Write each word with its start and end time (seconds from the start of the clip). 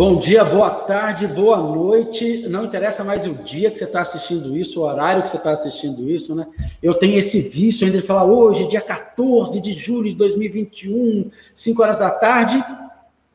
Bom 0.00 0.16
dia, 0.16 0.42
boa 0.42 0.70
tarde, 0.70 1.26
boa 1.26 1.58
noite. 1.58 2.48
Não 2.48 2.64
interessa 2.64 3.04
mais 3.04 3.26
o 3.26 3.34
dia 3.34 3.70
que 3.70 3.76
você 3.76 3.84
está 3.84 4.00
assistindo 4.00 4.56
isso, 4.56 4.80
o 4.80 4.84
horário 4.84 5.22
que 5.22 5.28
você 5.28 5.36
está 5.36 5.50
assistindo 5.50 6.08
isso, 6.08 6.34
né? 6.34 6.46
Eu 6.82 6.94
tenho 6.94 7.18
esse 7.18 7.38
vício 7.42 7.86
ainda 7.86 8.00
de 8.00 8.06
falar 8.06 8.24
hoje, 8.24 8.66
dia 8.66 8.80
14 8.80 9.60
de 9.60 9.74
julho 9.74 10.08
de 10.08 10.14
2021, 10.14 11.30
5 11.54 11.82
horas 11.82 11.98
da 11.98 12.08
tarde. 12.08 12.64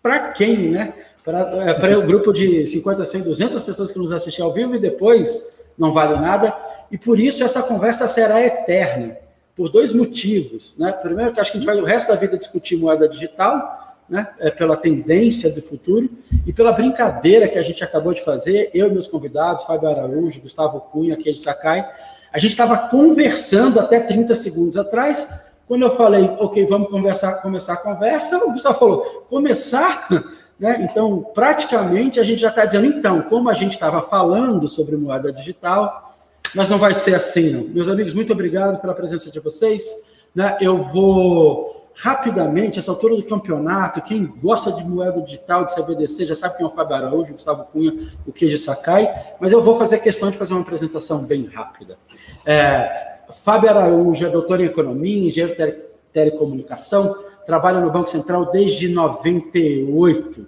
Para 0.01 0.31
quem, 0.31 0.71
né? 0.71 0.95
Para 1.23 1.39
é, 1.87 1.97
o 1.97 2.07
grupo 2.07 2.33
de 2.33 2.65
50, 2.65 3.05
100, 3.05 3.21
200 3.21 3.61
pessoas 3.61 3.91
que 3.91 3.99
nos 3.99 4.11
assistem 4.11 4.43
ao 4.43 4.51
vivo 4.51 4.73
e 4.75 4.79
depois 4.79 5.55
não 5.77 5.93
vale 5.93 6.19
nada. 6.19 6.51
E 6.91 6.97
por 6.97 7.19
isso 7.19 7.43
essa 7.43 7.61
conversa 7.61 8.07
será 8.07 8.41
eterna, 8.43 9.15
por 9.55 9.69
dois 9.69 9.93
motivos. 9.93 10.75
Né? 10.79 10.91
Primeiro, 10.93 11.31
que 11.31 11.39
acho 11.39 11.51
que 11.51 11.59
a 11.59 11.61
gente 11.61 11.67
vai 11.67 11.79
o 11.79 11.85
resto 11.85 12.07
da 12.07 12.15
vida 12.15 12.35
discutir 12.35 12.75
moeda 12.75 13.07
digital 13.07 13.84
né, 14.09 14.27
é 14.39 14.51
pela 14.51 14.77
tendência 14.77 15.51
do 15.51 15.61
futuro 15.61 16.09
e 16.45 16.53
pela 16.53 16.71
brincadeira 16.71 17.47
que 17.47 17.57
a 17.57 17.63
gente 17.63 17.83
acabou 17.83 18.13
de 18.13 18.23
fazer, 18.23 18.69
eu 18.73 18.87
e 18.87 18.91
meus 18.91 19.07
convidados, 19.07 19.65
Fábio 19.65 19.89
Araújo, 19.89 20.41
Gustavo 20.41 20.79
Cunha, 20.79 21.17
Keiji 21.17 21.41
Sakai, 21.41 21.89
a 22.31 22.37
gente 22.37 22.51
estava 22.51 22.89
conversando 22.89 23.79
até 23.79 23.99
30 23.99 24.35
segundos 24.35 24.77
atrás, 24.77 25.47
quando 25.67 25.83
eu 25.83 25.89
falei, 25.89 26.29
ok, 26.39 26.65
vamos 26.65 26.89
conversar, 26.89 27.41
começar 27.41 27.73
a 27.73 27.77
conversa, 27.77 28.37
o 28.45 28.51
Gustavo 28.51 28.77
falou, 28.77 29.25
começar? 29.27 30.07
Né? 30.57 30.87
Então, 30.89 31.21
praticamente, 31.33 32.17
a 32.17 32.23
gente 32.23 32.39
já 32.39 32.47
está 32.47 32.63
dizendo, 32.63 32.85
então, 32.85 33.23
como 33.23 33.49
a 33.49 33.53
gente 33.53 33.73
estava 33.73 34.01
falando 34.01 34.69
sobre 34.69 34.95
moeda 34.95 35.29
digital, 35.29 36.15
mas 36.55 36.69
não 36.69 36.77
vai 36.77 36.93
ser 36.93 37.13
assim, 37.13 37.51
não. 37.51 37.63
Meus 37.63 37.89
amigos, 37.89 38.13
muito 38.13 38.31
obrigado 38.31 38.79
pela 38.79 38.93
presença 38.93 39.29
de 39.29 39.37
vocês. 39.41 40.09
Né? 40.33 40.57
Eu 40.61 40.81
vou 40.81 41.84
rapidamente, 41.95 42.77
essa 42.77 42.91
altura 42.91 43.15
do 43.15 43.23
campeonato, 43.23 44.01
quem 44.01 44.25
gosta 44.25 44.71
de 44.71 44.85
moeda 44.85 45.21
digital, 45.21 45.63
de 45.63 45.73
CBDC, 45.73 46.25
já 46.25 46.35
sabe 46.35 46.57
quem 46.57 46.65
é 46.65 46.67
o 46.67 46.69
Fábio 46.69 46.95
Araújo, 46.95 47.31
o 47.31 47.33
Gustavo 47.33 47.63
Cunha, 47.71 47.93
o 48.27 48.33
Queijo 48.33 48.57
Sakai, 48.57 49.35
mas 49.39 49.53
eu 49.53 49.63
vou 49.63 49.75
fazer 49.75 49.99
questão 49.99 50.29
de 50.29 50.37
fazer 50.37 50.53
uma 50.53 50.61
apresentação 50.61 51.23
bem 51.23 51.45
rápida. 51.45 51.97
É, 52.45 53.21
Fábio 53.29 53.69
Araújo 53.69 54.25
é 54.25 54.29
doutor 54.29 54.59
em 54.59 54.65
Economia, 54.65 55.29
engenheiro 55.29 55.55
de 55.55 55.73
telecomunicação, 56.11 57.15
trabalha 57.45 57.79
no 57.79 57.89
Banco 57.89 58.09
Central 58.09 58.51
desde 58.51 58.89
98. 58.89 60.47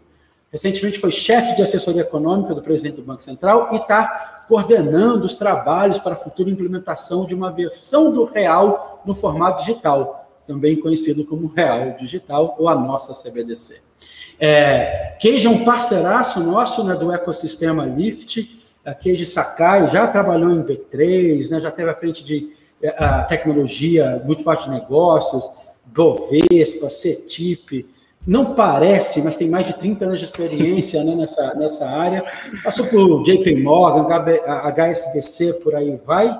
Recentemente 0.52 1.00
foi 1.00 1.12
chefe 1.12 1.56
de 1.56 1.62
assessoria 1.62 2.02
econômica 2.02 2.54
do 2.54 2.62
presidente 2.62 2.98
do 2.98 3.04
Banco 3.04 3.24
Central 3.24 3.70
e 3.72 3.78
está 3.78 4.46
coordenando 4.48 5.26
os 5.26 5.36
trabalhos 5.36 6.00
para 6.00 6.14
a 6.14 6.18
futura 6.18 6.50
implementação 6.50 7.26
de 7.26 7.36
uma 7.36 7.52
versão 7.52 8.14
do 8.14 8.24
real 8.26 9.02
no 9.06 9.14
formato 9.14 9.62
digital 9.62 10.27
também 10.48 10.80
conhecido 10.80 11.26
como 11.26 11.48
Real 11.48 11.98
Digital, 12.00 12.56
ou 12.58 12.70
a 12.70 12.76
nossa 12.76 13.14
CBDC. 13.14 13.82
É, 14.40 15.16
Queijo 15.20 15.50
é 15.50 15.52
um 15.52 15.66
parceiraço 15.66 16.40
nosso 16.40 16.84
né, 16.84 16.96
do 16.96 17.12
ecossistema 17.12 17.86
Lift. 17.86 18.58
A 18.86 18.94
Queijo 18.94 19.26
Sakai 19.26 19.88
já 19.88 20.08
trabalhou 20.08 20.52
em 20.52 20.64
B3, 20.64 21.52
né, 21.52 21.60
já 21.60 21.72
teve 21.72 21.90
à 21.90 21.96
frente 21.96 22.24
de 22.24 22.54
é, 22.82 22.90
a 23.04 23.24
tecnologia 23.24 24.22
muito 24.24 24.44
forte 24.44 24.66
de 24.66 24.72
negócios, 24.72 25.50
Bovespa, 25.86 26.90
CETIP. 26.90 27.90
Não 28.26 28.54
parece, 28.54 29.22
mas 29.22 29.38
tem 29.38 29.50
mais 29.50 29.68
de 29.68 29.74
30 29.74 30.06
anos 30.06 30.20
de 30.20 30.26
experiência 30.26 31.04
né, 31.04 31.16
nessa, 31.16 31.54
nessa 31.56 31.90
área. 31.90 32.24
Passou 32.64 32.86
por 32.86 33.24
JP 33.24 33.56
Morgan, 33.64 34.06
HSBC, 34.06 35.54
por 35.64 35.76
aí 35.76 35.98
vai. 36.06 36.40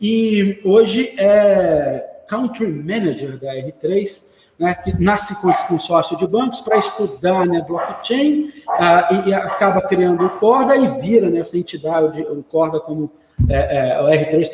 E 0.00 0.60
hoje 0.64 1.14
é 1.18 2.13
Country 2.28 2.66
Manager 2.66 3.38
da 3.38 3.54
R3, 3.54 4.34
né, 4.58 4.74
que 4.74 5.02
nasce 5.02 5.40
com 5.40 5.50
esse 5.50 5.66
consórcio 5.66 6.16
de 6.16 6.26
bancos 6.26 6.60
para 6.60 6.76
estudar 6.76 7.44
né, 7.46 7.64
blockchain 7.66 8.44
uh, 8.68 9.26
e, 9.26 9.30
e, 9.30 9.34
acaba 9.34 9.82
criando 9.82 10.24
o 10.24 10.30
Corda 10.30 10.76
e 10.76 10.86
vira 11.00 11.28
né, 11.28 11.42
entidade, 11.54 12.22
o 12.22 12.42
Corda 12.42 12.78
como 12.78 13.10
é, 13.48 13.96
é, 13.96 14.00
o 14.00 14.06
R3 14.06 14.52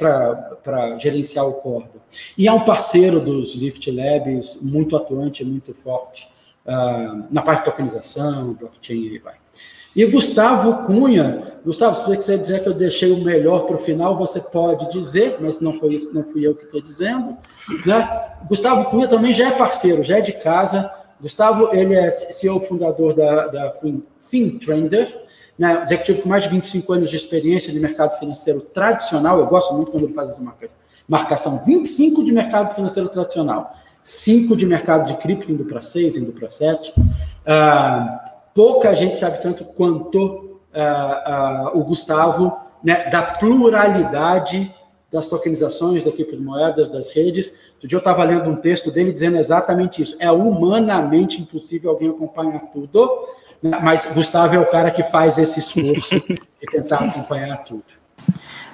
para 0.62 0.98
gerenciar 0.98 1.46
o 1.46 1.54
Corda. 1.60 2.00
E 2.36 2.48
é 2.48 2.52
um 2.52 2.64
parceiro 2.64 3.20
dos 3.20 3.54
Lift 3.54 3.90
Labs 3.90 4.62
muito 4.62 4.96
atuante, 4.96 5.44
muito 5.44 5.74
forte 5.74 6.28
uh, 6.66 7.26
na 7.30 7.42
parte 7.42 7.60
de 7.60 7.64
tokenização, 7.66 8.54
blockchain 8.54 9.14
e 9.14 9.18
vai. 9.18 9.39
E 9.94 10.04
Gustavo 10.06 10.86
Cunha, 10.86 11.42
Gustavo, 11.64 11.94
se 11.94 12.06
você 12.06 12.16
quiser 12.16 12.38
dizer 12.38 12.62
que 12.62 12.68
eu 12.68 12.72
deixei 12.72 13.10
o 13.10 13.22
melhor 13.24 13.66
para 13.66 13.74
o 13.74 13.78
final, 13.78 14.16
você 14.16 14.40
pode 14.40 14.90
dizer, 14.90 15.36
mas 15.40 15.60
não 15.60 15.72
foi 15.72 15.94
isso, 15.94 16.14
não 16.14 16.22
fui 16.22 16.46
eu 16.46 16.54
que 16.54 16.64
estou 16.64 16.80
dizendo. 16.80 17.36
Né? 17.84 18.30
Gustavo 18.48 18.88
Cunha 18.88 19.08
também 19.08 19.32
já 19.32 19.48
é 19.48 19.50
parceiro, 19.50 20.04
já 20.04 20.18
é 20.18 20.20
de 20.20 20.32
casa. 20.32 20.90
Gustavo, 21.20 21.74
ele 21.74 21.94
é 21.94 22.08
CEO 22.08 22.60
fundador 22.60 23.14
da, 23.14 23.48
da 23.48 23.72
FinTrender, 24.18 25.22
né? 25.58 25.82
executivo 25.82 26.22
com 26.22 26.28
mais 26.28 26.44
de 26.44 26.48
25 26.48 26.92
anos 26.92 27.10
de 27.10 27.16
experiência 27.16 27.72
de 27.72 27.80
mercado 27.80 28.16
financeiro 28.18 28.60
tradicional. 28.60 29.40
Eu 29.40 29.46
gosto 29.46 29.74
muito 29.74 29.90
quando 29.90 30.04
ele 30.04 30.14
faz 30.14 30.30
essa 30.30 30.42
marcação. 31.06 31.58
25 31.66 32.24
de 32.24 32.32
mercado 32.32 32.74
financeiro 32.74 33.08
tradicional, 33.08 33.74
5 34.04 34.56
de 34.56 34.64
mercado 34.64 35.06
de 35.06 35.16
cripto, 35.18 35.50
indo 35.50 35.64
para 35.64 35.82
6, 35.82 36.16
indo 36.16 36.32
para 36.32 36.48
7. 36.48 36.94
Uh, 36.96 38.29
pouca 38.54 38.94
gente 38.94 39.16
sabe 39.16 39.40
tanto 39.40 39.64
quanto 39.64 40.60
uh, 40.74 41.74
uh, 41.74 41.78
o 41.78 41.84
Gustavo 41.84 42.56
né, 42.82 43.08
da 43.08 43.22
pluralidade 43.22 44.74
das 45.10 45.26
tokenizações 45.26 46.04
da 46.04 46.12
criptomoedas, 46.12 46.88
das 46.88 47.14
redes. 47.14 47.72
Outro 47.72 47.88
dia 47.88 47.96
eu 47.96 48.00
estava 48.00 48.22
lendo 48.22 48.48
um 48.48 48.56
texto 48.56 48.92
dele 48.92 49.12
dizendo 49.12 49.36
exatamente 49.38 50.00
isso. 50.00 50.16
É 50.20 50.30
humanamente 50.30 51.40
impossível 51.40 51.90
alguém 51.90 52.08
acompanhar 52.08 52.60
tudo, 52.70 53.26
né, 53.60 53.78
mas 53.82 54.06
Gustavo 54.06 54.54
é 54.54 54.58
o 54.58 54.66
cara 54.66 54.90
que 54.90 55.02
faz 55.02 55.36
esse 55.36 55.58
esforço 55.58 56.14
de 56.28 56.66
tentar 56.70 56.96
acompanhar 56.96 57.56
tudo. 57.64 57.84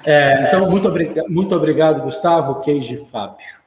É, 0.05 0.47
então, 0.47 0.69
muito, 0.69 0.87
obrigado, 0.87 1.27
muito 1.27 1.55
obrigado, 1.55 2.03
Gustavo, 2.03 2.61
Keiji 2.61 2.95
e 2.95 3.05
Fábio. 3.05 3.57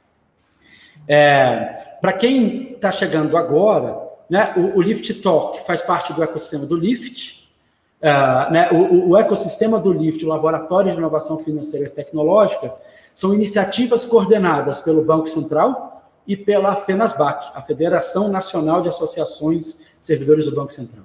É, 1.09 1.77
Para 2.01 2.13
quem 2.13 2.73
está 2.73 2.93
chegando 2.93 3.37
agora, 3.37 4.10
né? 4.31 4.55
O, 4.57 4.79
o 4.79 4.81
Lift 4.83 5.13
Talk 5.15 5.61
faz 5.67 5.83
parte 5.83 6.13
do 6.13 6.23
ecossistema 6.23 6.65
do 6.65 6.77
Lift. 6.77 7.41
Uh, 8.01 8.51
né? 8.51 8.71
o, 8.71 9.11
o, 9.11 9.17
ecossistema 9.19 9.79
do 9.79 9.93
Lift, 9.93 10.25
o 10.25 10.29
Laboratório 10.29 10.91
de 10.91 10.97
Inovação 10.97 11.37
Financeira 11.37 11.87
e 11.87 11.91
Tecnológica, 11.91 12.73
são 13.13 13.35
iniciativas 13.35 14.05
coordenadas 14.07 14.81
pelo 14.81 15.05
Banco 15.05 15.27
Central 15.27 16.03
e 16.27 16.35
pela 16.37 16.77
FENASBAC, 16.77 17.51
a 17.55 17.61
Federação 17.61 18.29
Nacional 18.29 18.81
de 18.81 18.89
Associações 18.89 19.83
Servidores 20.01 20.47
do 20.47 20.55
Banco 20.55 20.73
Central. 20.73 21.05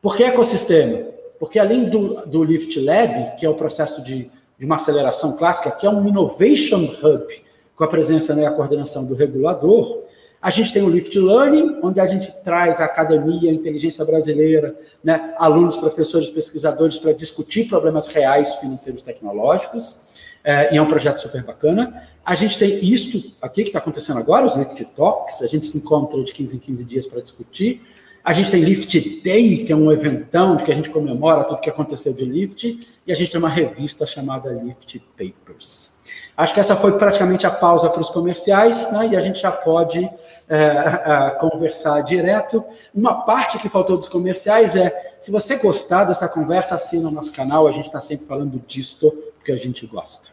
Por 0.00 0.16
que 0.16 0.22
ecossistema? 0.22 1.08
Porque 1.38 1.58
além 1.58 1.90
do, 1.90 2.24
do 2.24 2.42
Lift 2.44 2.80
Lab, 2.80 3.36
que 3.36 3.44
é 3.44 3.50
o 3.50 3.54
processo 3.54 4.02
de, 4.02 4.30
de 4.58 4.64
uma 4.64 4.76
aceleração 4.76 5.36
clássica, 5.36 5.72
que 5.72 5.86
é 5.86 5.90
um 5.90 6.06
Innovation 6.06 6.88
Hub, 7.02 7.44
com 7.74 7.84
a 7.84 7.88
presença 7.88 8.34
né, 8.34 8.44
e 8.44 8.46
a 8.46 8.52
coordenação 8.52 9.04
do 9.04 9.14
regulador, 9.14 10.04
a 10.44 10.50
gente 10.50 10.74
tem 10.74 10.82
o 10.82 10.90
Lift 10.90 11.18
Learning, 11.18 11.78
onde 11.82 11.98
a 11.98 12.04
gente 12.04 12.30
traz 12.44 12.78
a 12.78 12.84
academia, 12.84 13.50
a 13.50 13.54
inteligência 13.54 14.04
brasileira, 14.04 14.76
né, 15.02 15.32
alunos, 15.38 15.74
professores, 15.74 16.28
pesquisadores 16.28 16.98
para 16.98 17.14
discutir 17.14 17.66
problemas 17.66 18.08
reais 18.08 18.56
financeiros 18.56 19.00
tecnológicos, 19.00 20.28
é, 20.44 20.74
e 20.74 20.76
é 20.76 20.82
um 20.82 20.86
projeto 20.86 21.18
super 21.18 21.42
bacana. 21.42 22.06
A 22.22 22.34
gente 22.34 22.58
tem 22.58 22.78
isto 22.84 23.32
aqui 23.40 23.62
que 23.62 23.70
está 23.70 23.78
acontecendo 23.78 24.18
agora, 24.18 24.44
os 24.44 24.54
Lift 24.54 24.84
Talks, 24.94 25.40
a 25.40 25.46
gente 25.46 25.64
se 25.64 25.78
encontra 25.78 26.22
de 26.22 26.30
15 26.30 26.56
em 26.56 26.58
15 26.58 26.84
dias 26.84 27.06
para 27.06 27.22
discutir. 27.22 27.80
A 28.22 28.34
gente 28.34 28.50
tem 28.50 28.62
Lift 28.62 29.22
Day, 29.22 29.64
que 29.64 29.72
é 29.72 29.76
um 29.76 29.90
eventão 29.90 30.58
que 30.58 30.70
a 30.70 30.74
gente 30.74 30.90
comemora 30.90 31.44
tudo 31.44 31.62
que 31.62 31.70
aconteceu 31.70 32.12
de 32.12 32.26
Lift, 32.26 32.80
e 33.06 33.10
a 33.10 33.14
gente 33.14 33.30
tem 33.30 33.38
uma 33.38 33.48
revista 33.48 34.04
chamada 34.04 34.50
Lift 34.50 35.00
Papers. 35.16 35.93
Acho 36.36 36.52
que 36.52 36.58
essa 36.58 36.74
foi 36.74 36.98
praticamente 36.98 37.46
a 37.46 37.50
pausa 37.50 37.88
para 37.88 38.00
os 38.00 38.10
comerciais, 38.10 38.90
né? 38.92 39.08
e 39.12 39.16
a 39.16 39.20
gente 39.20 39.40
já 39.40 39.52
pode 39.52 40.00
é, 40.48 40.56
é, 40.56 41.30
conversar 41.38 42.00
direto. 42.00 42.64
Uma 42.92 43.24
parte 43.24 43.56
que 43.58 43.68
faltou 43.68 43.96
dos 43.96 44.08
comerciais 44.08 44.74
é: 44.74 45.14
se 45.18 45.30
você 45.30 45.56
gostar 45.56 46.04
dessa 46.04 46.28
conversa, 46.28 46.74
assina 46.74 47.08
o 47.08 47.12
nosso 47.12 47.32
canal, 47.32 47.68
a 47.68 47.72
gente 47.72 47.86
está 47.86 48.00
sempre 48.00 48.26
falando 48.26 48.60
disto, 48.66 49.12
porque 49.36 49.52
a 49.52 49.56
gente 49.56 49.86
gosta. 49.86 50.30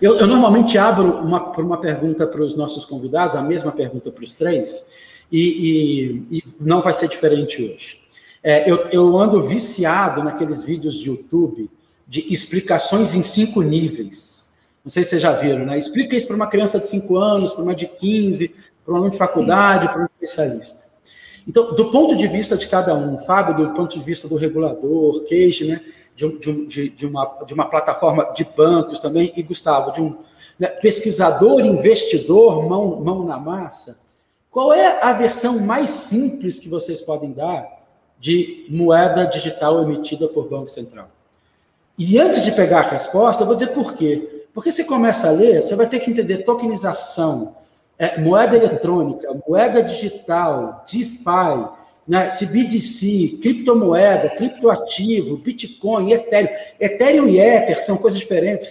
Eu, 0.00 0.18
eu 0.18 0.26
normalmente 0.26 0.76
abro 0.76 1.20
uma, 1.20 1.52
uma 1.52 1.78
pergunta 1.78 2.26
para 2.26 2.42
os 2.42 2.54
nossos 2.54 2.84
convidados, 2.84 3.36
a 3.36 3.40
mesma 3.40 3.72
pergunta 3.72 4.10
para 4.10 4.24
os 4.24 4.34
três, 4.34 4.84
e, 5.30 6.26
e, 6.30 6.38
e 6.38 6.44
não 6.60 6.82
vai 6.82 6.92
ser 6.92 7.08
diferente 7.08 7.62
hoje. 7.62 8.02
É, 8.42 8.68
eu, 8.68 8.78
eu 8.88 9.16
ando 9.16 9.40
viciado 9.40 10.22
naqueles 10.22 10.62
vídeos 10.62 10.96
de 10.96 11.08
YouTube 11.08 11.70
de 12.06 12.32
explicações 12.32 13.14
em 13.14 13.22
cinco 13.22 13.62
níveis. 13.62 14.41
Não 14.84 14.90
sei 14.90 15.04
se 15.04 15.10
vocês 15.10 15.22
já 15.22 15.32
viram, 15.32 15.64
né? 15.64 15.78
Explica 15.78 16.16
isso 16.16 16.26
para 16.26 16.36
uma 16.36 16.46
criança 16.46 16.78
de 16.78 16.88
5 16.88 17.16
anos, 17.16 17.52
para 17.52 17.62
uma 17.62 17.74
de 17.74 17.86
15, 17.86 18.54
para 18.84 18.94
um 18.94 18.96
aluno 18.96 19.10
de 19.10 19.18
faculdade, 19.18 19.88
para 19.88 20.02
um 20.02 20.06
especialista. 20.06 20.82
Então, 21.46 21.74
do 21.74 21.90
ponto 21.90 22.16
de 22.16 22.26
vista 22.26 22.56
de 22.56 22.68
cada 22.68 22.94
um, 22.94 23.18
Fábio, 23.18 23.68
do 23.68 23.74
ponto 23.74 23.98
de 23.98 24.04
vista 24.04 24.28
do 24.28 24.36
regulador, 24.36 25.24
Queijo, 25.24 25.66
né, 25.66 25.80
de, 26.16 26.66
de, 26.66 26.88
de, 26.90 27.06
uma, 27.06 27.38
de 27.46 27.54
uma 27.54 27.66
plataforma 27.66 28.32
de 28.34 28.44
bancos 28.44 29.00
também, 29.00 29.32
e 29.36 29.42
Gustavo, 29.42 29.92
de 29.92 30.00
um 30.00 30.16
né, 30.58 30.68
pesquisador, 30.68 31.60
investidor, 31.60 32.68
mão, 32.68 33.00
mão 33.00 33.24
na 33.24 33.38
massa, 33.38 33.98
qual 34.50 34.72
é 34.72 35.02
a 35.02 35.12
versão 35.12 35.58
mais 35.58 35.90
simples 35.90 36.58
que 36.58 36.68
vocês 36.68 37.00
podem 37.00 37.32
dar 37.32 37.66
de 38.20 38.66
moeda 38.68 39.24
digital 39.24 39.82
emitida 39.82 40.28
por 40.28 40.48
Banco 40.48 40.68
Central. 40.68 41.10
E 41.98 42.20
antes 42.20 42.44
de 42.44 42.52
pegar 42.52 42.80
a 42.80 42.90
resposta, 42.90 43.42
eu 43.42 43.46
vou 43.46 43.56
dizer 43.56 43.72
por 43.72 43.94
quê. 43.94 44.41
Porque 44.54 44.70
você 44.70 44.84
começa 44.84 45.28
a 45.28 45.30
ler, 45.30 45.62
você 45.62 45.74
vai 45.74 45.86
ter 45.86 46.00
que 46.00 46.10
entender 46.10 46.38
tokenização, 46.38 47.56
é, 47.98 48.20
moeda 48.20 48.56
eletrônica, 48.56 49.28
moeda 49.46 49.82
digital, 49.82 50.84
DeFi, 50.90 51.68
né, 52.06 52.26
CBDC, 52.26 53.38
criptomoeda, 53.40 54.28
criptoativo, 54.30 55.36
Bitcoin, 55.36 56.12
Ethereum. 56.12 56.52
Ethereum 56.80 57.28
e 57.28 57.40
Ether, 57.40 57.84
são 57.84 57.96
coisas 57.96 58.18
diferentes. 58.18 58.68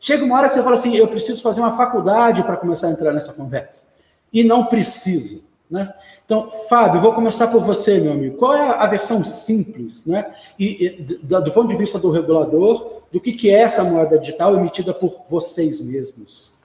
Chega 0.00 0.24
uma 0.24 0.38
hora 0.38 0.48
que 0.48 0.54
você 0.54 0.62
fala 0.62 0.74
assim, 0.74 0.96
eu 0.96 1.08
preciso 1.08 1.42
fazer 1.42 1.60
uma 1.60 1.76
faculdade 1.76 2.42
para 2.42 2.56
começar 2.56 2.86
a 2.86 2.90
entrar 2.90 3.12
nessa 3.12 3.32
conversa. 3.32 3.84
E 4.32 4.44
não 4.44 4.66
precisa. 4.66 5.40
Né? 5.70 5.92
Então, 6.24 6.48
Fábio, 6.48 7.00
vou 7.00 7.12
começar 7.12 7.48
por 7.48 7.62
você, 7.62 8.00
meu 8.00 8.12
amigo. 8.12 8.36
Qual 8.36 8.54
é 8.54 8.70
a 8.70 8.86
versão 8.86 9.22
simples, 9.22 10.06
né? 10.06 10.32
E, 10.58 10.86
e 10.86 11.02
do, 11.02 11.42
do, 11.42 11.52
ponto 11.52 11.68
de 11.68 11.76
vista 11.76 11.98
do 11.98 12.10
regulador, 12.10 12.99
do 13.12 13.20
que, 13.20 13.32
que 13.32 13.50
é 13.50 13.60
essa 13.60 13.82
moeda 13.82 14.18
digital 14.18 14.56
emitida 14.56 14.94
por 14.94 15.24
vocês 15.28 15.80
mesmos? 15.80 16.58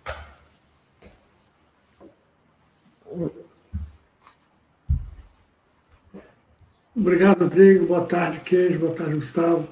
Obrigado, 6.95 7.43
Rodrigo. 7.43 7.87
Boa 7.87 8.05
tarde, 8.05 8.39
Queijo. 8.39 8.79
Boa 8.79 8.93
tarde, 8.93 9.15
Gustavo. 9.15 9.67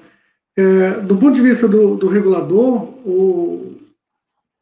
É, 0.56 1.00
do 1.00 1.16
ponto 1.16 1.32
de 1.32 1.40
vista 1.40 1.66
do, 1.66 1.96
do 1.96 2.06
regulador, 2.06 2.82
o, 3.06 3.76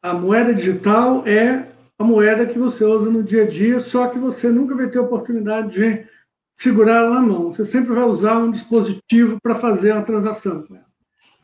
a 0.01 0.13
moeda 0.13 0.53
digital 0.53 1.27
é 1.27 1.67
a 1.99 2.03
moeda 2.03 2.45
que 2.45 2.57
você 2.57 2.83
usa 2.83 3.09
no 3.09 3.23
dia 3.23 3.43
a 3.43 3.47
dia, 3.47 3.79
só 3.79 4.07
que 4.07 4.17
você 4.17 4.49
nunca 4.49 4.75
vai 4.75 4.89
ter 4.89 4.99
oportunidade 4.99 5.73
de 5.73 6.07
segurar 6.55 7.03
ela 7.03 7.15
na 7.15 7.21
mão. 7.21 7.51
Você 7.51 7.63
sempre 7.63 7.93
vai 7.93 8.03
usar 8.03 8.37
um 8.37 8.51
dispositivo 8.51 9.39
para 9.41 9.55
fazer 9.55 9.91
a 9.91 10.01
transação 10.01 10.63
com 10.63 10.75
ela. 10.75 10.92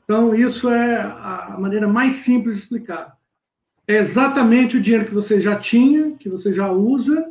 Então, 0.09 0.33
isso 0.33 0.67
é 0.71 1.01
a 1.01 1.55
maneira 1.59 1.87
mais 1.87 2.15
simples 2.15 2.57
de 2.57 2.63
explicar. 2.63 3.15
É 3.87 3.97
exatamente 3.97 4.75
o 4.75 4.81
dinheiro 4.81 5.05
que 5.05 5.13
você 5.13 5.39
já 5.39 5.55
tinha, 5.55 6.13
que 6.17 6.27
você 6.27 6.51
já 6.51 6.71
usa, 6.71 7.29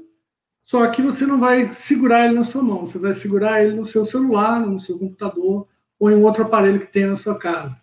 só 0.62 0.86
que 0.86 1.02
você 1.02 1.26
não 1.26 1.40
vai 1.40 1.68
segurar 1.70 2.26
ele 2.26 2.34
na 2.34 2.44
sua 2.44 2.62
mão, 2.62 2.86
você 2.86 2.96
vai 2.96 3.16
segurar 3.16 3.64
ele 3.64 3.74
no 3.74 3.84
seu 3.84 4.06
celular, 4.06 4.60
no 4.60 4.78
seu 4.78 4.96
computador 4.96 5.66
ou 5.98 6.08
em 6.08 6.22
outro 6.22 6.44
aparelho 6.44 6.78
que 6.78 6.86
tenha 6.86 7.08
na 7.08 7.16
sua 7.16 7.36
casa. 7.36 7.76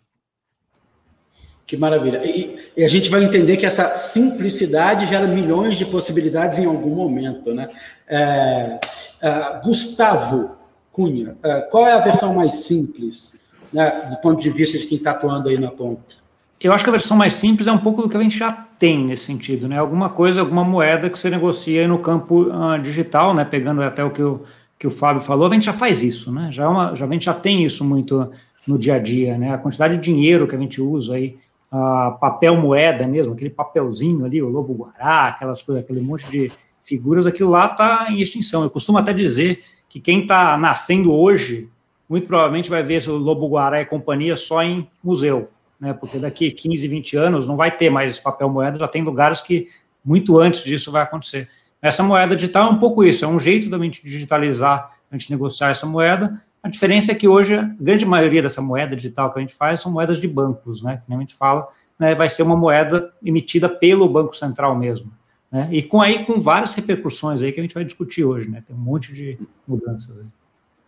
Que 1.66 1.76
maravilha. 1.76 2.22
E, 2.24 2.58
e, 2.78 2.82
a 2.82 2.88
gente 2.88 3.10
vai 3.10 3.22
entender 3.22 3.58
que 3.58 3.66
essa 3.66 3.96
simplicidade 3.96 5.08
gera 5.08 5.28
milhões 5.28 5.78
de 5.78 5.84
possibilidades 5.84 6.58
em 6.58 6.68
algum 6.68 6.96
momento. 6.96 7.54
Né? 7.54 7.68
É, 8.08 8.80
é, 9.22 9.62
Gustavo 9.62 10.56
Cunha, 10.90 11.36
é, 11.44 11.62
qual 11.64 11.86
é 11.86 11.92
a 11.92 12.00
versão 12.00 12.34
mais 12.34 12.54
simples, 12.54 13.45
né, 13.74 14.10
do 14.10 14.18
ponto 14.18 14.42
de 14.42 14.50
vista 14.50 14.78
de 14.78 14.86
quem 14.86 14.98
está 14.98 15.12
atuando 15.12 15.50
aí 15.50 15.58
na 15.58 15.72
ponta? 15.72 16.16
Eu 16.60 16.74
acho 16.74 16.84
que 16.84 16.90
a 16.90 16.94
versão 16.94 17.18
mais 17.18 17.34
simples 17.34 17.68
é 17.68 17.72
um 17.72 17.78
pouco 17.78 18.02
do 18.02 18.10
que 18.10 18.18
a 18.18 18.22
gente 18.22 18.38
já 18.38 18.52
tem 18.52 19.06
nesse 19.06 19.26
sentido, 19.26 19.68
né? 19.68 19.78
Alguma 19.78 20.10
coisa, 20.10 20.42
alguma 20.42 20.64
moeda 20.64 21.10
que 21.10 21.20
você 21.20 21.30
negocia 21.30 21.88
no 21.88 22.00
campo 22.00 22.44
uh, 22.44 22.80
digital, 22.82 23.34
né? 23.34 23.46
Pegando 23.46 23.84
até 23.84 24.04
o 24.04 24.10
que 24.10 24.24
o, 24.24 24.42
que 24.80 24.88
o 24.88 24.92
Fábio 24.92 25.22
falou, 25.22 25.48
a 25.48 25.54
gente 25.54 25.66
já 25.66 25.74
faz 25.74 26.02
isso, 26.02 26.32
né? 26.32 26.50
Já, 26.52 26.64
é 26.64 26.68
uma, 26.68 26.96
já, 26.96 27.06
a 27.06 27.12
gente 27.12 27.26
já 27.26 27.34
tem 27.34 27.64
isso 27.64 27.84
muito 27.84 28.32
no 28.68 28.78
dia 28.78 28.96
a 28.96 29.00
dia, 29.00 29.38
né? 29.38 29.54
A 29.54 29.58
quantidade 29.58 29.98
de 29.98 30.04
dinheiro 30.04 30.48
que 30.48 30.56
a 30.56 30.60
gente 30.60 30.82
usa 30.82 31.16
aí 31.16 31.38
uh, 31.72 32.18
papel 32.20 32.56
moeda 32.58 33.06
mesmo, 33.06 33.34
aquele 33.34 33.50
papelzinho 33.50 34.26
ali, 34.26 34.42
o 34.42 34.50
lobo 34.50 34.74
guará, 34.74 35.28
aquelas 35.28 35.62
coisas, 35.62 35.84
aquele 35.84 36.02
monte 36.02 36.30
de 36.30 36.52
figuras, 36.84 37.26
aquilo 37.26 37.50
lá 37.50 37.66
está 37.66 38.08
em 38.10 38.22
extinção. 38.22 38.64
Eu 38.64 38.70
costumo 38.70 38.98
até 38.98 39.14
dizer 39.14 39.62
que 39.90 40.00
quem 40.00 40.22
está 40.22 40.58
nascendo 40.58 41.14
hoje, 41.14 41.70
muito 42.10 42.28
provavelmente 42.28 42.70
vai 42.70 42.84
ver 42.84 43.08
o 43.10 43.18
lobo 43.18 43.48
guará 43.48 43.82
e 43.82 43.86
companhia 43.86 44.36
só 44.36 44.62
em 44.64 44.88
museu, 45.04 45.50
né? 45.80 45.94
Porque 45.94 46.18
daqui 46.20 46.52
15, 46.52 46.88
20 46.88 47.18
anos 47.18 47.48
não 47.48 47.56
vai 47.56 47.76
ter 47.76 47.90
mais 47.90 48.20
papel 48.20 48.50
moeda, 48.50 48.80
já 48.80 48.88
tem 48.88 49.04
lugares 49.04 49.42
que 49.42 49.68
muito 50.04 50.38
antes 50.38 50.64
disso 50.64 50.92
vai 50.92 51.02
acontecer. 51.02 51.50
Essa 51.82 52.04
moeda 52.04 52.36
digital 52.36 52.68
é 52.68 52.72
um 52.72 52.80
pouco 52.80 53.04
isso, 53.04 53.26
é 53.26 53.28
um 53.28 53.40
jeito 53.40 53.70
da 53.70 53.78
gente 53.80 54.04
digitalizar, 54.04 54.92
a 55.12 55.18
gente 55.18 55.32
negociar 55.32 55.70
essa 55.70 55.86
moeda, 55.86 56.42
a 56.66 56.68
diferença 56.68 57.12
é 57.12 57.16
que 57.16 57.28
hoje 57.28 57.54
a 57.54 57.62
grande 57.62 58.06
maioria 58.08 58.42
dessa 58.42 58.60
moeda 58.60 58.96
digital 58.96 59.32
que 59.32 59.38
a 59.38 59.42
gente 59.42 59.54
faz 59.54 59.82
são 59.82 59.92
moedas 59.92 60.20
de 60.20 60.28
bancos, 60.28 60.82
né? 60.82 61.00
Que 61.06 61.14
a 61.14 61.20
gente 61.20 61.36
fala, 61.36 61.68
né, 62.00 62.16
vai 62.16 62.28
ser 62.28 62.42
uma 62.42 62.56
moeda 62.56 63.14
emitida 63.24 63.70
pelo 63.70 64.10
Banco 64.10 64.36
Central 64.36 64.76
mesmo. 64.76 65.12
Né? 65.52 65.70
E 65.72 65.84
com 65.84 66.02
aí 66.02 66.26
com 66.26 66.42
várias 66.42 66.74
repercussões 66.74 67.44
aí 67.44 67.52
que 67.52 67.60
a 67.60 67.64
gente 67.64 67.76
vai 67.76 67.86
discutir 67.86 68.24
hoje, 68.24 68.50
né? 68.50 68.64
Tem 68.66 68.76
um 68.76 68.80
monte 68.80 69.14
de 69.14 69.38
mudanças 69.68 70.18
aí. 70.18 70.26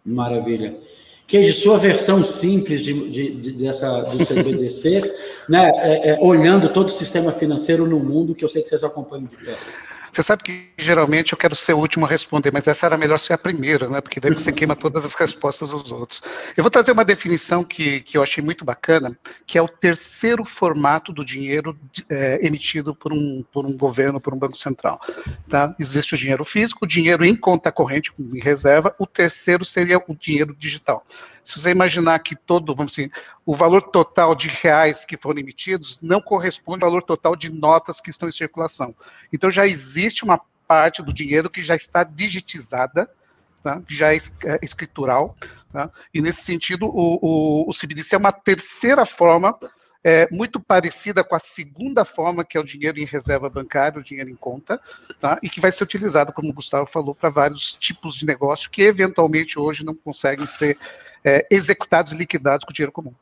Maravilha. 0.04 0.76
Que 1.28 1.52
sua 1.52 1.78
versão 1.78 2.24
simples 2.24 2.82
de, 2.82 2.94
de, 3.12 3.32
de 3.36 3.52
dessa 3.52 4.00
dos 4.04 4.30
CBDCs, 4.30 5.14
né? 5.50 5.70
É, 5.76 6.12
é, 6.12 6.18
olhando 6.22 6.70
todo 6.70 6.88
o 6.88 6.92
sistema 6.92 7.34
financeiro 7.34 7.86
no 7.86 8.00
mundo, 8.00 8.34
que 8.34 8.46
eu 8.46 8.50
sei 8.50 8.64
que 8.64 8.70
vocês 8.70 8.82
acompanham 8.82 9.26
de 9.26 9.36
perto. 9.36 9.66
Você 10.12 10.24
sabe 10.24 10.44
que 10.44 10.70
geralmente 10.78 11.34
eu 11.34 11.38
quero 11.38 11.56
ser 11.56 11.74
o 11.74 11.80
último 11.80 12.06
a 12.06 12.10
responder, 12.10 12.52
mas 12.52 12.68
essa 12.68 12.86
era 12.86 12.98
melhor 12.98 13.18
ser 13.18 13.34
a 13.34 13.38
primeira, 13.38 13.88
né? 13.90 14.02
Porque 14.02 14.20
daí 14.20 14.34
você 14.34 14.52
queima 14.52 14.76
todas 14.76 15.06
as 15.06 15.14
respostas 15.14 15.70
dos 15.70 15.92
outros. 15.92 16.22
Eu 16.56 16.64
vou 16.64 16.72
trazer 16.72 16.92
uma 16.92 17.06
definição 17.06 17.64
que, 17.64 18.02
que 18.02 18.18
eu 18.18 18.24
achei 18.24 18.44
muito 18.44 18.66
bacana, 18.66 19.18
que 19.46 19.58
é 19.58 19.62
o 19.62 19.68
terceiro 19.68 20.44
formato 20.46 21.12
do 21.12 21.24
dinheiro 21.24 21.78
é, 22.10 22.46
emitido 22.46 22.96
por 22.96 23.14
um, 23.14 23.44
por 23.52 23.66
um 23.66 23.76
governo, 23.76 24.20
por 24.20 24.34
um 24.34 24.40
banco 24.40 24.58
central. 24.58 25.00
Tá? 25.50 25.76
Existe 25.80 26.16
o 26.16 26.18
dinheiro 26.18 26.44
físico, 26.46 26.86
o 26.86 26.88
dinheiro 26.88 27.26
em 27.26 27.36
conta 27.36 27.72
corrente, 27.72 28.12
em 28.20 28.40
reserva, 28.40 28.96
o 29.00 29.06
terceiro 29.06 29.64
seria 29.66 29.98
o 29.98 30.16
dinheiro 30.16 30.56
digital. 30.58 31.06
Se 31.48 31.58
você 31.58 31.72
imaginar 31.72 32.20
que 32.20 32.36
todo, 32.36 32.76
vamos 32.76 32.92
dizer, 32.92 33.10
o 33.46 33.56
valor 33.56 33.82
total 33.82 34.36
de 34.36 34.50
reais 34.50 35.06
que 35.06 35.16
foram 35.16 35.40
emitidos 35.40 35.98
não 36.02 36.22
corresponde 36.22 36.84
ao 36.84 36.90
valor 36.90 37.02
total 37.02 37.38
de 37.38 37.50
notas 37.50 38.02
que 38.02 38.10
estão 38.10 38.28
em 38.28 38.34
circulação. 38.34 38.94
Então 39.32 39.50
já 39.50 39.66
existe 39.66 40.26
uma 40.26 40.42
parte 40.68 41.02
do 41.02 41.14
dinheiro 41.14 41.50
que 41.50 41.64
já 41.64 41.74
está 41.74 42.04
digitizada, 42.04 43.10
tá? 43.64 43.82
já 43.88 44.14
é, 44.14 44.18
é 44.18 44.60
escritural, 44.62 45.38
tá? 45.72 45.90
e 46.14 46.22
nesse 46.22 46.42
sentido 46.42 46.86
o, 46.86 47.18
o, 47.22 47.70
o 47.70 47.74
CBDC 47.74 48.16
é 48.16 48.20
uma 48.20 48.34
terceira 48.34 49.06
forma 49.06 49.58
é, 50.04 50.28
muito 50.30 50.60
parecida 50.60 51.24
com 51.24 51.34
a 51.34 51.40
segunda 51.40 52.04
forma, 52.04 52.44
que 52.44 52.58
é 52.58 52.60
o 52.60 52.66
dinheiro 52.66 53.00
em 53.00 53.06
reserva 53.06 53.50
bancária, 53.50 54.02
o 54.02 54.04
dinheiro 54.04 54.30
em 54.30 54.36
conta, 54.36 54.82
tá? 55.18 55.40
e 55.42 55.50
que 55.50 55.62
vai 55.62 55.72
ser 55.72 55.86
utilizado, 55.86 56.34
como 56.34 56.50
o 56.50 56.54
Gustavo 56.54 56.86
falou, 56.86 57.16
para 57.16 57.30
vários 57.30 57.74
tipos 57.74 58.18
de 58.18 58.26
negócio 58.26 58.70
que 58.70 58.82
eventualmente 58.82 59.58
hoje 59.58 59.86
não 59.86 59.96
conseguem 59.96 60.46
ser 60.46 60.78
é, 61.24 61.46
executados 61.50 62.12
e 62.12 62.16
liquidados 62.16 62.66
com 62.66 62.74
dinheiro 62.74 62.92
comum. 62.92 63.14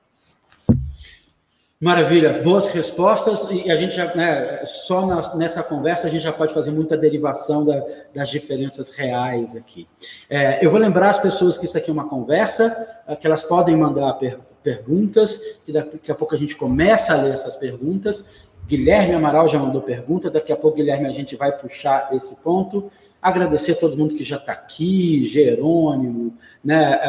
Maravilha, 1.80 2.42
boas 2.42 2.68
respostas 2.68 3.50
e 3.52 3.70
a 3.70 3.76
gente 3.76 3.94
já, 3.96 4.16
né, 4.16 4.66
só 4.66 5.06
na, 5.06 5.36
nessa 5.36 5.62
conversa 5.62 6.08
a 6.08 6.10
gente 6.10 6.24
já 6.24 6.32
pode 6.32 6.54
fazer 6.54 6.72
muita 6.72 6.98
derivação 6.98 7.66
da, 7.66 7.84
das 8.14 8.30
diferenças 8.30 8.92
reais 8.92 9.58
aqui. 9.58 9.86
É, 10.30 10.66
eu 10.66 10.72
vou 10.72 10.80
lembrar 10.80 11.10
as 11.10 11.20
pessoas 11.20 11.58
que 11.58 11.66
isso 11.66 11.78
aqui 11.78 11.90
é 11.90 11.94
uma 11.94 12.08
conversa, 12.08 13.04
é, 13.06 13.16
que 13.16 13.28
elas 13.28 13.44
podem 13.44 13.76
mandar 13.76 14.14
per, 14.14 14.40
perguntas, 14.64 15.38
que 15.64 15.72
daqui 15.72 16.12
a 16.12 16.16
pouco 16.16 16.34
a 16.34 16.38
gente 16.38 16.56
começa 16.56 17.14
a 17.14 17.22
ler 17.22 17.34
essas 17.34 17.56
perguntas. 17.56 18.26
Guilherme 18.68 19.14
Amaral 19.14 19.48
já 19.48 19.60
mandou 19.60 19.82
pergunta, 19.82 20.30
daqui 20.30 20.52
a 20.52 20.56
pouco, 20.56 20.78
Guilherme, 20.78 21.08
a 21.08 21.12
gente 21.12 21.36
vai 21.36 21.52
puxar 21.52 22.10
esse 22.12 22.36
ponto. 22.38 22.90
Agradecer 23.22 23.74
a 23.74 23.76
todo 23.76 23.98
mundo 23.98 24.16
que 24.16 24.24
já 24.24 24.38
está 24.38 24.54
aqui, 24.54 25.28
Jerônimo, 25.28 26.34
né, 26.64 27.00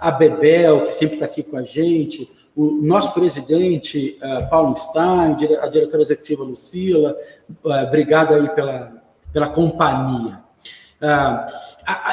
a 0.00 0.10
Bebel, 0.10 0.80
que 0.82 0.92
sempre 0.92 1.14
está 1.14 1.26
aqui 1.26 1.42
com 1.42 1.56
a 1.56 1.62
gente, 1.62 2.28
o 2.56 2.72
nosso 2.82 3.14
presidente, 3.14 4.18
Paulo 4.50 4.74
Stein, 4.74 5.36
a 5.60 5.68
diretora 5.68 6.02
executiva 6.02 6.42
Lucila, 6.42 7.16
obrigado 7.62 8.34
aí 8.34 8.48
pela, 8.50 8.92
pela 9.32 9.48
companhia. 9.48 10.40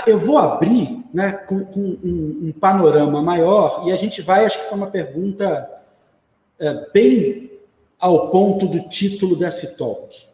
eu 0.06 0.20
vou 0.20 0.38
abrir 0.38 1.04
né, 1.12 1.32
com, 1.32 1.66
com 1.66 1.80
um, 1.80 2.40
um, 2.44 2.54
panorama 2.60 3.22
maior 3.22 3.84
e 3.86 3.92
a 3.92 3.96
gente 3.96 4.22
vai, 4.22 4.46
acho 4.46 4.60
que, 4.60 4.66
para 4.66 4.78
uma 4.78 4.88
pergunta 4.88 5.70
bem 6.94 7.49
ao 8.00 8.30
ponto 8.30 8.68
do 8.68 8.88
título 8.88 9.36
desse 9.36 9.76
talk. 9.76 10.30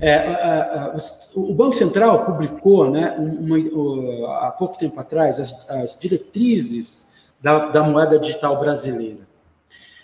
É, 0.00 0.92
o 1.34 1.54
Banco 1.54 1.74
Central 1.74 2.24
publicou, 2.24 2.90
né, 2.90 3.16
uma, 3.18 3.56
há 4.46 4.50
pouco 4.50 4.76
tempo 4.76 4.98
atrás, 4.98 5.38
as, 5.38 5.70
as 5.70 5.98
diretrizes 5.98 7.14
da, 7.40 7.66
da, 7.66 7.84
moeda 7.84 8.18
digital 8.18 8.58
brasileira. 8.58 9.20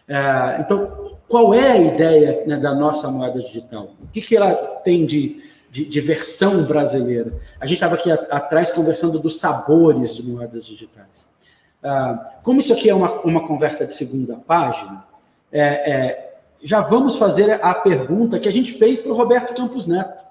É, 0.06 0.60
então, 0.60 1.16
qual 1.28 1.52
é 1.52 1.72
a 1.72 1.78
ideia 1.78 2.44
né, 2.46 2.56
da 2.56 2.74
nossa 2.74 3.10
moeda 3.10 3.40
digital? 3.40 3.90
O 4.02 4.06
que, 4.06 4.20
que 4.20 4.36
ela 4.36 4.54
tem 4.54 5.04
de, 5.04 5.42
de, 5.70 5.84
de 5.84 6.00
versão 6.00 6.62
brasileira? 6.64 7.32
A 7.60 7.66
gente 7.66 7.76
estava 7.76 7.96
aqui 7.96 8.10
a, 8.10 8.14
atrás 8.14 8.70
conversando 8.70 9.18
dos 9.18 9.40
sabores 9.40 10.14
de 10.14 10.22
moedas 10.22 10.64
digitais. 10.64 11.28
É, 11.82 11.90
como 12.42 12.60
isso 12.60 12.72
aqui 12.72 12.88
é 12.88 12.94
uma, 12.94 13.10
uma 13.22 13.44
conversa 13.44 13.84
de 13.84 13.92
segunda 13.94 14.36
página, 14.36 15.04
é, 15.50 15.90
é 15.90 16.31
já 16.62 16.80
vamos 16.80 17.16
fazer 17.16 17.58
a 17.62 17.74
pergunta 17.74 18.38
que 18.38 18.48
a 18.48 18.52
gente 18.52 18.72
fez 18.72 19.00
para 19.00 19.12
o 19.12 19.16
Roberto 19.16 19.54
Campos 19.54 19.86
Neto. 19.86 20.24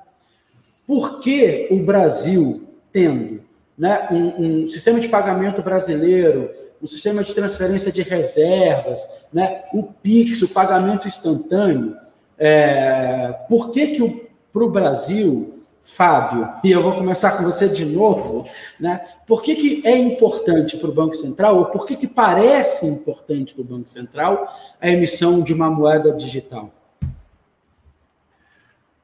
Por 0.88 1.20
que 1.20 1.68
o 1.70 1.84
Brasil, 1.84 2.68
tendo 2.92 3.42
né, 3.78 4.08
um, 4.12 4.62
um, 4.64 4.68
sistema 4.68 5.00
de 5.00 5.10
pagamento 5.10 5.62
brasileiro, 5.62 6.52
um 6.82 6.88
sistema 6.88 7.24
de 7.24 7.34
transferência 7.34 7.92
de 7.92 8.02
reservas, 8.02 9.26
né, 9.34 9.64
o 9.74 9.84
PIX, 9.84 10.42
o 10.44 10.50
pagamento 10.50 11.08
instantâneo. 11.08 11.98
É, 12.38 13.36
por 13.48 13.72
que 13.72 13.88
que 13.88 14.30
para 14.52 14.64
o 14.64 14.70
Brasil 14.70 15.61
Fábio, 15.84 16.48
e 16.64 16.72
eu 16.72 16.84
vou 16.84 16.94
começar 16.94 17.32
com 17.32 17.44
você 17.44 17.68
de 17.68 17.84
novo, 17.86 18.46
né? 18.80 19.02
Por 19.26 19.42
que, 19.42 19.56
que 19.56 19.82
é 19.88 19.98
importante 19.98 20.78
para 20.78 20.90
o 20.90 20.94
Banco 20.94 21.16
Central, 21.16 21.58
ou 21.58 21.66
por 21.66 21.86
que, 21.88 21.96
que 21.96 22.08
parece 22.08 22.86
importante 22.86 23.54
para 23.56 23.62
o 23.62 23.66
Banco 23.66 23.90
Central 23.90 24.48
a 24.80 24.90
emissão 24.90 25.42
de 25.42 25.54
uma 25.54 25.72
moeda 25.72 26.14
digital? 26.14 26.72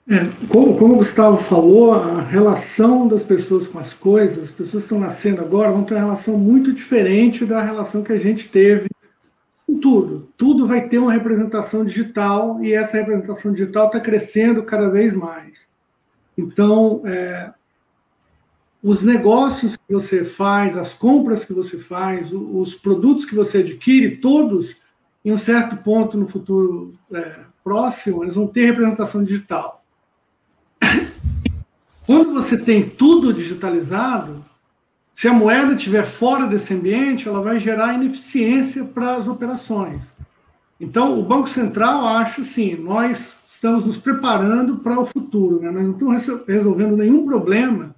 É, 0.10 0.26
como, 0.48 0.78
como, 0.78 0.94
o 0.94 0.98
Gustavo 0.98 1.36
falou, 1.36 1.94
a 1.94 2.22
relação 2.22 3.08
das 3.08 3.24
pessoas 3.24 3.68
com 3.68 3.78
as 3.78 3.94
coisas, 3.94 4.42
as 4.42 4.52
pessoas 4.52 4.84
que 4.84 4.94
estão 4.94 5.00
nascendo 5.00 5.42
agora 5.42 5.72
vão 5.72 5.84
ter 5.84 5.96
uma 5.96 6.04
relação 6.04 6.38
muito 6.38 6.72
diferente 6.72 7.46
da 7.46 7.62
relação 7.62 8.04
que 8.04 8.14
a 8.14 8.18
gente 8.18 8.48
teve 8.48 8.88
com 9.66 9.78
tudo. 9.80 10.30
Tudo 10.38 10.66
vai 10.66 10.88
ter 10.88 10.98
uma 10.98 11.12
representação 11.12 11.84
digital 11.84 12.64
e 12.64 12.72
essa 12.72 12.96
representação 12.96 13.52
digital 13.52 13.88
está 13.88 14.00
crescendo 14.00 14.64
cada 14.64 14.88
vez 14.90 15.14
mais. 15.14 15.67
Então, 16.38 17.02
é, 17.06 17.52
os 18.84 19.04
negócios 19.04 19.76
que 19.76 19.92
você 19.92 20.24
faz, 20.24 20.78
as 20.78 20.94
compras 20.94 21.44
que 21.44 21.54
você 21.54 21.78
faz, 21.78 22.32
os 22.32 22.76
produtos 22.76 23.26
que 23.26 23.36
você 23.36 23.60
adquire, 23.60 24.18
todos, 24.18 24.76
em 25.26 25.32
um 25.32 25.38
certo 25.38 25.76
ponto 25.78 26.18
no 26.18 26.28
futuro 26.28 26.94
é, 27.12 27.40
próximo, 27.64 28.24
eles 28.24 28.36
vão 28.36 28.48
ter 28.48 28.66
representação 28.66 29.24
digital. 29.24 29.84
Quando 32.06 32.34
você 32.34 32.58
tem 32.58 32.88
tudo 32.88 33.34
digitalizado, 33.34 34.46
se 35.12 35.28
a 35.28 35.34
moeda 35.34 35.74
estiver 35.74 36.06
fora 36.06 36.46
desse 36.46 36.74
ambiente, 36.74 37.28
ela 37.28 37.42
vai 37.42 37.60
gerar 37.60 37.96
ineficiência 37.96 38.86
para 38.86 39.16
as 39.16 39.28
operações. 39.28 40.04
Então, 40.80 41.20
o 41.20 41.24
Banco 41.24 41.50
Central 41.50 42.06
acha 42.06 42.42
assim: 42.42 42.76
nós 42.76 43.38
estamos 43.46 43.86
nos 43.86 43.98
preparando 43.98 44.78
para 44.78 45.00
o 45.00 45.06
futuro, 45.06 45.60
né? 45.62 45.72
nós 45.72 45.84
não 45.84 46.16
estamos 46.16 46.46
resolvendo 46.48 46.96
nenhum 46.96 47.26
problema 47.26 47.96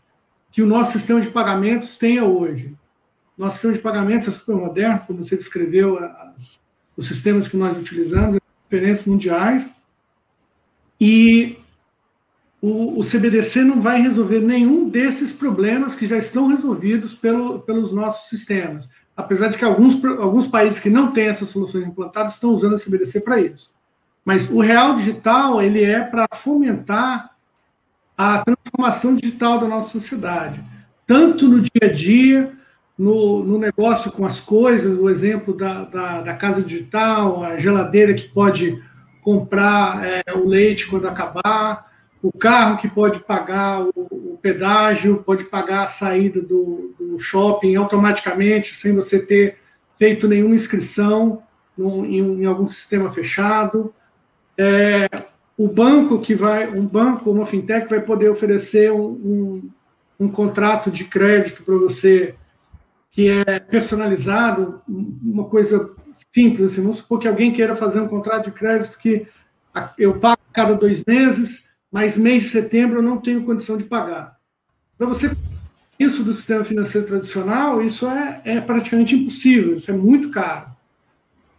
que 0.51 0.61
o 0.61 0.65
nosso 0.65 0.93
sistema 0.93 1.21
de 1.21 1.29
pagamentos 1.29 1.97
tenha 1.97 2.23
hoje. 2.23 2.73
Nosso 3.37 3.57
sistema 3.57 3.73
de 3.73 3.79
pagamentos 3.79 4.27
é 4.27 4.31
super 4.31 4.55
moderno, 4.55 5.03
como 5.05 5.23
você 5.23 5.35
descreveu, 5.35 5.99
as, 5.99 6.59
os 6.95 7.07
sistemas 7.07 7.47
que 7.47 7.57
nós 7.57 7.77
utilizamos, 7.77 8.39
referências 8.69 9.05
mundiais, 9.05 9.69
e 10.99 11.57
o, 12.61 12.99
o, 12.99 13.03
CBDC 13.03 13.63
não 13.63 13.81
vai 13.81 14.01
resolver 14.01 14.41
nenhum 14.41 14.89
desses 14.89 15.31
problemas 15.31 15.95
que 15.95 16.05
já 16.05 16.17
estão 16.17 16.47
resolvidos 16.47 17.13
pelo, 17.13 17.59
pelos 17.59 17.93
nossos 17.93 18.27
sistemas 18.27 18.89
apesar 19.19 19.49
de 19.49 19.57
que 19.57 19.65
alguns, 19.65 20.03
alguns 20.03 20.47
países 20.47 20.79
que 20.79 20.89
não 20.89 21.11
têm 21.11 21.27
essas 21.27 21.49
soluções 21.49 21.85
implantadas 21.85 22.33
estão 22.33 22.51
usando 22.51 22.75
a 22.75 22.77
CBDC 22.77 23.19
para 23.21 23.39
isso. 23.39 23.71
Mas 24.23 24.49
o 24.49 24.61
real 24.61 24.95
digital 24.95 25.61
ele 25.61 25.83
é 25.83 26.03
para 26.03 26.25
fomentar 26.33 27.29
a 28.17 28.39
transformação 28.39 29.15
digital 29.15 29.59
da 29.59 29.67
nossa 29.67 29.89
sociedade, 29.89 30.63
tanto 31.05 31.47
no 31.47 31.61
dia 31.61 31.89
a 31.89 31.91
dia, 31.91 32.53
no, 32.97 33.43
no 33.43 33.57
negócio 33.57 34.11
com 34.11 34.25
as 34.25 34.39
coisas, 34.39 34.97
o 34.97 35.09
exemplo 35.09 35.53
da, 35.53 35.85
da, 35.85 36.21
da, 36.21 36.33
casa 36.33 36.61
digital, 36.61 37.43
a 37.43 37.57
geladeira 37.57 38.13
que 38.13 38.27
pode 38.27 38.81
comprar 39.21 40.01
é, 40.05 40.33
o 40.33 40.45
leite 40.45 40.87
quando 40.87 41.07
acabar, 41.07 41.88
o 42.21 42.31
carro 42.31 42.77
que 42.77 42.87
pode 42.87 43.19
pagar 43.19 43.81
o, 43.81 43.91
o 43.95 44.39
pedágio, 44.41 45.23
pode 45.25 45.45
pagar 45.45 45.83
a 45.83 45.87
saída 45.87 46.41
do, 46.41 46.93
do, 46.99 47.19
shopping 47.19 47.75
automaticamente, 47.75 48.75
sem 48.75 48.93
você 48.93 49.19
ter 49.19 49.57
feito 49.97 50.27
nenhuma 50.27 50.55
inscrição 50.55 51.41
num, 51.77 52.05
em, 52.05 52.41
em, 52.41 52.45
algum 52.45 52.67
sistema 52.67 53.09
fechado. 53.09 53.93
É, 54.57 55.07
o 55.57 55.67
banco 55.67 56.19
que 56.19 56.35
vai, 56.35 56.69
um 56.69 56.85
banco, 56.85 57.31
uma 57.31 57.45
fintech 57.45 57.89
vai 57.89 58.01
poder 58.01 58.29
oferecer 58.29 58.91
um, 58.91 59.05
um, 59.05 59.69
um 60.19 60.29
contrato 60.29 60.91
de 60.91 61.05
crédito 61.05 61.63
para 61.63 61.75
você 61.75 62.35
que 63.11 63.29
é 63.29 63.59
personalizado, 63.59 64.81
uma 64.87 65.45
coisa 65.45 65.93
simples, 66.31 66.73
assim, 66.73 66.81
vamos 66.81 66.97
supor 66.97 67.19
que 67.19 67.27
alguém 67.27 67.51
queira 67.51 67.75
fazer 67.75 67.99
um 68.01 68.07
contrato 68.07 68.45
de 68.45 68.51
crédito 68.51 68.97
que 68.97 69.25
eu 69.97 70.19
pago 70.19 70.41
cada 70.53 70.73
dois 70.73 71.03
meses, 71.05 71.68
mas 71.91 72.17
mês 72.17 72.43
de 72.43 72.49
setembro 72.49 72.99
eu 72.99 73.03
não 73.03 73.17
tenho 73.17 73.45
condição 73.45 73.77
de 73.77 73.83
pagar. 73.83 74.37
Para 74.97 75.07
você 75.07 75.31
isso 75.99 76.23
do 76.23 76.33
sistema 76.33 76.63
financeiro 76.63 77.05
tradicional, 77.05 77.81
isso 77.81 78.07
é, 78.07 78.41
é 78.45 78.61
praticamente 78.61 79.15
impossível, 79.15 79.75
isso 79.75 79.91
é 79.91 79.93
muito 79.93 80.29
caro. 80.29 80.67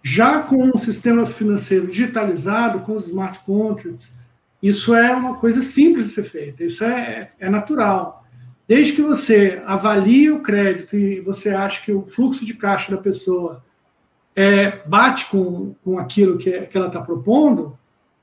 Já 0.03 0.41
com 0.43 0.65
um 0.65 0.79
sistema 0.79 1.27
financeiro 1.27 1.87
digitalizado, 1.87 2.81
com 2.81 2.95
os 2.95 3.09
smart 3.09 3.41
contracts, 3.41 4.11
isso 4.63 4.95
é 4.95 5.15
uma 5.15 5.37
coisa 5.37 5.63
simples 5.63 6.07
de 6.07 6.13
ser 6.15 6.25
feita, 6.25 6.65
isso 6.65 6.83
é, 6.83 7.33
é 7.39 7.51
natural. 7.51 8.25
Desde 8.67 8.95
que 8.95 9.03
você 9.03 9.63
avalie 9.67 10.31
o 10.31 10.41
crédito 10.41 10.97
e 10.97 11.21
você 11.21 11.51
acha 11.51 11.83
que 11.83 11.93
o 11.93 12.07
fluxo 12.07 12.47
de 12.47 12.55
caixa 12.55 12.95
da 12.95 13.03
pessoa 13.03 13.63
é, 14.35 14.79
bate 14.87 15.27
com, 15.27 15.75
com 15.85 15.99
aquilo 15.99 16.39
que, 16.39 16.51
que 16.63 16.79
ela 16.79 16.87
está 16.87 17.01
propondo, 17.01 17.79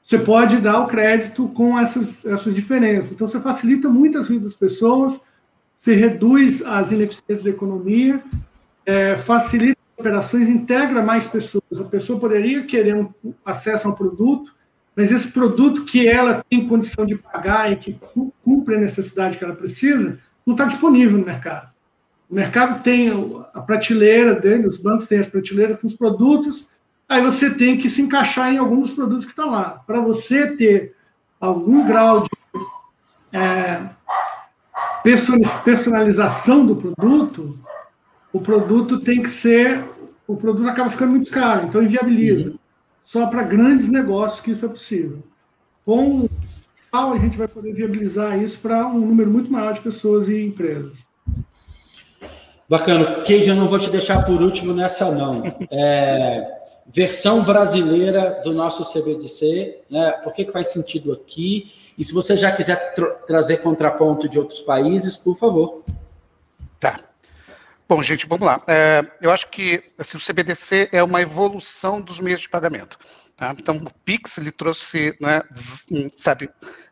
você 0.07 0.17
pode 0.17 0.59
dar 0.59 0.79
o 0.79 0.87
crédito 0.87 1.49
com 1.49 1.77
essas, 1.77 2.23
essas 2.25 2.55
diferenças. 2.55 3.11
Então, 3.11 3.27
você 3.27 3.41
facilita 3.41 3.89
muito 3.89 4.17
as 4.17 4.29
vidas 4.29 4.45
das 4.45 4.53
pessoas, 4.53 5.19
você 5.75 5.95
reduz 5.95 6.61
as 6.61 6.93
ineficiências 6.93 7.41
da 7.41 7.49
economia, 7.49 8.23
é, 8.85 9.17
facilita 9.17 9.77
operações, 9.97 10.47
integra 10.47 11.03
mais 11.03 11.27
pessoas. 11.27 11.77
A 11.77 11.83
pessoa 11.83 12.17
poderia 12.17 12.63
querer 12.63 12.95
um 12.95 13.09
acesso 13.43 13.85
a 13.85 13.91
um 13.91 13.93
produto, 13.93 14.49
mas 14.95 15.11
esse 15.11 15.29
produto 15.29 15.83
que 15.83 16.07
ela 16.07 16.41
tem 16.49 16.65
condição 16.69 17.05
de 17.05 17.15
pagar 17.15 17.73
e 17.73 17.75
que 17.75 17.99
cumpre 18.45 18.75
a 18.75 18.79
necessidade 18.79 19.37
que 19.37 19.43
ela 19.43 19.57
precisa, 19.57 20.17
não 20.45 20.53
está 20.53 20.63
disponível 20.63 21.17
no 21.17 21.25
mercado. 21.25 21.69
O 22.29 22.35
mercado 22.35 22.81
tem 22.81 23.11
a 23.53 23.59
prateleira 23.59 24.33
dele, 24.33 24.67
os 24.67 24.77
bancos 24.77 25.05
têm 25.05 25.19
as 25.19 25.27
prateleiras 25.27 25.81
com 25.81 25.87
os 25.87 25.95
produtos, 25.95 26.65
aí 27.07 27.21
você 27.21 27.49
tem 27.49 27.77
que 27.77 27.89
se 27.89 28.01
encaixar 28.01 28.53
em 28.53 28.57
algum 28.57 28.81
dos 28.81 28.91
produtos 28.91 29.25
que 29.25 29.31
está 29.31 29.45
lá. 29.45 29.81
Para 29.85 29.99
você 30.01 30.55
ter 30.55 30.95
algum 31.39 31.85
grau 31.85 32.23
de 32.23 32.29
é, 33.31 33.89
personalização 35.63 36.65
do 36.65 36.75
produto, 36.75 37.57
o 38.33 38.39
produto 38.39 38.99
tem 38.99 39.21
que 39.21 39.29
ser. 39.29 39.83
O 40.27 40.35
produto 40.35 40.67
acaba 40.67 40.91
ficando 40.91 41.11
muito 41.11 41.31
caro, 41.31 41.65
então 41.65 41.81
inviabiliza. 41.81 42.49
Uhum. 42.51 42.59
Só 43.05 43.27
para 43.27 43.43
grandes 43.43 43.89
negócios 43.89 44.41
que 44.41 44.51
isso 44.51 44.65
é 44.65 44.69
possível. 44.69 45.23
Com 45.85 46.25
o 46.25 46.29
a 46.93 47.17
gente 47.17 47.37
vai 47.37 47.47
poder 47.47 47.73
viabilizar 47.73 48.41
isso 48.41 48.57
para 48.59 48.87
um 48.87 48.99
número 48.99 49.29
muito 49.29 49.51
maior 49.51 49.73
de 49.73 49.81
pessoas 49.81 50.27
e 50.27 50.43
empresas. 50.43 51.05
Bacana. 52.69 53.21
Queijo, 53.21 53.51
eu 53.51 53.55
não 53.55 53.67
vou 53.67 53.79
te 53.79 53.89
deixar 53.89 54.23
por 54.23 54.41
último 54.41 54.73
nessa, 54.73 55.11
não. 55.11 55.41
É, 55.71 56.45
versão 56.87 57.43
brasileira 57.43 58.41
do 58.43 58.53
nosso 58.53 58.83
CBDC, 58.83 59.79
né? 59.89 60.11
por 60.23 60.33
que, 60.33 60.45
que 60.45 60.51
faz 60.51 60.71
sentido 60.71 61.13
aqui? 61.13 61.71
E 61.97 62.03
se 62.03 62.13
você 62.13 62.37
já 62.37 62.51
quiser 62.51 62.93
tra 62.93 63.09
trazer 63.27 63.57
contraponto 63.57 64.29
de 64.29 64.39
outros 64.39 64.61
países, 64.61 65.17
por 65.17 65.37
favor. 65.37 65.83
Tá. 66.79 66.97
Bom, 67.89 68.01
gente, 68.03 68.27
vamos 68.27 68.45
lá. 68.45 68.61
É, 68.67 69.05
eu 69.21 69.31
acho 69.31 69.49
que 69.49 69.83
assim, 69.97 70.17
o 70.17 70.21
CBDC 70.21 70.89
é 70.91 71.01
uma 71.01 71.21
evolução 71.21 72.01
dos 72.01 72.19
meios 72.19 72.39
de 72.39 72.49
pagamento. 72.49 72.97
Tá? 73.35 73.55
Então, 73.57 73.77
o 73.77 73.93
Pix 74.03 74.37
ele 74.37 74.51
trouxe, 74.51 75.15
né, 75.21 75.43
sabe, 76.15 76.49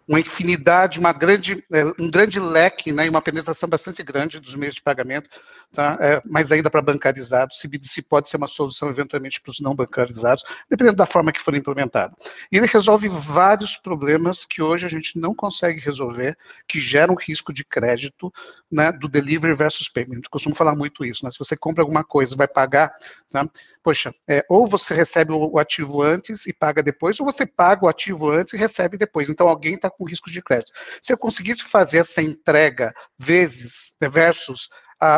uma 0.07 0.19
infinidade, 0.19 0.99
uma 0.99 1.11
grande, 1.11 1.63
é, 1.71 1.83
um 1.99 2.09
grande 2.09 2.39
leque, 2.39 2.91
né, 2.91 3.07
e 3.07 3.09
uma 3.09 3.21
penetração 3.21 3.67
bastante 3.67 4.03
grande 4.03 4.39
dos 4.39 4.55
meios 4.55 4.75
de 4.75 4.81
pagamento, 4.81 5.29
tá, 5.73 5.97
é, 5.99 6.21
mas 6.25 6.51
ainda 6.51 6.69
para 6.69 6.81
bancarizados, 6.81 7.59
CBDC 7.59 8.03
pode 8.03 8.29
ser 8.29 8.37
uma 8.37 8.47
solução 8.47 8.89
eventualmente 8.89 9.41
para 9.41 9.51
os 9.51 9.59
não 9.59 9.75
bancarizados, 9.75 10.43
dependendo 10.69 10.97
da 10.97 11.05
forma 11.05 11.31
que 11.31 11.41
for 11.41 11.55
implementado. 11.55 12.15
E 12.51 12.57
ele 12.57 12.67
resolve 12.67 13.07
vários 13.07 13.75
problemas 13.77 14.45
que 14.45 14.61
hoje 14.61 14.85
a 14.85 14.89
gente 14.89 15.19
não 15.19 15.33
consegue 15.33 15.79
resolver, 15.79 16.37
que 16.67 16.79
geram 16.79 17.15
risco 17.15 17.53
de 17.53 17.63
crédito, 17.63 18.31
né, 18.71 18.91
do 18.91 19.07
delivery 19.07 19.55
versus 19.55 19.89
payment. 19.89 20.21
Eu 20.23 20.29
costumo 20.29 20.55
falar 20.55 20.75
muito 20.75 21.05
isso, 21.05 21.25
né, 21.25 21.31
se 21.31 21.39
você 21.39 21.55
compra 21.55 21.83
alguma 21.83 22.03
coisa, 22.03 22.35
vai 22.35 22.47
pagar, 22.47 22.91
tá, 23.29 23.47
poxa, 23.83 24.13
é, 24.27 24.43
ou 24.49 24.67
você 24.67 24.93
recebe 24.93 25.31
o 25.31 25.59
ativo 25.59 26.01
antes 26.01 26.45
e 26.45 26.53
paga 26.53 26.81
depois, 26.81 27.19
ou 27.19 27.25
você 27.25 27.45
paga 27.45 27.85
o 27.85 27.89
ativo 27.89 28.29
antes 28.29 28.53
e 28.53 28.57
recebe 28.57 28.97
depois. 28.97 29.29
Então 29.29 29.47
alguém 29.47 29.75
está 29.75 29.89
com 29.89 30.05
risco 30.05 30.29
de 30.29 30.41
crédito. 30.41 30.71
Se 31.01 31.13
eu 31.13 31.17
conseguisse 31.17 31.63
fazer 31.63 31.99
essa 31.99 32.21
entrega 32.21 32.93
vezes 33.17 33.95
versus 34.01 34.69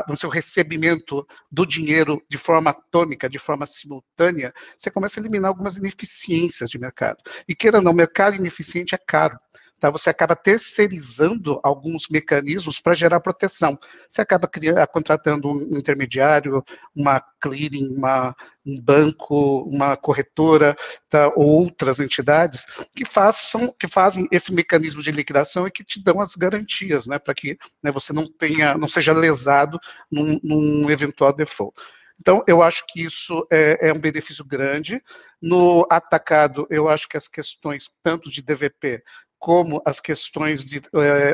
no 0.08 0.18
seu 0.18 0.30
recebimento 0.30 1.26
do 1.52 1.66
dinheiro 1.66 2.22
de 2.30 2.38
forma 2.38 2.72
atômica, 2.72 3.30
de 3.30 3.40
forma 3.40 3.66
simultânea, 3.66 4.54
você 4.78 4.90
começa 4.90 5.20
a 5.20 5.22
eliminar 5.22 5.50
algumas 5.50 5.78
ineficiências 5.78 6.70
de 6.70 6.80
mercado. 6.80 7.18
E 7.48 7.56
queira 7.56 7.78
ou 7.78 7.84
não, 7.84 7.94
mercado 7.94 8.36
ineficiente 8.36 8.96
é 8.96 8.98
caro. 8.98 9.38
Tá? 9.80 9.92
Você 9.92 10.10
acaba 10.10 10.36
terceirizando 10.36 11.60
alguns 11.64 12.08
mecanismos 12.10 12.80
para 12.80 12.96
gerar 12.96 13.20
proteção. 13.20 13.78
Você 14.10 14.22
acaba 14.22 14.48
criando, 14.48 14.86
contratando 14.88 15.48
um 15.50 15.78
intermediário, 15.78 16.64
uma 16.96 17.22
clearing, 17.40 17.96
uma, 17.96 18.36
um 18.66 18.82
banco, 18.82 19.62
uma 19.70 19.96
corretora, 19.96 20.76
tá? 21.08 21.28
ou 21.36 21.46
outras 21.46 22.00
entidades 22.00 22.66
que 22.96 23.06
façam, 23.06 23.74
que 23.80 23.88
fazem 23.88 24.28
esse 24.32 24.52
mecanismo 24.54 25.04
de 25.04 25.12
liquidação 25.12 25.68
e 25.68 25.72
que 25.72 25.84
te 25.84 26.04
dão 26.04 26.20
as 26.20 26.36
garantias, 26.36 27.06
né, 27.06 27.20
para 27.20 27.36
que 27.36 27.58
né, 27.84 27.92
você 27.92 28.12
não 28.12 28.26
tenha, 28.26 28.76
não 28.76 28.88
seja 28.88 29.14
lesado 29.14 29.80
num, 30.12 30.40
num 30.44 30.90
eventual 30.90 31.32
default. 31.32 31.76
Então, 32.20 32.44
eu 32.48 32.64
acho 32.64 32.84
que 32.88 33.04
isso 33.04 33.46
é, 33.52 33.90
é, 33.90 33.94
um 33.94 34.00
benefício 34.00 34.44
grande. 34.44 35.02
No 35.42 35.86
atacado, 35.90 36.66
eu 36.70 36.90
acho 36.90 37.08
que 37.08 37.16
as 37.16 37.28
questões, 37.28 37.90
tanto 38.02 38.32
de 38.32 38.42
DVP 38.42 39.04
como 39.40 39.82
as 39.86 40.00
questões 40.00 40.66
de 40.66 40.82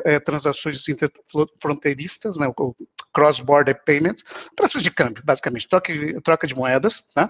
é, 0.05 0.19
transações 0.19 0.88
interfronteiristas, 0.88 2.38
né, 2.38 2.48
o 2.48 2.75
cross-border 3.13 3.79
payment, 3.86 4.15
preços 4.55 4.81
de 4.81 4.89
câmbio, 4.89 5.24
basicamente, 5.24 5.69
troca, 5.69 5.93
troca 6.22 6.48
de 6.48 6.55
moedas. 6.55 7.03
Né? 7.15 7.29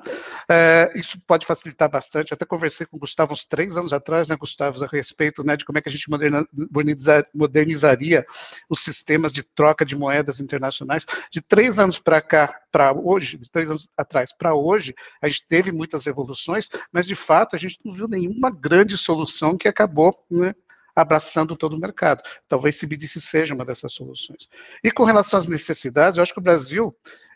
É, 0.50 0.92
isso 0.96 1.22
pode 1.28 1.46
facilitar 1.46 1.90
bastante. 1.90 2.34
Até 2.34 2.46
conversei 2.46 2.86
com 2.86 2.96
o 2.96 3.00
Gustavo 3.00 3.34
uns 3.34 3.46
três 3.46 3.76
anos 3.78 3.92
atrás, 3.92 4.28
né, 4.28 4.36
Gustavo, 4.38 4.84
a 4.84 4.88
respeito 4.88 5.44
né, 5.44 5.58
de 5.58 5.66
como 5.66 5.78
é 5.78 5.82
que 5.82 5.90
a 5.90 5.92
gente 5.92 6.10
modernizar, 6.10 7.28
modernizaria 7.36 8.26
os 8.70 8.80
sistemas 8.80 9.34
de 9.34 9.44
troca 9.44 9.86
de 9.86 9.96
moedas 9.96 10.40
internacionais. 10.40 11.06
De 11.30 11.42
três 11.42 11.78
anos 11.78 12.00
para 12.00 12.22
cá, 12.22 12.62
para 12.72 12.94
hoje, 12.94 13.38
de 13.38 13.50
três 13.50 13.70
anos 13.70 13.88
atrás 13.98 14.32
para 14.32 14.56
hoje, 14.56 14.96
a 15.22 15.28
gente 15.28 15.48
teve 15.48 15.72
muitas 15.72 16.08
evoluções, 16.08 16.70
mas 16.92 17.06
de 17.06 17.16
fato 17.16 17.56
a 17.56 17.60
gente 17.60 17.78
não 17.84 17.94
viu 17.94 18.08
nenhuma 18.08 18.50
grande 18.50 18.98
solução 18.98 19.58
que 19.58 19.68
acabou 19.68 20.16
né, 20.32 20.56
abraçando 20.96 21.56
todo 21.56 21.76
o 21.76 21.80
mercado. 21.80 22.22
Talvez 22.48 22.80
CBDC 22.80 23.20
seja 23.20 23.54
uma 23.54 23.66
dessas 23.66 23.94
soluções. 23.94 24.48
E 24.84 24.92
com 24.92 25.04
relação 25.04 25.40
às 25.40 25.48
necessidades, 25.48 26.18
eu 26.18 26.24
acho 26.24 26.34
que 26.34 26.40
o 26.40 26.44
Brasil 26.44 26.96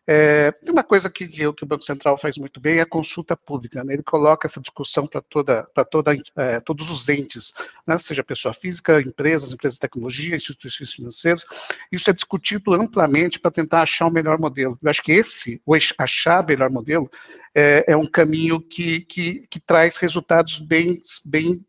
é, 0.09 0.53
tem 0.53 0.71
uma 0.71 0.85
coisa 0.85 1.09
que, 1.09 1.27
que, 1.27 1.45
o 1.45 1.53
Banco 1.65 1.83
Central 1.83 2.17
faz 2.17 2.37
muito 2.37 2.61
bem, 2.61 2.77
é 2.77 2.81
a 2.81 2.85
consulta 2.85 3.35
pública. 3.35 3.83
Né? 3.83 3.95
Ele 3.95 4.03
coloca 4.03 4.47
essa 4.47 4.61
discussão 4.61 5.05
para 5.05 5.19
toda, 5.19 5.63
para 5.73 5.83
toda, 5.83 6.15
é, 6.37 6.61
todos 6.61 6.89
os 6.89 7.09
entes, 7.09 7.53
né? 7.85 7.97
seja 7.97 8.23
pessoa 8.23 8.53
física, 8.53 9.01
empresas, 9.01 9.51
empresas 9.51 9.75
de 9.75 9.81
tecnologia, 9.81 10.37
instituições 10.37 10.93
financeiras. 10.93 11.45
Isso 11.91 12.09
é 12.09 12.13
discutido 12.13 12.73
amplamente 12.73 13.37
para 13.37 13.51
tentar 13.51 13.81
achar 13.81 14.07
o 14.07 14.11
melhor 14.11 14.39
modelo. 14.39 14.79
Eu 14.81 14.89
acho 14.89 15.03
que 15.03 15.11
esse, 15.11 15.61
o 15.65 15.75
achar 15.75 16.41
o 16.41 16.47
melhor 16.47 16.69
modelo, 16.69 17.11
é, 17.53 17.83
é 17.87 17.97
um 17.97 18.09
caminho 18.09 18.61
que, 18.61 19.01
que, 19.01 19.45
que, 19.49 19.59
traz 19.59 19.97
resultados 19.97 20.57
bem, 20.59 21.01
bem 21.25 21.65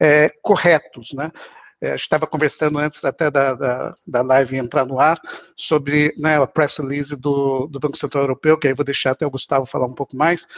é, 0.00 0.30
corretos, 0.42 1.12
né? 1.12 1.30
É, 1.78 1.94
estava 1.94 2.26
conversando 2.26 2.78
antes 2.78 3.04
até 3.04 3.30
da, 3.30 3.52
da, 3.52 3.94
da, 4.06 4.22
live 4.22 4.56
entrar 4.56 4.86
no 4.86 4.98
ar 4.98 5.20
sobre 5.54 6.14
né, 6.16 6.40
a 6.42 6.46
press 6.46 6.78
release 6.78 7.14
do, 7.14 7.66
do, 7.66 7.78
Banco 7.78 7.98
Central 7.98 8.24
Europeu, 8.24 8.58
que 8.58 8.66
aí 8.66 8.72
vou 8.72 8.84
deixar 8.84 9.10
até 9.10 9.26
o 9.26 9.30
Gustavo 9.30 9.66
falar 9.66 9.86
um 9.86 9.94
pouco 9.94 10.16
mais, 10.16 10.48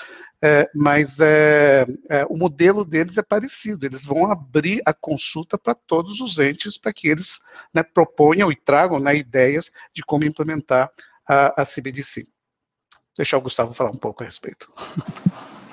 é, 0.41 0.71
mas 0.77 1.19
é, 1.19 1.85
é 2.09 2.25
o 2.27 2.37
modelo 2.37 2.85
deles 2.85 3.19
é 3.19 3.23
parecido, 3.23 3.85
eles 3.85 4.05
vão 4.05 4.31
abrir 4.31 4.81
a 4.87 4.95
consulta 4.95 5.59
para 5.59 5.75
todos 5.75 6.21
os 6.21 6.39
entes 6.39 6.79
para 6.79 6.93
que 6.93 7.09
eles 7.09 7.41
né, 7.75 7.83
proponham 7.83 8.53
e 8.53 8.55
tragam 8.55 9.01
né, 9.01 9.17
ideias 9.17 9.73
de 9.93 10.05
como 10.05 10.25
implementar 10.25 10.89
a, 11.29 11.63
a 11.63 11.67
CBDC. 11.67 12.29
Deixar 13.17 13.39
o 13.39 13.43
Gustavo 13.43 13.75
falar 13.75 13.91
um 13.91 13.99
pouco 13.99 14.23
a 14.23 14.27
respeito. 14.27 14.71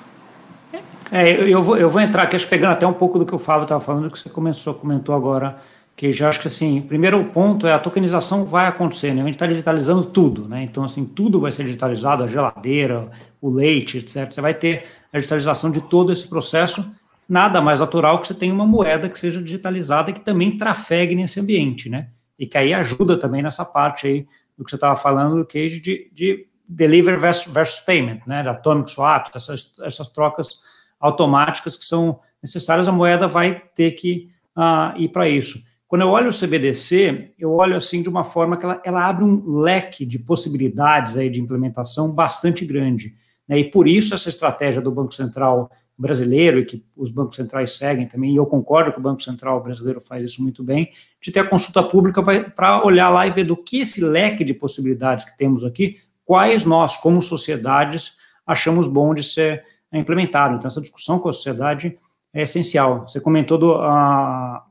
É, 1.12 1.32
eu, 1.32 1.62
vou, 1.62 1.78
eu 1.78 1.90
vou 1.90 2.02
entrar 2.02 2.24
aqui, 2.24 2.36
acho 2.36 2.48
pegando 2.48 2.74
até 2.74 2.86
um 2.86 2.94
pouco 2.94 3.20
do 3.20 3.26
que 3.26 3.36
o 3.36 3.40
Fábio 3.40 3.64
estava 3.64 3.82
falando, 3.82 4.10
que 4.10 4.20
você 4.20 4.30
começou, 4.30 4.74
comentou 4.74 5.14
agora, 5.14 5.58
que 5.96 6.12
já 6.12 6.30
acho 6.30 6.42
que 6.42 6.48
assim, 6.48 6.82
primeiro 6.82 7.24
ponto 7.26 7.68
é 7.68 7.74
a 7.74 7.80
tokenização 7.80 8.44
vai 8.44 8.68
acontecer, 8.68 9.14
né? 9.14 9.22
A 9.22 9.26
gente 9.26 9.36
está 9.36 9.48
digitalizando 9.48 10.04
tudo, 10.04 10.48
né? 10.48 10.64
Então, 10.64 10.84
assim, 10.84 11.06
tudo 11.06 11.40
vai 11.40 11.52
ser 11.52 11.64
digitalizado, 11.64 12.24
a 12.24 12.28
geladeira, 12.28 13.10
o 13.40 13.50
leite, 13.50 14.00
etc. 14.00 14.32
Você 14.32 14.42
vai 14.42 14.54
ter 14.54 14.84
a 15.14 15.18
digitalização 15.18 15.72
de 15.72 15.80
todo 15.82 16.12
esse 16.12 16.28
processo, 16.28 16.86
nada 17.30 17.62
mais 17.62 17.80
natural 17.80 18.20
que 18.20 18.28
você 18.28 18.34
tenha 18.34 18.54
uma 18.54 18.66
moeda 18.66 19.08
que 19.08 19.20
seja 19.20 19.42
digitalizada 19.42 20.10
e 20.10 20.14
que 20.14 20.22
também 20.22 20.58
trafegue 20.58 21.16
nesse 21.16 21.40
ambiente, 21.40 21.88
né? 21.88 22.10
E 22.38 22.46
que 22.46 22.58
aí 22.58 22.74
ajuda 22.74 23.16
também 23.16 23.42
nessa 23.42 23.64
parte 23.64 24.08
aí 24.08 24.28
do 24.58 24.66
que 24.66 24.72
você 24.72 24.76
estava 24.76 24.96
falando, 24.98 25.38
do 25.38 25.46
case 25.46 25.80
de, 25.80 26.10
de 26.12 26.46
deliver 26.68 27.18
versus, 27.18 27.54
versus 27.54 27.80
payment, 27.82 28.20
né? 28.28 28.44
Da 28.44 28.52
atomic 28.52 28.92
swap, 28.92 29.28
essas, 29.34 29.76
essas 29.82 30.10
trocas 30.10 30.75
automáticas 31.00 31.76
que 31.78 31.86
são 31.86 32.20
necessárias, 32.42 32.88
a 32.88 32.92
moeda 32.92 33.28
vai 33.28 33.62
ter 33.76 33.92
que 33.92 34.30
uh, 34.56 34.98
ir 35.00 35.10
para 35.10 35.28
isso. 35.28 35.66
Quando 35.88 36.02
eu 36.02 36.10
olho 36.10 36.30
o 36.30 36.34
CBDC, 36.34 37.34
eu 37.38 37.52
olho 37.52 37.76
assim 37.76 38.02
de 38.02 38.10
uma 38.10 38.24
forma 38.24 38.58
que 38.58 38.66
ela, 38.66 38.82
ela 38.84 39.08
abre 39.08 39.24
um 39.24 39.60
leque 39.60 40.06
de 40.06 40.18
possibilidades 40.18 41.18
aí 41.18 41.30
de 41.30 41.40
implementação 41.40 42.12
bastante 42.12 42.66
grande. 42.66 43.16
Né? 43.48 43.60
E 43.60 43.72
por 43.72 43.88
isso 43.88 44.16
essa 44.16 44.30
estratégia 44.30 44.82
do 44.82 44.92
Banco 44.92 45.14
Central 45.14 45.70
brasileiro, 45.98 46.60
e 46.60 46.66
que 46.66 46.84
os 46.96 47.12
bancos 47.12 47.38
centrais 47.38 47.78
seguem 47.78 48.08
também, 48.08 48.34
e 48.34 48.36
eu 48.36 48.46
concordo 48.46 48.92
que 48.92 49.00
o 49.00 49.02
Banco 49.02 49.24
Central 49.24 49.64
brasileiro 49.64 50.02
faz 50.02 50.26
isso 50.26 50.44
muito 50.44 50.62
bem, 50.62 50.92
de 51.22 51.32
ter 51.32 51.40
a 51.40 51.46
consulta 51.48 51.82
pública 51.82 52.22
para 52.50 52.84
olhar 52.84 53.10
lá 53.10 53.26
e 53.26 53.32
ver 53.32 53.46
do 53.46 53.56
que 53.56 53.80
esse 53.80 54.04
leque 54.04 54.44
de 54.44 54.54
possibilidades 54.54 55.24
que 55.24 55.38
temos 55.38 55.64
aqui, 55.64 55.96
quais 56.26 56.66
nós, 56.66 56.98
como 56.98 57.22
sociedades, 57.22 58.14
achamos 58.46 58.88
bom 58.88 59.14
de 59.14 59.24
ser 59.24 59.64
é 59.98 60.02
implementado. 60.02 60.56
Então, 60.56 60.68
essa 60.68 60.82
discussão 60.82 61.20
com 61.20 61.30
a 61.30 61.34
sociedade 61.34 61.98
é 62.34 62.42
essencial. 62.42 63.08
Você 63.08 63.20
comentou 63.20 63.58
do, 63.58 63.76
a, 63.76 64.66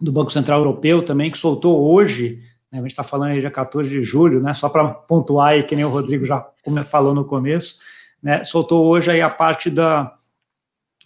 do 0.00 0.12
Banco 0.12 0.30
Central 0.30 0.60
Europeu 0.60 1.02
também, 1.02 1.30
que 1.30 1.38
soltou 1.38 1.92
hoje, 1.92 2.40
né, 2.70 2.78
a 2.78 2.82
gente 2.82 2.92
está 2.92 3.02
falando 3.02 3.30
aí 3.30 3.40
dia 3.40 3.50
14 3.50 3.90
de 3.90 4.02
julho, 4.02 4.40
né, 4.40 4.54
só 4.54 4.68
para 4.68 4.88
pontuar 4.88 5.48
aí, 5.48 5.64
que 5.64 5.74
nem 5.74 5.84
o 5.84 5.88
Rodrigo 5.88 6.24
já 6.24 6.46
falou 6.86 7.14
no 7.14 7.24
começo, 7.24 7.80
né, 8.22 8.44
soltou 8.44 8.86
hoje 8.86 9.10
aí 9.10 9.20
a 9.20 9.30
parte 9.30 9.68
da, 9.68 10.12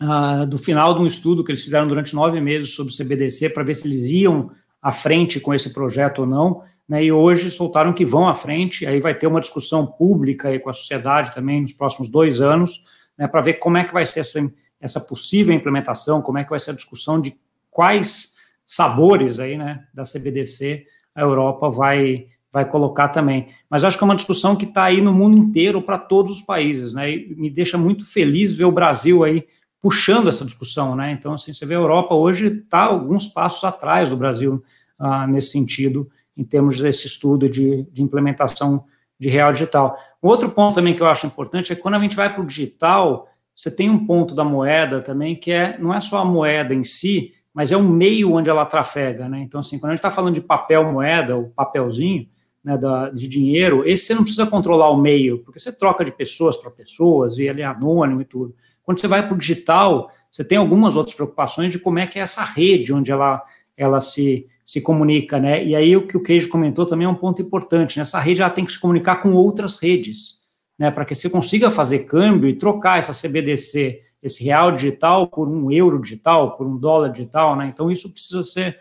a, 0.00 0.44
do 0.44 0.58
final 0.58 0.94
de 0.94 1.00
um 1.00 1.06
estudo 1.06 1.42
que 1.42 1.50
eles 1.50 1.64
fizeram 1.64 1.88
durante 1.88 2.14
nove 2.14 2.40
meses 2.40 2.74
sobre 2.74 2.92
o 2.92 2.96
CBDC, 2.96 3.50
para 3.50 3.62
ver 3.62 3.74
se 3.74 3.86
eles 3.86 4.10
iam 4.10 4.50
à 4.82 4.92
frente 4.92 5.40
com 5.40 5.54
esse 5.54 5.72
projeto 5.72 6.20
ou 6.20 6.26
não, 6.26 6.62
né, 6.88 7.04
e 7.04 7.12
hoje 7.12 7.50
soltaram 7.50 7.92
que 7.92 8.04
vão 8.04 8.28
à 8.28 8.34
frente, 8.34 8.84
aí 8.86 9.00
vai 9.00 9.14
ter 9.14 9.28
uma 9.28 9.40
discussão 9.40 9.86
pública 9.86 10.48
aí 10.48 10.58
com 10.58 10.68
a 10.68 10.74
sociedade 10.74 11.32
também 11.32 11.62
nos 11.62 11.72
próximos 11.72 12.10
dois 12.10 12.40
anos, 12.40 12.82
né, 13.20 13.28
para 13.28 13.42
ver 13.42 13.54
como 13.54 13.76
é 13.76 13.84
que 13.84 13.92
vai 13.92 14.06
ser 14.06 14.20
essa, 14.20 14.40
essa 14.80 15.00
possível 15.00 15.54
implementação, 15.54 16.22
como 16.22 16.38
é 16.38 16.44
que 16.44 16.50
vai 16.50 16.58
ser 16.58 16.70
a 16.70 16.74
discussão 16.74 17.20
de 17.20 17.38
quais 17.70 18.36
sabores 18.66 19.38
aí, 19.38 19.58
né, 19.58 19.84
da 19.92 20.04
CBDC 20.04 20.86
a 21.14 21.20
Europa 21.20 21.68
vai 21.68 22.26
vai 22.52 22.68
colocar 22.68 23.08
também. 23.10 23.46
Mas 23.68 23.84
acho 23.84 23.96
que 23.96 24.02
é 24.02 24.06
uma 24.06 24.16
discussão 24.16 24.56
que 24.56 24.64
está 24.64 24.82
aí 24.82 25.00
no 25.00 25.12
mundo 25.12 25.38
inteiro 25.38 25.80
para 25.80 25.96
todos 25.96 26.32
os 26.32 26.42
países, 26.42 26.92
né? 26.92 27.08
E 27.08 27.32
me 27.36 27.48
deixa 27.48 27.78
muito 27.78 28.04
feliz 28.04 28.52
ver 28.52 28.64
o 28.64 28.72
Brasil 28.72 29.22
aí 29.22 29.46
puxando 29.80 30.28
essa 30.28 30.44
discussão, 30.44 30.96
né? 30.96 31.12
Então, 31.12 31.34
assim, 31.34 31.52
você 31.52 31.64
vê 31.64 31.76
a 31.76 31.78
Europa 31.78 32.12
hoje 32.12 32.48
está 32.48 32.80
alguns 32.80 33.28
passos 33.28 33.62
atrás 33.62 34.08
do 34.08 34.16
Brasil 34.16 34.60
ah, 34.98 35.28
nesse 35.28 35.52
sentido, 35.52 36.10
em 36.36 36.42
termos 36.42 36.76
desse 36.80 37.06
estudo 37.06 37.48
de, 37.48 37.84
de 37.92 38.02
implementação 38.02 38.84
de 39.20 39.28
real 39.28 39.52
digital. 39.52 39.98
Um 40.22 40.28
outro 40.28 40.48
ponto 40.48 40.74
também 40.74 40.94
que 40.94 41.02
eu 41.02 41.06
acho 41.06 41.26
importante 41.26 41.70
é 41.70 41.76
que 41.76 41.82
quando 41.82 41.94
a 41.94 42.00
gente 42.00 42.16
vai 42.16 42.32
para 42.32 42.42
o 42.42 42.46
digital, 42.46 43.28
você 43.54 43.70
tem 43.70 43.90
um 43.90 44.06
ponto 44.06 44.34
da 44.34 44.42
moeda 44.42 45.02
também 45.02 45.36
que 45.36 45.52
é 45.52 45.78
não 45.78 45.92
é 45.92 46.00
só 46.00 46.18
a 46.22 46.24
moeda 46.24 46.74
em 46.74 46.82
si, 46.82 47.32
mas 47.52 47.70
é 47.70 47.76
o 47.76 47.82
meio 47.82 48.32
onde 48.32 48.48
ela 48.48 48.64
trafega, 48.64 49.28
né? 49.28 49.40
Então, 49.42 49.60
assim, 49.60 49.78
quando 49.78 49.90
a 49.90 49.94
gente 49.94 49.98
está 49.98 50.10
falando 50.10 50.34
de 50.34 50.40
papel 50.40 50.90
moeda, 50.90 51.36
o 51.36 51.50
papelzinho 51.50 52.26
né, 52.64 52.78
da, 52.78 53.10
de 53.10 53.28
dinheiro, 53.28 53.86
esse 53.86 54.06
você 54.06 54.14
não 54.14 54.22
precisa 54.22 54.46
controlar 54.46 54.88
o 54.90 54.96
meio, 54.96 55.38
porque 55.44 55.60
você 55.60 55.76
troca 55.76 56.02
de 56.04 56.12
pessoas 56.12 56.56
para 56.56 56.70
pessoas 56.70 57.36
e 57.36 57.44
ele 57.44 57.60
é 57.60 57.66
anônimo 57.66 58.22
e 58.22 58.24
tudo. 58.24 58.54
Quando 58.82 59.00
você 59.00 59.06
vai 59.06 59.26
para 59.26 59.34
o 59.34 59.38
digital, 59.38 60.10
você 60.30 60.42
tem 60.42 60.56
algumas 60.56 60.96
outras 60.96 61.14
preocupações 61.14 61.72
de 61.72 61.78
como 61.78 61.98
é 61.98 62.06
que 62.06 62.18
é 62.18 62.22
essa 62.22 62.42
rede 62.42 62.92
onde 62.92 63.12
ela, 63.12 63.42
ela 63.82 64.00
se 64.00 64.46
se 64.70 64.80
comunica, 64.80 65.40
né? 65.40 65.64
E 65.64 65.74
aí 65.74 65.96
o 65.96 66.06
que 66.06 66.16
o 66.16 66.22
Queijo 66.22 66.48
comentou 66.48 66.86
também 66.86 67.04
é 67.04 67.10
um 67.10 67.14
ponto 67.16 67.42
importante. 67.42 67.98
Né? 67.98 68.04
rede 68.20 68.40
ela 68.40 68.50
tem 68.50 68.64
que 68.64 68.70
se 68.70 68.78
comunicar 68.78 69.16
com 69.16 69.32
outras 69.32 69.82
redes, 69.82 70.44
né? 70.78 70.92
Para 70.92 71.04
que 71.04 71.12
você 71.12 71.28
consiga 71.28 71.70
fazer 71.70 72.04
câmbio 72.04 72.48
e 72.48 72.54
trocar 72.54 72.96
essa 72.96 73.12
CBDC, 73.12 74.00
esse 74.22 74.44
real 74.44 74.70
digital 74.70 75.26
por 75.26 75.48
um 75.48 75.72
euro 75.72 76.00
digital, 76.00 76.56
por 76.56 76.68
um 76.68 76.76
dólar 76.76 77.08
digital, 77.08 77.56
né? 77.56 77.66
Então 77.66 77.90
isso 77.90 78.12
precisa 78.12 78.44
ser 78.44 78.78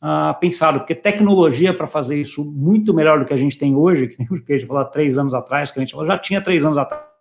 uh, 0.00 0.38
pensado, 0.38 0.78
porque 0.78 0.94
tecnologia 0.94 1.74
para 1.74 1.88
fazer 1.88 2.20
isso 2.20 2.44
muito 2.44 2.94
melhor 2.94 3.18
do 3.18 3.24
que 3.24 3.34
a 3.34 3.36
gente 3.36 3.58
tem 3.58 3.74
hoje, 3.74 4.06
que 4.06 4.20
nem 4.20 4.28
o 4.30 4.44
Queijo 4.44 4.68
falou 4.68 4.84
três 4.84 5.18
anos 5.18 5.34
atrás, 5.34 5.72
que 5.72 5.80
a 5.80 5.82
gente 5.82 5.90
falou, 5.90 6.06
já 6.06 6.18
tinha 6.18 6.40
três 6.40 6.64
anos 6.64 6.78
atrás 6.78 7.11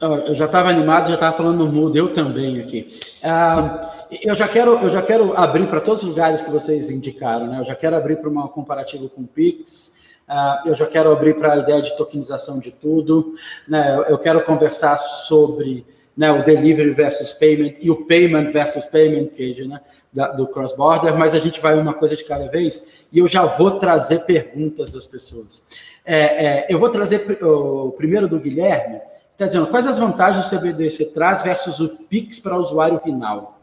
Eu 0.00 0.34
já 0.34 0.46
estava 0.46 0.70
animado, 0.70 1.08
já 1.08 1.14
estava 1.14 1.36
falando 1.36 1.66
mudo, 1.66 1.96
eu 1.96 2.12
também 2.12 2.58
aqui. 2.60 2.86
Uh, 3.22 3.86
eu, 4.22 4.34
já 4.34 4.48
quero, 4.48 4.78
eu 4.82 4.88
já 4.88 5.02
quero 5.02 5.36
abrir 5.36 5.66
para 5.66 5.80
todos 5.80 6.02
os 6.02 6.08
lugares 6.08 6.40
que 6.40 6.50
vocês 6.50 6.90
indicaram, 6.90 7.46
né? 7.46 7.60
Eu 7.60 7.64
já 7.64 7.74
quero 7.74 7.96
abrir 7.96 8.16
para 8.16 8.30
uma 8.30 8.48
comparativa 8.48 9.08
com 9.08 9.22
o 9.22 9.26
Pix, 9.26 10.00
Uh, 10.30 10.68
eu 10.68 10.76
já 10.76 10.86
quero 10.86 11.10
abrir 11.10 11.34
para 11.34 11.54
a 11.54 11.56
ideia 11.56 11.82
de 11.82 11.96
tokenização 11.96 12.60
de 12.60 12.70
tudo. 12.70 13.34
Né? 13.66 14.04
Eu 14.08 14.16
quero 14.16 14.40
conversar 14.44 14.96
sobre 14.96 15.84
né, 16.16 16.30
o 16.30 16.44
delivery 16.44 16.90
versus 16.90 17.32
payment 17.32 17.74
e 17.80 17.90
o 17.90 18.06
payment 18.06 18.52
versus 18.52 18.86
payment, 18.86 19.28
Cage, 19.28 19.66
né, 19.66 19.80
da, 20.12 20.28
do 20.28 20.46
cross-border, 20.46 21.16
mas 21.16 21.34
a 21.34 21.40
gente 21.40 21.60
vai 21.60 21.76
uma 21.76 21.94
coisa 21.94 22.14
de 22.14 22.22
cada 22.24 22.46
vez 22.46 23.04
e 23.12 23.18
eu 23.18 23.26
já 23.26 23.44
vou 23.44 23.72
trazer 23.72 24.20
perguntas 24.20 24.92
das 24.92 25.06
pessoas. 25.06 25.64
É, 26.04 26.46
é, 26.46 26.66
eu 26.68 26.78
vou 26.78 26.90
trazer 26.90 27.42
o 27.42 27.90
primeiro 27.92 28.28
do 28.28 28.38
Guilherme, 28.38 29.00
está 29.40 29.46
dizendo 29.46 29.68
quais 29.68 29.86
as 29.86 29.96
vantagens 29.96 30.46
o 30.46 30.56
CBDC 30.56 31.06
traz 31.06 31.40
versus 31.40 31.80
o 31.80 31.88
Pix 31.88 32.38
para 32.38 32.56
o 32.56 32.60
usuário 32.60 33.00
final. 33.00 33.58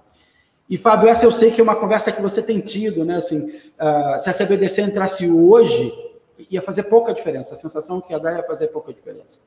E, 0.68 0.76
Fábio, 0.76 1.08
essa 1.08 1.24
eu 1.24 1.32
sei 1.32 1.52
que 1.52 1.62
é 1.62 1.64
uma 1.64 1.76
conversa 1.76 2.12
que 2.12 2.22
você 2.22 2.42
tem 2.42 2.60
tido, 2.60 3.06
né? 3.06 3.18
Assim, 3.18 3.48
uh, 3.48 4.20
se 4.20 4.28
a 4.28 4.34
CBDC 4.34 4.82
entrasse 4.82 5.30
hoje, 5.30 5.94
ia 6.50 6.64
fazer 6.64 6.84
pouca 6.84 7.14
diferença. 7.14 7.54
A 7.54 7.58
sensação 7.58 8.02
que 8.02 8.12
ia 8.12 8.20
dar 8.20 8.36
ia 8.36 8.44
fazer 8.44 8.68
pouca 8.68 8.92
diferença. 8.92 9.42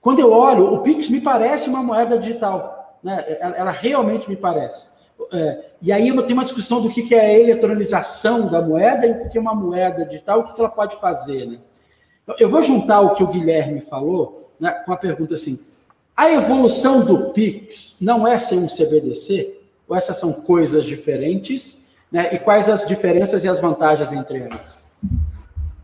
Quando 0.00 0.18
eu 0.18 0.32
olho, 0.32 0.74
o 0.74 0.80
Pix 0.80 1.08
me 1.08 1.20
parece 1.20 1.68
uma 1.68 1.82
moeda 1.82 2.18
digital. 2.18 2.98
Né? 3.02 3.38
Ela, 3.40 3.56
ela 3.56 3.70
realmente 3.70 4.28
me 4.28 4.36
parece. 4.36 4.88
É, 5.32 5.66
e 5.80 5.92
aí 5.92 6.10
tenho 6.10 6.32
uma 6.32 6.42
discussão 6.42 6.82
do 6.82 6.90
que, 6.90 7.02
que 7.02 7.14
é 7.14 7.20
a 7.20 7.38
eletronização 7.38 8.48
da 8.48 8.60
moeda 8.60 9.06
e 9.06 9.12
o 9.12 9.22
que, 9.22 9.28
que 9.30 9.38
é 9.38 9.40
uma 9.40 9.54
moeda 9.54 10.04
digital, 10.04 10.40
o 10.40 10.44
que, 10.44 10.52
que 10.52 10.60
ela 10.60 10.70
pode 10.70 10.96
fazer. 10.96 11.46
Né? 11.46 11.58
Eu 12.38 12.50
vou 12.50 12.60
juntar 12.60 13.00
o 13.00 13.12
que 13.12 13.22
o 13.22 13.28
Guilherme 13.28 13.80
falou 13.80 14.39
né, 14.60 14.70
com 14.84 14.92
a 14.92 14.96
pergunta 14.96 15.34
assim: 15.34 15.58
a 16.16 16.30
evolução 16.30 17.04
do 17.04 17.30
Pix 17.30 17.96
não 18.00 18.28
é 18.28 18.38
ser 18.38 18.56
um 18.56 18.66
CBDC? 18.66 19.58
Ou 19.88 19.96
essas 19.96 20.18
são 20.18 20.32
coisas 20.32 20.84
diferentes? 20.84 21.94
Né? 22.12 22.34
E 22.34 22.38
quais 22.38 22.68
as 22.68 22.86
diferenças 22.86 23.44
e 23.44 23.48
as 23.48 23.58
vantagens 23.60 24.12
entre 24.12 24.38
elas? 24.38 24.88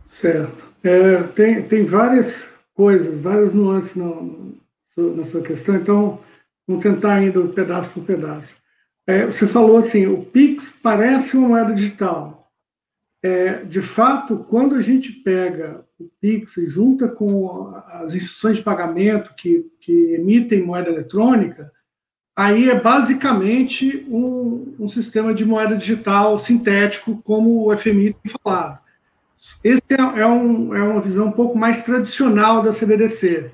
Certo. 0.05 0.67
É, 0.85 1.23
tem, 1.35 1.63
tem 1.63 1.85
várias 1.85 2.45
coisas, 2.75 3.19
várias 3.19 3.55
nuances 3.55 3.97
na, 3.97 4.15
na 4.97 5.25
sua 5.25 5.43
questão, 5.43 5.75
então 5.75 6.21
vamos 6.67 6.83
tentar 6.83 7.23
indo 7.23 7.49
pedaço 7.49 7.91
por 7.91 8.05
pedaço. 8.05 8.55
É, 9.07 9.25
você 9.25 9.47
falou 9.47 9.79
assim, 9.79 10.07
o 10.07 10.23
Pix 10.23 10.71
parece 10.83 11.37
uma 11.37 11.49
moeda 11.49 11.73
digital. 11.73 12.51
É, 13.23 13.65
de 13.65 13.81
fato, 13.81 14.45
quando 14.51 14.75
a 14.75 14.83
gente 14.83 15.11
pega 15.13 15.86
o 15.99 16.11
Pix 16.21 16.55
junta 16.67 17.09
com 17.09 17.75
as 17.89 18.15
instituições 18.15 18.59
de 18.59 18.63
pagamento 18.63 19.35
que, 19.35 19.67
que 19.81 20.15
emitem 20.15 20.63
moeda 20.63 20.91
eletrônica, 20.91 21.73
aí 22.35 22.69
é 22.69 22.79
basicamente 22.79 24.07
um, 24.09 24.75
um, 24.79 24.89
sistema 24.89 25.33
de 25.33 25.45
moeda 25.45 25.77
digital 25.77 26.39
sintético, 26.39 27.21
como 27.25 27.67
o 27.67 27.77
FMI 27.77 28.15
tem 28.15 28.33
falado. 28.43 28.79
Esse 29.65 29.95
é, 29.95 30.21
é, 30.21 30.27
um, 30.27 30.75
é 30.75 30.83
uma 30.83 31.01
visão 31.01 31.29
um 31.29 31.33
pouco 31.33 31.57
mais 31.57 31.83
tradicional 31.83 32.63
da 32.63 32.73
CBDC. 32.73 33.51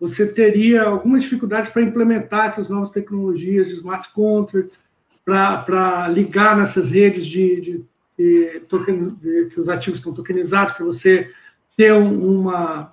Você 0.00 0.26
teria 0.26 0.82
algumas 0.84 1.22
dificuldades 1.22 1.70
para 1.70 1.82
implementar 1.82 2.46
essas 2.46 2.68
novas 2.68 2.90
tecnologias 2.90 3.68
de 3.68 3.74
smart 3.74 4.10
contracts, 4.12 4.78
para 5.24 6.08
ligar 6.08 6.56
nessas 6.56 6.90
redes 6.90 7.24
de, 7.24 7.60
de, 7.60 7.84
de, 8.18 8.60
de, 8.60 9.46
que 9.46 9.58
os 9.58 9.68
ativos 9.70 9.98
estão 9.98 10.12
tokenizados, 10.12 10.74
para 10.74 10.84
você 10.84 11.30
ter 11.76 11.92
uma, 11.92 12.92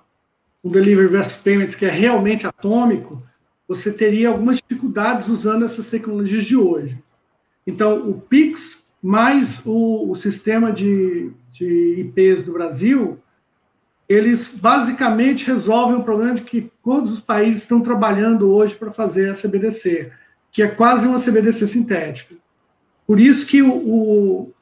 um 0.62 0.70
delivery 0.70 1.08
versus 1.08 1.36
payments 1.36 1.74
que 1.74 1.84
é 1.84 1.90
realmente 1.90 2.46
atômico, 2.46 3.22
você 3.66 3.92
teria 3.92 4.28
algumas 4.28 4.56
dificuldades 4.56 5.28
usando 5.28 5.64
essas 5.64 5.88
tecnologias 5.88 6.44
de 6.44 6.56
hoje. 6.56 7.02
Então, 7.66 8.08
o 8.08 8.20
Pix 8.20 8.82
mais 9.02 9.60
o, 9.66 10.10
o 10.10 10.14
sistema 10.14 10.72
de, 10.72 11.32
de 11.50 12.00
IPs 12.00 12.44
do 12.44 12.52
Brasil, 12.52 13.18
eles 14.08 14.46
basicamente 14.46 15.44
resolvem 15.44 15.96
o 15.96 16.04
problema 16.04 16.34
de 16.34 16.42
que 16.42 16.70
todos 16.84 17.12
os 17.12 17.20
países 17.20 17.62
estão 17.62 17.80
trabalhando 17.80 18.48
hoje 18.48 18.76
para 18.76 18.92
fazer 18.92 19.30
a 19.30 19.34
CBDC, 19.34 20.12
que 20.52 20.62
é 20.62 20.68
quase 20.68 21.06
uma 21.06 21.18
CBDC 21.18 21.66
sintética. 21.66 22.36
Por 23.04 23.18
isso 23.18 23.44
que 23.44 23.60
o, 23.60 23.72
o, 23.74 24.52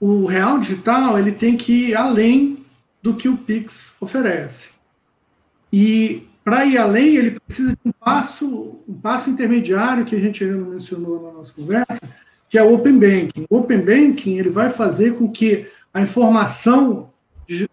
o 0.00 0.24
real 0.24 0.58
digital 0.58 1.18
ele 1.18 1.32
tem 1.32 1.56
que 1.56 1.88
ir 1.88 1.94
além 1.94 2.64
do 3.06 3.14
que 3.14 3.28
o 3.28 3.36
Pix 3.36 3.94
oferece. 4.00 4.70
E 5.72 6.26
para 6.44 6.66
ir 6.66 6.76
além, 6.76 7.14
ele 7.14 7.38
precisa 7.38 7.70
de 7.70 7.78
um 7.84 7.92
passo, 7.92 8.80
um 8.88 8.94
passo 8.94 9.30
intermediário 9.30 10.04
que 10.04 10.16
a 10.16 10.18
gente 10.18 10.42
ainda 10.42 10.56
não 10.56 10.70
mencionou 10.70 11.22
na 11.22 11.38
nossa 11.38 11.52
conversa, 11.52 12.00
que 12.50 12.58
é 12.58 12.64
o 12.64 12.74
Open 12.74 12.98
Banking. 12.98 13.46
O 13.48 13.58
Open 13.58 13.78
Banking 13.78 14.38
ele 14.38 14.50
vai 14.50 14.70
fazer 14.70 15.14
com 15.14 15.30
que 15.30 15.68
a 15.94 16.02
informação, 16.02 17.12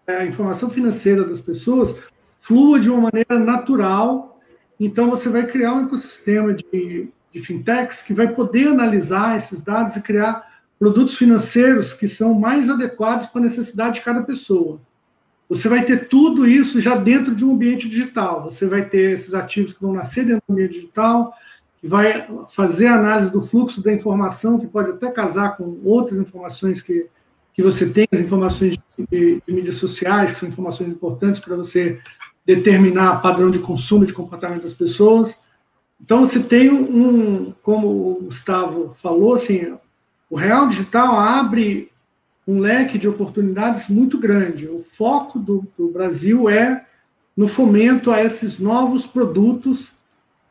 a 0.06 0.24
informação 0.24 0.70
financeira 0.70 1.24
das 1.24 1.40
pessoas 1.40 1.92
flua 2.40 2.78
de 2.78 2.88
uma 2.88 3.10
maneira 3.10 3.36
natural. 3.36 4.40
Então, 4.78 5.10
você 5.10 5.28
vai 5.28 5.44
criar 5.48 5.74
um 5.74 5.86
ecossistema 5.86 6.54
de, 6.54 7.08
de 7.32 7.40
fintechs 7.40 8.02
que 8.02 8.14
vai 8.14 8.28
poder 8.28 8.68
analisar 8.68 9.36
esses 9.36 9.62
dados 9.62 9.96
e 9.96 10.00
criar 10.00 10.62
produtos 10.78 11.16
financeiros 11.16 11.92
que 11.92 12.06
são 12.06 12.34
mais 12.34 12.70
adequados 12.70 13.26
para 13.26 13.40
a 13.40 13.44
necessidade 13.44 13.96
de 13.96 14.02
cada 14.02 14.22
pessoa. 14.22 14.80
Você 15.48 15.68
vai 15.68 15.84
ter 15.84 16.08
tudo 16.08 16.46
isso 16.46 16.80
já 16.80 16.96
dentro 16.96 17.34
de 17.34 17.44
um 17.44 17.52
ambiente 17.52 17.88
digital. 17.88 18.42
Você 18.44 18.66
vai 18.66 18.84
ter 18.84 19.12
esses 19.12 19.34
ativos 19.34 19.72
que 19.72 19.82
vão 19.82 19.92
nascer 19.92 20.24
dentro 20.24 20.42
do 20.48 20.52
ambiente 20.52 20.74
digital, 20.74 21.34
que 21.80 21.86
vai 21.86 22.26
fazer 22.48 22.86
análise 22.86 23.30
do 23.30 23.42
fluxo 23.42 23.82
da 23.82 23.92
informação, 23.92 24.58
que 24.58 24.66
pode 24.66 24.90
até 24.90 25.10
casar 25.10 25.56
com 25.56 25.78
outras 25.84 26.18
informações 26.18 26.80
que, 26.80 27.06
que 27.52 27.62
você 27.62 27.86
tem, 27.86 28.06
as 28.10 28.20
informações 28.20 28.78
de, 28.98 29.06
de, 29.10 29.42
mídias 29.46 29.74
sociais, 29.74 30.32
que 30.32 30.38
são 30.38 30.48
informações 30.48 30.88
importantes 30.88 31.40
para 31.40 31.56
você 31.56 32.00
determinar 32.46 33.20
padrão 33.20 33.50
de 33.50 33.58
consumo 33.58 34.06
de 34.06 34.12
comportamento 34.12 34.62
das 34.62 34.72
pessoas. 34.72 35.34
Então, 36.00 36.20
você 36.20 36.40
tem 36.40 36.70
um, 36.70 37.52
como 37.62 37.88
o 37.88 38.22
Gustavo 38.24 38.94
falou, 38.96 39.34
assim, 39.34 39.74
o 40.28 40.36
real 40.36 40.68
digital 40.68 41.18
abre 41.18 41.90
um 42.46 42.60
leque 42.60 42.98
de 42.98 43.08
oportunidades 43.08 43.88
muito 43.88 44.18
grande. 44.18 44.68
O 44.68 44.80
foco 44.80 45.38
do, 45.38 45.66
do 45.76 45.88
Brasil 45.88 46.48
é 46.48 46.84
no 47.36 47.48
fomento 47.48 48.10
a 48.10 48.22
esses 48.22 48.58
novos 48.58 49.06
produtos 49.06 49.92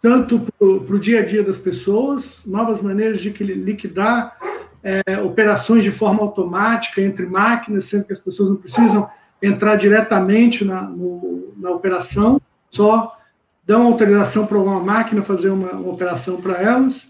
tanto 0.04 0.38
para 0.60 0.68
o 0.68 1.00
dia 1.00 1.22
a 1.22 1.26
dia 1.26 1.42
das 1.42 1.58
pessoas, 1.58 2.42
novas 2.46 2.82
maneiras 2.82 3.22
de 3.22 3.30
liquidar 3.30 4.38
é, 4.84 5.18
operações 5.22 5.82
de 5.82 5.92
forma 5.92 6.22
automática 6.22 7.02
entre 7.02 7.26
máquinas, 7.26 7.86
sendo 7.86 8.04
que 8.04 8.12
as 8.12 8.20
pessoas 8.20 8.50
não 8.50 8.58
precisam 8.58 9.10
entrar 9.42 9.78
diretamente 9.78 10.66
na, 10.66 10.82
no, 10.82 11.54
na 11.56 11.72
operação, 11.72 12.42
só 12.70 13.18
dão 13.66 13.84
autorização 13.84 14.46
para 14.46 14.58
uma 14.58 14.82
máquina 14.82 15.24
fazer 15.24 15.50
uma, 15.50 15.72
uma 15.72 15.94
operação 15.94 16.42
para 16.42 16.62
elas. 16.62 17.08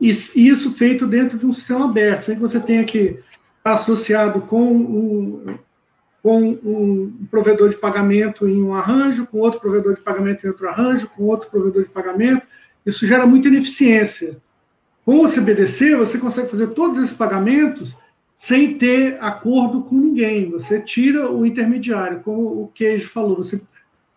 E, 0.00 0.08
isso 0.08 0.70
feito 0.70 1.04
dentro 1.04 1.36
de 1.36 1.44
um 1.44 1.52
sistema 1.52 1.86
aberto, 1.86 2.26
sem 2.26 2.36
que 2.36 2.40
você 2.40 2.60
tenha 2.60 2.84
que 2.84 3.18
associado 3.64 4.42
com 4.42 4.72
um, 4.72 5.58
com 6.22 6.40
um 6.64 7.26
provedor 7.30 7.68
de 7.68 7.76
pagamento 7.76 8.48
em 8.48 8.62
um 8.62 8.74
arranjo, 8.74 9.26
com 9.26 9.38
outro 9.38 9.60
provedor 9.60 9.94
de 9.94 10.00
pagamento 10.00 10.44
em 10.44 10.50
outro 10.50 10.68
arranjo, 10.68 11.08
com 11.08 11.24
outro 11.24 11.50
provedor 11.50 11.82
de 11.82 11.88
pagamento. 11.88 12.46
Isso 12.86 13.06
gera 13.06 13.26
muita 13.26 13.48
ineficiência. 13.48 14.36
Com 15.04 15.24
o 15.24 15.28
CBDC, 15.28 15.96
você 15.96 16.18
consegue 16.18 16.48
fazer 16.48 16.68
todos 16.68 16.98
esses 16.98 17.12
pagamentos 17.12 17.96
sem 18.32 18.78
ter 18.78 19.18
acordo 19.20 19.82
com 19.82 19.96
ninguém. 19.96 20.50
Você 20.50 20.80
tira 20.80 21.30
o 21.30 21.44
intermediário, 21.44 22.20
como 22.20 22.62
o 22.62 22.70
Queijo 22.72 23.08
falou. 23.08 23.36
Você, 23.36 23.60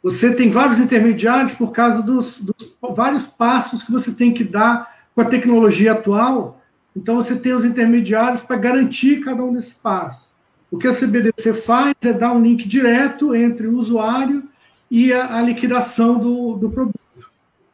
você 0.01 0.33
tem 0.33 0.49
vários 0.49 0.79
intermediários 0.79 1.53
por 1.53 1.71
causa 1.71 2.01
dos, 2.01 2.39
dos 2.39 2.75
vários 2.95 3.27
passos 3.27 3.83
que 3.83 3.91
você 3.91 4.11
tem 4.11 4.31
que 4.31 4.43
dar 4.43 5.07
com 5.15 5.21
a 5.21 5.25
tecnologia 5.25 5.93
atual. 5.93 6.54
Então, 6.95 7.15
você 7.15 7.35
tem 7.35 7.53
os 7.53 7.65
intermediários 7.65 8.41
para 8.41 8.55
garantir 8.57 9.19
cada 9.21 9.43
um 9.43 9.53
desses 9.53 9.73
passos. 9.73 10.31
O 10.71 10.77
que 10.77 10.87
a 10.87 10.93
CBDC 10.93 11.53
faz 11.53 11.93
é 12.03 12.13
dar 12.13 12.33
um 12.33 12.41
link 12.41 12.67
direto 12.67 13.35
entre 13.35 13.67
o 13.67 13.77
usuário 13.77 14.43
e 14.89 15.11
a, 15.11 15.37
a 15.37 15.41
liquidação 15.41 16.17
do, 16.17 16.55
do 16.55 16.69
produto. 16.69 16.99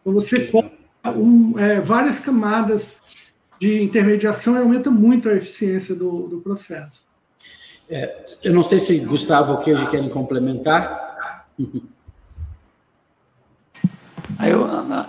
Então, 0.02 0.14
você 0.14 0.46
coloca 0.46 0.72
um, 1.16 1.58
é, 1.58 1.80
várias 1.80 2.20
camadas 2.20 2.96
de 3.60 3.82
intermediação 3.84 4.56
e 4.56 4.60
aumenta 4.60 4.90
muito 4.90 5.30
a 5.30 5.34
eficiência 5.34 5.94
do, 5.94 6.28
do 6.28 6.42
processo. 6.42 7.06
É, 7.88 8.38
eu 8.44 8.54
não 8.54 8.64
sei 8.64 8.80
se 8.80 8.98
Gustavo 9.00 9.52
ou 9.52 9.60
Queijo 9.60 9.88
querem 9.88 10.10
complementar. 10.10 11.46
Eu, 14.40 14.68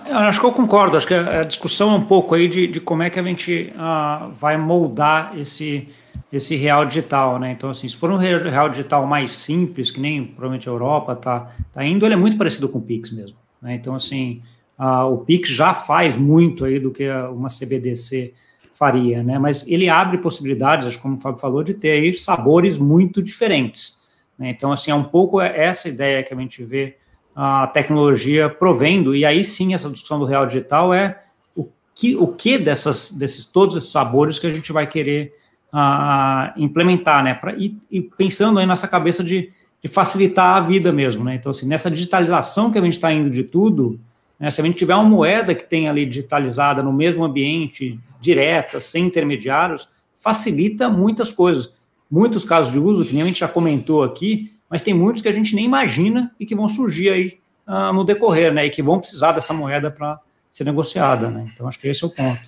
eu, 0.09 0.17
acho 0.17 0.39
que 0.39 0.45
eu 0.45 0.51
concordo. 0.51 0.97
Acho 0.97 1.07
que 1.07 1.13
a 1.13 1.43
discussão 1.43 1.91
é 1.91 1.95
um 1.95 2.03
pouco 2.03 2.35
aí 2.35 2.47
de, 2.47 2.67
de 2.67 2.79
como 2.79 3.03
é 3.03 3.09
que 3.09 3.19
a 3.19 3.23
gente 3.23 3.73
uh, 3.75 4.31
vai 4.33 4.57
moldar 4.57 5.37
esse, 5.37 5.87
esse 6.31 6.55
real 6.55 6.85
digital, 6.85 7.39
né? 7.39 7.51
Então, 7.51 7.69
assim, 7.69 7.87
se 7.87 7.95
for 7.95 8.11
um 8.11 8.17
real 8.17 8.69
digital 8.69 9.05
mais 9.05 9.31
simples, 9.31 9.91
que 9.91 9.99
nem 9.99 10.25
provavelmente 10.25 10.67
a 10.67 10.71
Europa 10.71 11.15
tá, 11.15 11.51
tá 11.71 11.85
indo, 11.85 12.05
ele 12.05 12.13
é 12.13 12.17
muito 12.17 12.37
parecido 12.37 12.67
com 12.69 12.79
o 12.79 12.81
Pix 12.81 13.11
mesmo, 13.11 13.37
né? 13.61 13.75
Então, 13.75 13.93
assim, 13.93 14.41
a, 14.77 15.05
o 15.05 15.19
Pix 15.19 15.49
já 15.49 15.73
faz 15.73 16.17
muito 16.17 16.65
aí 16.65 16.79
do 16.79 16.91
que 16.91 17.09
uma 17.31 17.49
CBDC 17.49 18.33
faria, 18.73 19.23
né? 19.23 19.37
Mas 19.37 19.67
ele 19.67 19.87
abre 19.89 20.17
possibilidades, 20.17 20.87
acho 20.87 20.99
como 20.99 21.15
o 21.15 21.19
Fábio 21.19 21.39
falou, 21.39 21.63
de 21.63 21.73
ter 21.73 21.91
aí 21.91 22.13
sabores 22.13 22.77
muito 22.77 23.21
diferentes, 23.21 24.01
Né? 24.37 24.49
Então, 24.49 24.71
assim, 24.71 24.91
é 24.91 24.95
um 24.95 25.03
pouco 25.03 25.39
essa 25.39 25.87
ideia 25.87 26.23
que 26.23 26.33
a 26.33 26.37
gente 26.37 26.63
vê 26.63 26.97
a 27.35 27.67
tecnologia 27.67 28.49
provendo, 28.49 29.15
e 29.15 29.25
aí 29.25 29.43
sim 29.43 29.73
essa 29.73 29.89
discussão 29.89 30.19
do 30.19 30.25
real 30.25 30.45
digital 30.45 30.93
é 30.93 31.21
o 31.55 31.67
que, 31.95 32.15
o 32.15 32.27
que 32.27 32.57
dessas, 32.57 33.11
desses 33.11 33.45
todos 33.45 33.75
esses 33.75 33.91
sabores 33.91 34.37
que 34.37 34.47
a 34.47 34.51
gente 34.51 34.71
vai 34.71 34.85
querer 34.85 35.33
uh, 35.73 36.53
implementar, 36.55 37.23
né? 37.23 37.33
Pra, 37.33 37.53
e, 37.53 37.75
e, 37.89 38.01
pensando 38.01 38.59
aí 38.59 38.67
nessa 38.67 38.87
cabeça 38.87 39.23
de, 39.23 39.51
de, 39.81 39.87
facilitar 39.89 40.57
a 40.57 40.59
vida 40.59 40.91
mesmo, 40.91 41.23
né? 41.23 41.35
Então, 41.35 41.51
assim, 41.51 41.67
nessa 41.67 41.89
digitalização 41.89 42.71
que 42.71 42.77
a 42.77 42.81
gente 42.81 42.93
está 42.93 43.11
indo 43.11 43.29
de 43.29 43.43
tudo, 43.43 43.99
né, 44.39 44.51
se 44.51 44.61
a 44.61 44.63
gente 44.63 44.77
tiver 44.77 44.95
uma 44.95 45.03
moeda 45.03 45.55
que 45.55 45.63
tem 45.63 45.89
ali 45.89 46.05
digitalizada 46.05 46.83
no 46.83 46.93
mesmo 46.93 47.23
ambiente, 47.23 47.99
direta, 48.21 48.79
sem 48.79 49.05
intermediários, 49.05 49.87
facilita 50.15 50.87
muitas 50.89 51.31
coisas. 51.31 51.73
Muitos 52.09 52.45
casos 52.45 52.71
de 52.71 52.77
uso, 52.77 53.03
que 53.03 53.13
nem 53.13 53.23
a 53.23 53.25
gente 53.25 53.39
já 53.39 53.47
comentou 53.47 54.03
aqui, 54.03 54.53
mas 54.73 54.81
tem 54.81 54.91
muitos 54.91 55.21
que 55.21 55.27
a 55.27 55.31
gente 55.31 55.53
nem 55.53 55.65
imagina 55.65 56.31
e 56.39 56.47
que 56.47 56.55
vão 56.55 56.67
surgir 56.67 57.07
aí 57.09 57.39
uh, 57.67 57.93
no 57.93 58.03
decorrer, 58.03 58.51
né? 58.51 58.65
E 58.65 58.71
que 58.71 58.81
vão 58.81 58.99
precisar 58.99 59.31
dessa 59.31 59.53
moeda 59.53 59.91
para 59.91 60.19
ser 60.49 60.63
negociada, 60.63 61.29
né? 61.29 61.47
Então, 61.53 61.67
acho 61.67 61.77
que 61.77 61.87
esse 61.87 62.03
é 62.03 62.07
o 62.07 62.09
ponto. 62.09 62.41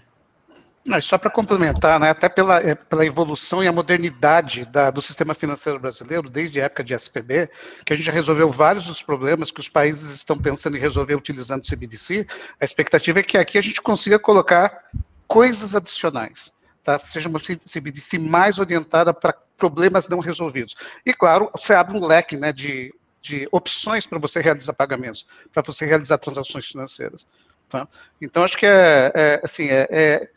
só 1.01 1.19
para 1.19 1.29
complementar, 1.29 1.99
né, 1.99 2.09
até 2.09 2.27
pela, 2.27 2.59
é, 2.59 2.73
pela 2.73 3.05
evolução 3.05 3.63
e 3.63 3.67
a 3.67 3.71
modernidade 3.71 4.65
da, 4.65 4.89
do 4.89 5.03
sistema 5.03 5.35
financeiro 5.35 5.79
brasileiro, 5.79 6.27
desde 6.27 6.59
a 6.59 6.63
época 6.63 6.83
de 6.83 6.95
SPB, 6.95 7.47
que 7.85 7.93
a 7.93 7.95
gente 7.95 8.07
já 8.07 8.11
resolveu 8.11 8.49
vários 8.49 8.87
dos 8.87 9.03
problemas 9.03 9.51
que 9.51 9.59
os 9.59 9.69
países 9.69 10.15
estão 10.15 10.35
pensando 10.35 10.75
em 10.75 10.79
resolver 10.79 11.13
utilizando 11.13 11.61
o 11.61 11.67
CBDC, 11.67 12.25
a 12.59 12.65
expectativa 12.65 13.19
é 13.19 13.23
que 13.23 13.37
aqui 13.37 13.59
a 13.59 13.61
gente 13.61 13.83
consiga 13.83 14.17
colocar 14.17 14.79
coisas 15.27 15.75
adicionais 15.75 16.54
tá? 16.85 16.99
seja 16.99 17.27
uma 17.27 17.39
CBDC 17.39 18.19
mais 18.19 18.59
orientada 18.59 19.11
para 19.11 19.33
problemas 19.57 20.07
não 20.07 20.19
resolvidos. 20.19 20.75
E, 21.03 21.13
claro, 21.13 21.49
você 21.51 21.73
abre 21.73 21.97
um 21.97 22.05
leque 22.05 22.37
né, 22.37 22.53
de, 22.53 22.93
de 23.19 23.47
opções 23.51 24.05
para 24.05 24.19
você 24.19 24.39
realizar 24.39 24.73
pagamentos, 24.73 25.25
para 25.51 25.63
você 25.63 25.85
realizar 25.85 26.19
transações 26.19 26.67
financeiras. 26.67 27.25
Tá? 27.67 27.87
Então, 28.21 28.43
acho 28.43 28.57
que 28.57 28.67
é, 28.67 29.11
é 29.15 29.41
assim, 29.43 29.67
é, 29.67 29.87
é, 29.89 30.29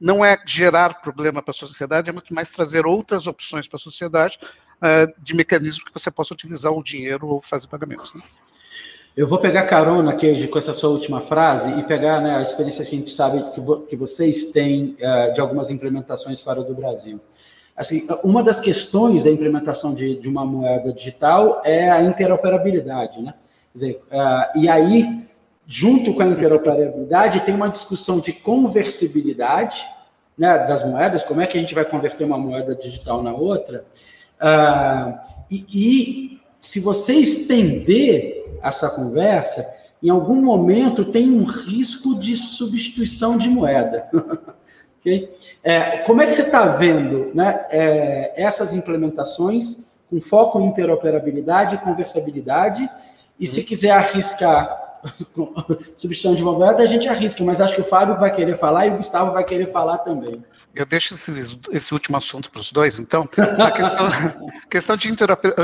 não 0.00 0.24
é 0.24 0.36
gerar 0.44 1.00
problema 1.00 1.40
para 1.40 1.52
a 1.52 1.54
sociedade, 1.54 2.10
é 2.10 2.12
muito 2.12 2.34
mais 2.34 2.50
trazer 2.50 2.84
outras 2.84 3.28
opções 3.28 3.68
para 3.68 3.76
a 3.76 3.80
sociedade 3.80 4.38
é, 4.80 5.06
de 5.16 5.34
mecanismos 5.34 5.84
que 5.84 5.94
você 5.94 6.10
possa 6.10 6.34
utilizar 6.34 6.72
o 6.72 6.82
dinheiro 6.82 7.28
ou 7.28 7.40
fazer 7.40 7.68
pagamentos. 7.68 8.12
Né? 8.12 8.22
Eu 9.14 9.28
vou 9.28 9.38
pegar 9.38 9.66
carona, 9.66 10.14
Keiji, 10.14 10.48
com 10.48 10.58
essa 10.58 10.72
sua 10.72 10.88
última 10.88 11.20
frase 11.20 11.70
e 11.78 11.82
pegar 11.82 12.18
né, 12.22 12.36
a 12.36 12.40
experiência 12.40 12.82
que 12.82 12.96
a 12.96 12.98
gente 12.98 13.10
sabe 13.10 13.42
que, 13.50 13.60
vo 13.60 13.80
que 13.80 13.94
vocês 13.94 14.46
têm 14.46 14.96
uh, 14.98 15.34
de 15.34 15.40
algumas 15.40 15.68
implementações 15.68 16.40
fora 16.40 16.64
do 16.64 16.72
Brasil. 16.74 17.20
Assim, 17.76 18.08
uma 18.24 18.42
das 18.42 18.58
questões 18.58 19.24
da 19.24 19.30
implementação 19.30 19.94
de, 19.94 20.14
de 20.14 20.30
uma 20.30 20.46
moeda 20.46 20.94
digital 20.94 21.60
é 21.62 21.90
a 21.90 22.02
interoperabilidade, 22.02 23.20
né? 23.20 23.34
Dizer, 23.74 24.00
uh, 24.10 24.58
e 24.58 24.66
aí, 24.66 25.22
junto 25.66 26.14
com 26.14 26.22
a 26.22 26.26
interoperabilidade, 26.28 27.40
tem 27.40 27.54
uma 27.54 27.68
discussão 27.68 28.18
de 28.18 28.32
conversibilidade 28.32 29.86
né, 30.38 30.58
das 30.60 30.86
moedas, 30.86 31.22
como 31.22 31.42
é 31.42 31.46
que 31.46 31.58
a 31.58 31.60
gente 31.60 31.74
vai 31.74 31.84
converter 31.84 32.24
uma 32.24 32.38
moeda 32.38 32.74
digital 32.74 33.22
na 33.22 33.34
outra, 33.34 33.84
uh, 34.40 35.18
e, 35.50 35.66
e 35.74 36.40
se 36.58 36.80
você 36.80 37.12
estender 37.14 38.41
essa 38.62 38.90
conversa, 38.90 39.66
em 40.02 40.08
algum 40.08 40.40
momento 40.42 41.04
tem 41.04 41.30
um 41.30 41.44
risco 41.44 42.14
de 42.18 42.36
substituição 42.36 43.36
de 43.36 43.48
moeda. 43.48 44.08
okay? 44.98 45.34
é, 45.62 45.98
como 45.98 46.22
é 46.22 46.26
que 46.26 46.32
você 46.32 46.42
está 46.42 46.66
vendo 46.68 47.30
né, 47.34 47.64
é, 47.70 48.32
essas 48.42 48.74
implementações 48.74 49.92
com 50.10 50.20
foco 50.20 50.60
em 50.60 50.66
interoperabilidade 50.66 51.76
e 51.76 51.78
conversabilidade? 51.78 52.88
E 53.38 53.46
se 53.46 53.62
quiser 53.62 53.90
arriscar 53.90 55.00
substituição 55.96 56.34
de 56.34 56.42
moeda, 56.42 56.82
a 56.82 56.86
gente 56.86 57.08
arrisca, 57.08 57.42
mas 57.44 57.60
acho 57.60 57.74
que 57.74 57.80
o 57.80 57.84
Fábio 57.84 58.18
vai 58.18 58.30
querer 58.30 58.56
falar 58.56 58.86
e 58.86 58.90
o 58.90 58.96
Gustavo 58.96 59.32
vai 59.32 59.44
querer 59.44 59.66
falar 59.66 59.98
também. 59.98 60.42
Eu 60.74 60.86
deixo 60.86 61.14
esse, 61.14 61.32
esse 61.70 61.92
último 61.92 62.16
assunto 62.16 62.50
para 62.50 62.60
os 62.60 62.72
dois, 62.72 62.98
então. 62.98 63.28
A 63.58 63.70
questão, 63.70 64.08
questão 64.70 64.96
de 64.96 65.12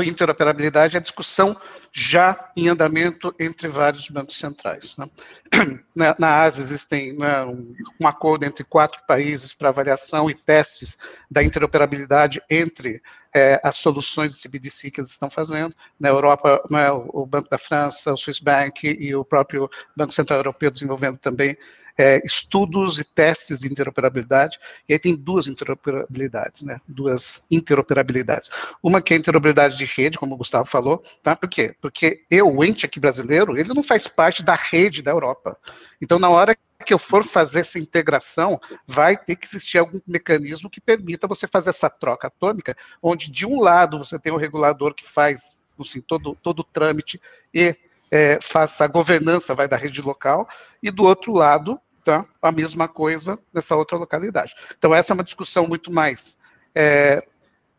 interoperabilidade 0.07 0.95
é 0.95 0.99
a 0.99 1.01
discussão 1.01 1.59
já 1.91 2.51
em 2.55 2.69
andamento 2.69 3.33
entre 3.39 3.67
vários 3.67 4.07
bancos 4.09 4.37
centrais. 4.37 4.95
Né? 4.97 5.09
Na, 5.95 6.15
na, 6.17 6.41
Ásia 6.43 6.61
existem 6.61 7.17
né, 7.17 7.43
um, 7.43 7.75
um, 7.99 8.07
acordo 8.07 8.45
entre 8.45 8.63
quatro 8.63 9.03
países 9.05 9.51
para 9.51 9.67
avaliação 9.67 10.29
e 10.29 10.33
testes 10.33 10.97
da 11.29 11.43
interoperabilidade 11.43 12.41
entre 12.49 13.01
é, 13.35 13.59
as 13.63 13.75
soluções 13.75 14.31
de 14.31 14.41
CBDC 14.41 14.91
que 14.91 15.01
eles 15.01 15.09
estão 15.09 15.29
fazendo. 15.29 15.75
Na 15.99 16.07
Europa, 16.07 16.63
né, 16.69 16.89
o 16.91 17.25
Banco 17.25 17.49
da 17.49 17.57
França, 17.57 18.13
o 18.13 18.17
Swiss 18.17 18.39
Bank 18.39 18.87
e 18.87 19.13
o 19.13 19.25
próprio 19.25 19.69
Banco 19.95 20.13
Central 20.13 20.39
Europeu 20.39 20.71
desenvolvendo 20.71 21.17
também 21.17 21.57
é, 21.99 22.21
estudos 22.23 22.97
e 22.97 23.03
testes 23.03 23.59
de 23.59 23.67
interoperabilidade, 23.67 24.57
e 24.87 24.93
aí 24.93 24.99
tem 24.99 25.17
duas 25.17 25.47
interoperabilidades, 25.47 26.61
né? 26.61 26.79
Duas 26.87 27.43
interoperabilidades. 27.51 28.49
Uma 28.81 29.01
que 29.01 29.13
é 29.13 29.17
a 29.17 29.19
interoperabilidade 29.19 29.77
de 29.77 29.83
rede, 29.83 30.17
como 30.17 30.33
o 30.33 30.37
Gustavo 30.37 30.63
falou, 30.63 31.03
tá? 31.21 31.35
Por 31.35 31.49
quê? 31.49 31.75
Porque 31.81 32.21
eu, 32.31 32.47
o 32.47 32.63
ente 32.63 32.85
aqui 32.85 33.01
brasileiro, 33.01 33.57
ele 33.57 33.73
não 33.73 33.83
faz 33.83 34.07
parte 34.07 34.41
da 34.41 34.55
rede 34.55 35.01
da 35.01 35.11
Europa. 35.11 35.57
Então, 36.01 36.17
na 36.17 36.29
hora 36.29 36.55
que 36.85 36.93
eu 36.93 36.99
for 36.99 37.21
fazer 37.21 37.59
essa 37.59 37.77
integração, 37.77 38.57
vai 38.87 39.17
ter 39.17 39.35
que 39.35 39.45
existir 39.45 39.77
algum 39.77 39.99
mecanismo 40.07 40.69
que 40.69 40.79
permita 40.79 41.27
você 41.27 41.49
fazer 41.49 41.71
essa 41.71 41.89
troca 41.89 42.27
atômica, 42.27 42.77
onde 43.03 43.29
de 43.29 43.45
um 43.45 43.59
lado 43.59 43.99
você 43.99 44.17
tem 44.17 44.31
o 44.31 44.37
regulador 44.37 44.93
que 44.95 45.05
faz 45.05 45.57
assim, 45.77 45.99
todo, 45.99 46.33
todo 46.41 46.59
o 46.59 46.63
trâmite 46.63 47.19
e 47.53 47.75
é, 48.09 48.39
faz 48.41 48.79
a 48.79 48.87
governança 48.87 49.53
vai 49.53 49.67
da 49.67 49.75
rede 49.75 50.01
local, 50.01 50.47
e 50.81 50.89
do 50.89 51.03
outro 51.03 51.33
lado 51.33 51.79
tá? 52.09 52.25
a 52.41 52.51
mesma 52.51 52.87
coisa 52.87 53.37
nessa 53.53 53.75
outra 53.75 53.95
localidade. 53.95 54.55
Então, 54.75 54.95
essa 54.95 55.13
é 55.13 55.15
uma 55.15 55.23
discussão 55.23 55.67
muito 55.67 55.91
mais 55.91 56.39
é, 56.73 57.23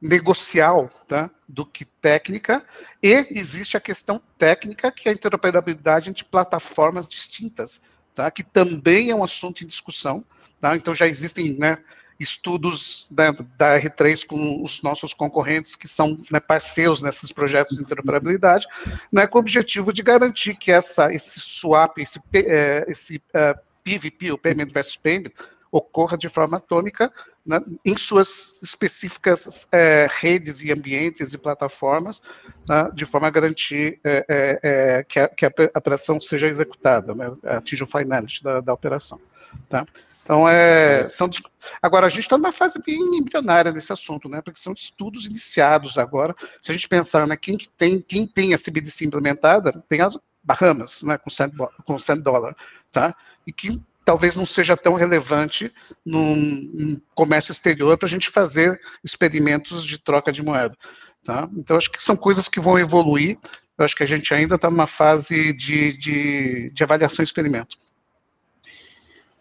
negocial 0.00 0.88
tá? 1.08 1.28
do 1.48 1.66
que 1.66 1.84
técnica, 1.84 2.64
e 3.02 3.26
existe 3.30 3.76
a 3.76 3.80
questão 3.80 4.22
técnica, 4.38 4.92
que 4.92 5.08
é 5.08 5.10
a 5.10 5.14
interoperabilidade 5.14 6.10
entre 6.10 6.22
plataformas 6.22 7.08
distintas, 7.08 7.80
tá? 8.14 8.30
que 8.30 8.44
também 8.44 9.10
é 9.10 9.14
um 9.16 9.24
assunto 9.24 9.64
em 9.64 9.66
discussão. 9.66 10.24
Tá? 10.60 10.76
Então, 10.76 10.94
já 10.94 11.08
existem 11.08 11.58
né, 11.58 11.78
estudos 12.20 13.08
né, 13.10 13.34
da 13.58 13.80
R3 13.80 14.24
com 14.24 14.62
os 14.62 14.80
nossos 14.80 15.12
concorrentes, 15.12 15.74
que 15.74 15.88
são 15.88 16.16
né, 16.30 16.38
parceiros 16.38 17.02
nesses 17.02 17.32
projetos 17.32 17.76
de 17.76 17.82
interoperabilidade, 17.82 18.64
né, 19.12 19.26
com 19.26 19.38
o 19.38 19.40
objetivo 19.40 19.92
de 19.92 20.04
garantir 20.04 20.54
que 20.54 20.70
essa, 20.70 21.12
esse 21.12 21.40
swap, 21.40 21.98
esse, 21.98 22.20
é, 22.32 22.84
esse 22.86 23.16
uh, 23.16 23.69
PVP, 23.84 24.32
o 24.32 24.38
Payment 24.38 24.68
versus 24.72 24.96
Payment, 24.96 25.32
ocorra 25.72 26.18
de 26.18 26.28
forma 26.28 26.56
atômica 26.56 27.12
né, 27.46 27.60
em 27.84 27.96
suas 27.96 28.58
específicas 28.62 29.68
é, 29.72 30.08
redes 30.10 30.60
e 30.62 30.72
ambientes 30.72 31.32
e 31.32 31.38
plataformas, 31.38 32.22
né, 32.68 32.90
de 32.92 33.06
forma 33.06 33.28
a 33.28 33.30
garantir 33.30 33.98
é, 34.04 34.24
é, 34.28 34.60
é 34.62 35.02
que, 35.04 35.20
a, 35.20 35.28
que, 35.28 35.46
a, 35.46 35.52
operação 35.76 36.20
seja 36.20 36.48
executada, 36.48 37.14
né, 37.14 37.32
atinja 37.44 37.84
o 37.84 37.86
finality 37.86 38.42
da, 38.42 38.60
da 38.60 38.74
operação. 38.74 39.20
Tá? 39.68 39.86
Então, 40.22 40.48
é, 40.48 41.08
são, 41.08 41.28
agora, 41.82 42.06
a 42.06 42.08
gente 42.08 42.20
está 42.20 42.38
numa 42.38 42.52
fase 42.52 42.80
bem 42.84 43.18
embrionária 43.18 43.72
nesse 43.72 43.92
assunto, 43.92 44.28
né, 44.28 44.40
porque 44.40 44.60
são 44.60 44.72
estudos 44.72 45.26
iniciados 45.26 45.98
agora. 45.98 46.36
Se 46.60 46.70
a 46.70 46.74
gente 46.74 46.88
pensar, 46.88 47.26
né, 47.26 47.36
quem, 47.36 47.56
que 47.56 47.68
tem, 47.68 48.00
quem 48.00 48.26
tem 48.26 48.54
a 48.54 48.58
CBDC 48.58 49.06
implementada, 49.06 49.72
tem 49.88 50.00
as 50.00 50.16
Bahamas, 50.42 51.02
né, 51.02 51.18
com 51.18 51.30
100, 51.30 51.50
com 51.84 51.98
100 51.98 52.20
dólares, 52.20 52.56
tá? 52.90 53.14
E 53.46 53.52
que 53.52 53.80
talvez 54.04 54.36
não 54.36 54.46
seja 54.46 54.76
tão 54.76 54.94
relevante 54.94 55.72
no 56.04 57.00
comércio 57.14 57.52
exterior 57.52 57.96
para 57.96 58.06
a 58.06 58.10
gente 58.10 58.30
fazer 58.30 58.80
experimentos 59.04 59.84
de 59.84 59.98
troca 59.98 60.32
de 60.32 60.42
moeda. 60.42 60.76
Tá? 61.24 61.48
Então, 61.56 61.76
acho 61.76 61.92
que 61.92 62.02
são 62.02 62.16
coisas 62.16 62.48
que 62.48 62.58
vão 62.58 62.78
evoluir. 62.78 63.38
Eu 63.78 63.84
acho 63.84 63.94
que 63.94 64.02
a 64.02 64.06
gente 64.06 64.32
ainda 64.32 64.56
está 64.56 64.70
numa 64.70 64.86
fase 64.86 65.52
de, 65.52 65.96
de, 65.96 66.70
de 66.70 66.82
avaliação 66.82 67.22
e 67.22 67.24
experimento. 67.24 67.76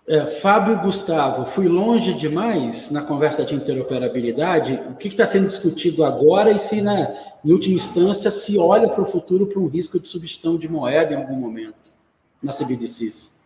É, 0.10 0.26
Fábio 0.26 0.74
e 0.74 0.78
Gustavo, 0.78 1.45
fui 1.45 1.67
longe 1.67 2.15
demais 2.15 2.89
na 2.89 3.04
conversa 3.04 3.45
de 3.45 3.54
interoperabilidade. 3.54 4.74
O 4.89 4.95
que 4.95 5.08
está 5.08 5.24
sendo 5.24 5.45
discutido 5.45 6.04
agora 6.04 6.52
e 6.52 6.58
se, 6.58 6.82
né, 6.82 7.15
em 7.45 7.52
última 7.52 7.76
instância, 7.76 8.32
se 8.32 8.58
olha 8.58 8.89
para 8.89 9.04
o 9.04 9.06
futuro 9.06 9.45
para 9.45 9.60
um 9.60 9.67
risco 9.67 10.00
de 10.00 10.08
substituição 10.08 10.58
de 10.58 10.67
moeda 10.67 11.13
em 11.13 11.17
algum 11.17 11.36
momento 11.36 11.93
na 12.41 12.52
CBDCs? 12.52 13.39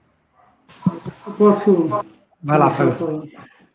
Eu 1.27 1.33
posso. 1.33 1.89
Vai 2.41 2.57
lá, 2.57 2.69
Fábio. 2.69 3.29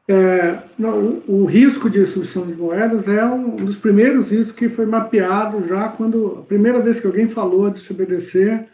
É, 0.08 0.58
não, 0.78 0.98
o, 0.98 1.42
o, 1.42 1.44
risco 1.44 1.90
de 1.90 2.06
substituição 2.06 2.46
de 2.46 2.54
moedas 2.54 3.06
é 3.06 3.22
um 3.22 3.54
dos 3.54 3.76
primeiros 3.76 4.30
riscos 4.30 4.52
que 4.52 4.70
foi 4.70 4.86
mapeado 4.86 5.60
já 5.66 5.90
quando 5.90 6.38
a 6.38 6.42
primeira 6.46 6.80
vez 6.80 6.98
que 6.98 7.06
alguém 7.06 7.28
falou 7.28 7.68
de 7.68 7.86
CBDC. 7.86 8.66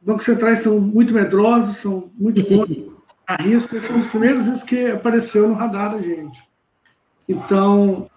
Bancos 0.00 0.24
centrais 0.24 0.60
são 0.60 0.78
muito 0.78 1.12
medrosos, 1.12 1.78
são 1.78 2.12
muito 2.16 2.48
bons 2.48 2.90
a 3.30 3.36
risco, 3.36 3.76
esses 3.76 3.88
são 3.88 3.98
os 3.98 4.08
primeiros 4.08 4.44
riscos 4.44 4.64
que 4.64 4.86
apareceu 4.90 5.46
no 5.46 5.54
radar 5.54 5.92
da 5.92 6.02
gente. 6.02 6.42
Então, 7.28 8.10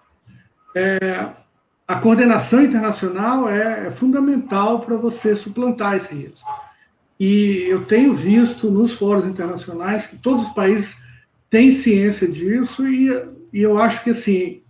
é, 0.74 1.28
a 1.86 1.94
coordenação 1.96 2.62
internacional 2.62 3.48
é, 3.48 3.86
é 3.86 3.90
fundamental 3.92 4.80
para 4.80 4.96
você 4.96 5.36
suplantar 5.36 5.94
esse 5.96 6.12
risco. 6.12 6.50
E 7.18 7.64
eu 7.68 7.84
tenho 7.84 8.12
visto 8.12 8.68
nos 8.68 8.94
fóruns 8.94 9.24
internacionais 9.24 10.04
que 10.04 10.16
todos 10.16 10.48
os 10.48 10.52
países 10.52 10.96
têm 11.48 11.70
ciência 11.70 12.26
disso 12.26 12.84
e, 12.88 13.08
e 13.52 13.62
eu 13.62 13.78
acho 13.78 14.02
que 14.02 14.10
assim 14.10 14.62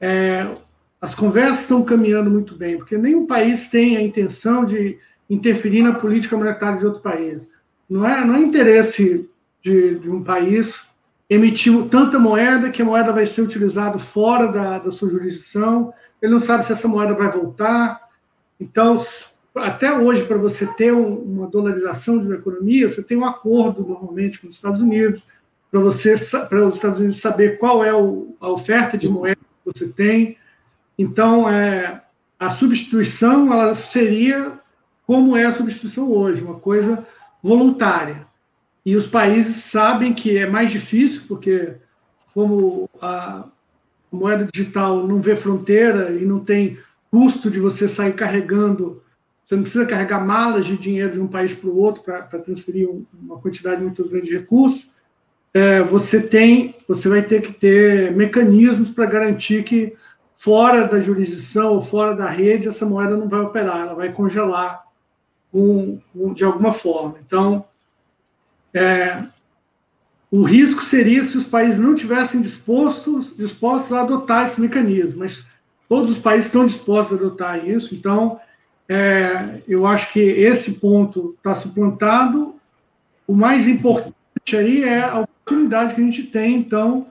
é, 0.00 0.54
as 1.00 1.16
conversas 1.16 1.62
estão 1.62 1.82
caminhando 1.82 2.30
muito 2.30 2.54
bem, 2.54 2.76
porque 2.76 2.96
nenhum 2.96 3.26
país 3.26 3.66
tem 3.66 3.96
a 3.96 4.02
intenção 4.02 4.64
de 4.64 4.98
interferir 5.28 5.82
na 5.82 5.94
política 5.94 6.36
monetária 6.36 6.78
de 6.78 6.86
outro 6.86 7.02
país. 7.02 7.48
Não 7.90 8.06
é, 8.06 8.24
não 8.24 8.36
é 8.36 8.40
interesse 8.40 9.28
de, 9.64 9.98
de 9.98 10.10
um 10.10 10.22
país 10.22 10.84
emitir 11.28 11.72
tanta 11.88 12.18
moeda 12.18 12.70
que 12.70 12.82
a 12.82 12.84
moeda 12.84 13.12
vai 13.12 13.24
ser 13.24 13.40
utilizada 13.40 13.98
fora 13.98 14.46
da, 14.46 14.78
da 14.78 14.90
sua 14.92 15.10
jurisdição, 15.10 15.92
ele 16.20 16.32
não 16.32 16.40
sabe 16.40 16.64
se 16.66 16.72
essa 16.72 16.86
moeda 16.86 17.14
vai 17.14 17.30
voltar. 17.30 18.08
Então, 18.60 19.02
até 19.54 19.96
hoje, 19.96 20.24
para 20.24 20.36
você 20.36 20.66
ter 20.66 20.92
uma 20.92 21.46
dolarização 21.46 22.18
de 22.18 22.26
uma 22.26 22.36
economia, 22.36 22.88
você 22.88 23.02
tem 23.02 23.16
um 23.16 23.24
acordo 23.24 23.86
normalmente 23.86 24.38
com 24.38 24.48
os 24.48 24.54
Estados 24.54 24.80
Unidos, 24.80 25.26
para 25.70 25.80
você 25.80 26.14
para 26.48 26.66
os 26.66 26.76
Estados 26.76 26.98
Unidos 26.98 27.18
saber 27.18 27.58
qual 27.58 27.82
é 27.82 27.90
a 27.90 28.48
oferta 28.48 28.96
de 28.98 29.08
moeda 29.08 29.36
que 29.36 29.72
você 29.72 29.88
tem. 29.88 30.36
Então, 30.96 31.48
é, 31.48 32.02
a 32.38 32.50
substituição 32.50 33.52
ela 33.52 33.74
seria 33.74 34.60
como 35.06 35.36
é 35.36 35.46
a 35.46 35.52
substituição 35.52 36.10
hoje, 36.10 36.42
uma 36.42 36.58
coisa 36.60 37.04
voluntária. 37.42 38.26
E 38.84 38.96
os 38.96 39.06
países 39.06 39.64
sabem 39.64 40.12
que 40.12 40.36
é 40.36 40.46
mais 40.46 40.70
difícil, 40.70 41.22
porque 41.26 41.74
como 42.34 42.88
a 43.00 43.46
moeda 44.10 44.46
digital 44.52 45.06
não 45.06 45.20
vê 45.20 45.34
fronteira 45.34 46.10
e 46.10 46.24
não 46.24 46.40
tem 46.40 46.78
custo 47.10 47.50
de 47.50 47.60
você 47.60 47.88
sair 47.88 48.12
carregando, 48.12 49.02
você 49.44 49.54
não 49.54 49.62
precisa 49.62 49.86
carregar 49.86 50.24
malas 50.24 50.66
de 50.66 50.76
dinheiro 50.76 51.12
de 51.12 51.20
um 51.20 51.28
país 51.28 51.54
para 51.54 51.70
o 51.70 51.76
outro 51.76 52.02
para 52.02 52.22
transferir 52.22 52.88
uma 53.12 53.38
quantidade 53.38 53.82
muito 53.82 54.06
grande 54.08 54.26
de 54.26 54.38
recursos, 54.38 54.90
é, 55.52 55.80
você 55.82 56.20
tem, 56.20 56.74
você 56.88 57.08
vai 57.08 57.22
ter 57.22 57.40
que 57.40 57.52
ter 57.52 58.12
mecanismos 58.12 58.90
para 58.90 59.06
garantir 59.06 59.62
que 59.62 59.94
fora 60.34 60.86
da 60.86 60.98
jurisdição 60.98 61.74
ou 61.74 61.80
fora 61.80 62.16
da 62.16 62.26
rede 62.26 62.66
essa 62.66 62.84
moeda 62.84 63.16
não 63.16 63.28
vai 63.28 63.40
operar, 63.40 63.82
ela 63.82 63.94
vai 63.94 64.12
congelar 64.12 64.84
um, 65.52 66.00
um, 66.14 66.34
de 66.34 66.44
alguma 66.44 66.72
forma. 66.72 67.14
Então, 67.24 67.64
é, 68.74 69.22
o 70.30 70.42
risco 70.42 70.82
seria 70.82 71.22
se 71.22 71.36
os 71.38 71.44
países 71.44 71.80
não 71.80 71.94
tivessem 71.94 72.42
dispostos, 72.42 73.34
dispostos 73.36 73.92
a 73.92 74.00
adotar 74.00 74.44
esse 74.44 74.60
mecanismo, 74.60 75.20
mas 75.20 75.46
todos 75.88 76.10
os 76.10 76.18
países 76.18 76.46
estão 76.46 76.66
dispostos 76.66 77.16
a 77.16 77.20
adotar 77.20 77.68
isso, 77.68 77.94
então 77.94 78.40
é, 78.88 79.62
eu 79.68 79.86
acho 79.86 80.12
que 80.12 80.20
esse 80.20 80.72
ponto 80.72 81.34
está 81.36 81.54
suplantado. 81.54 82.56
O 83.26 83.32
mais 83.32 83.68
importante 83.68 84.56
aí 84.56 84.82
é 84.82 85.04
a 85.04 85.20
oportunidade 85.20 85.94
que 85.94 86.00
a 86.00 86.04
gente 86.04 86.24
tem, 86.24 86.56
então, 86.56 87.06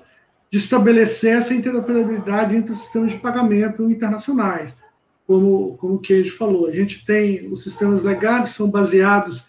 de 0.52 0.58
estabelecer 0.60 1.38
essa 1.38 1.54
interoperabilidade 1.54 2.56
entre 2.56 2.73
os 2.73 2.80
sistemas 2.82 3.12
de 3.12 3.17
pagamento 3.17 3.89
internacionais. 3.89 4.76
Como, 5.26 5.78
como 5.78 5.95
o 5.95 5.99
Keiji 5.99 6.32
falou, 6.32 6.67
a 6.67 6.71
gente 6.71 7.06
tem 7.06 7.47
os 7.47 7.63
sistemas 7.63 8.04
legais, 8.04 8.52
são 8.52 8.69
baseados 8.69 9.45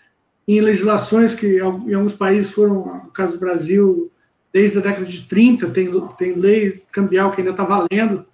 em 0.46 0.60
legislações 0.60 1.34
que 1.34 1.58
em 1.58 1.94
alguns 1.94 2.12
países 2.12 2.50
foram, 2.50 3.02
no 3.04 3.10
caso 3.10 3.34
do 3.34 3.40
Brasil, 3.40 4.10
desde 4.52 4.78
a 4.78 4.80
década 4.80 5.06
de 5.06 5.22
30, 5.22 5.70
tem, 5.70 5.90
tem 6.18 6.34
lei 6.34 6.82
cambial 6.92 7.32
que 7.32 7.40
ainda 7.40 7.50
está 7.50 7.64
valendo, 7.64 8.24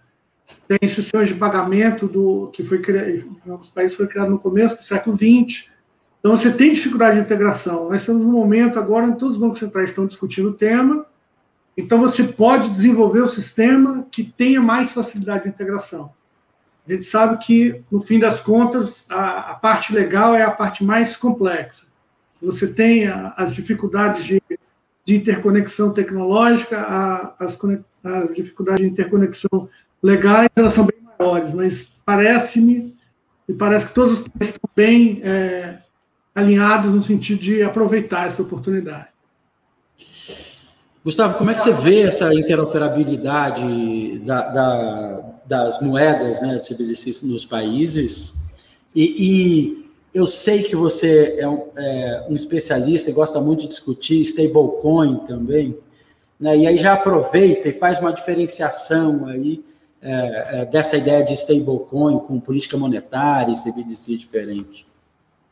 tem 0.67 0.89
sistemas 0.89 1.29
de 1.29 1.35
pagamento 1.35 2.07
do 2.07 2.51
que 2.53 2.65
foi 2.65 2.81
criado, 2.81 3.09
em 3.09 3.51
alguns 3.51 3.69
países 3.69 3.97
foi 3.97 4.09
criado 4.09 4.31
no 4.31 4.39
começo 4.39 4.77
do 4.77 4.83
século 4.83 5.17
XX. 5.17 5.71
Então, 6.19 6.37
você 6.37 6.53
tem 6.53 6.73
dificuldade 6.73 7.17
de 7.17 7.23
integração. 7.23 7.89
Nós 7.89 8.01
estamos 8.01 8.27
num 8.27 8.33
momento 8.33 8.79
agora 8.79 9.07
em 9.07 9.15
todos 9.15 9.37
os 9.37 9.41
bancos 9.41 9.61
centrais 9.61 9.91
estão 9.91 10.07
discutindo 10.07 10.51
o 10.51 10.55
tema, 10.55 11.07
então 11.77 11.99
você 12.01 12.25
pode 12.25 12.69
desenvolver 12.69 13.21
o 13.21 13.25
um 13.25 13.29
sistema 13.29 14.07
que 14.11 14.25
tenha 14.25 14.61
mais 14.61 14.93
facilidade 14.93 15.45
de 15.45 15.49
integração. 15.49 16.13
A 16.87 16.93
gente 16.93 17.05
sabe 17.05 17.39
que, 17.39 17.83
no 17.91 18.01
fim 18.01 18.19
das 18.19 18.41
contas, 18.41 19.07
a, 19.09 19.53
a 19.53 19.55
parte 19.55 19.95
legal 19.95 20.35
é 20.35 20.43
a 20.43 20.51
parte 20.51 20.85
mais 20.85 21.17
complexa 21.17 21.90
você 22.43 22.67
tem 22.67 23.07
as 23.07 23.55
dificuldades 23.55 24.25
de, 24.25 24.43
de 25.05 25.17
interconexão 25.17 25.93
tecnológica, 25.93 26.81
a, 26.81 27.35
as, 27.39 27.59
as 28.03 28.35
dificuldades 28.35 28.81
de 28.81 28.91
interconexão 28.91 29.69
legais, 30.03 30.49
elas 30.57 30.75
são 30.75 30.87
bem 30.87 30.99
maiores, 31.19 31.53
mas 31.53 31.93
parece-me, 32.05 32.97
e 33.49 33.53
parece 33.53 33.87
que 33.87 33.95
todos 33.95 34.15
os 34.15 34.29
países 34.29 34.55
estão 34.55 34.71
bem 34.75 35.21
é, 35.23 35.79
alinhados 36.35 36.95
no 36.95 37.03
sentido 37.03 37.41
de 37.41 37.63
aproveitar 37.63 38.27
essa 38.27 38.43
oportunidade. 38.43 39.09
Gustavo, 41.05 41.37
como 41.37 41.51
é 41.51 41.55
que 41.55 41.63
você 41.63 41.73
vê 41.73 42.03
essa 42.03 42.33
interoperabilidade 42.35 44.19
da, 44.19 44.49
da, 44.51 45.21
das 45.47 45.81
moedas 45.81 46.43
né, 46.43 46.59
de 46.59 46.69
CBDC 46.69 47.27
nos 47.27 47.47
países? 47.47 48.35
E, 48.95 49.15
e 49.19 49.90
eu 50.13 50.27
sei 50.27 50.63
que 50.63 50.75
você 50.75 51.37
é 51.39 51.49
um, 51.49 51.69
é 51.77 52.27
um, 52.29 52.35
especialista 52.35 53.11
e 53.11 53.13
gosta 53.15 53.41
muito 53.41 53.61
de 53.61 53.69
discutir 53.69 54.21
stablecoin 54.21 55.19
também, 55.27 55.77
né? 56.39 56.57
e 56.57 56.67
aí 56.67 56.77
já 56.77 56.95
aproveita 56.95 57.69
e 57.69 57.73
faz 57.73 58.01
uma 58.01 58.13
diferenciação 58.13 59.27
aí 59.27 59.63
é, 60.03 60.63
é, 60.63 60.65
dessa 60.65 60.97
ideia 60.97 61.23
de 61.23 61.35
stablecoin 61.35 62.19
com 62.21 62.41
política 62.41 62.77
monetária 62.77 63.53
e 63.53 63.57
CBDC 63.57 64.17
diferente. 64.17 64.87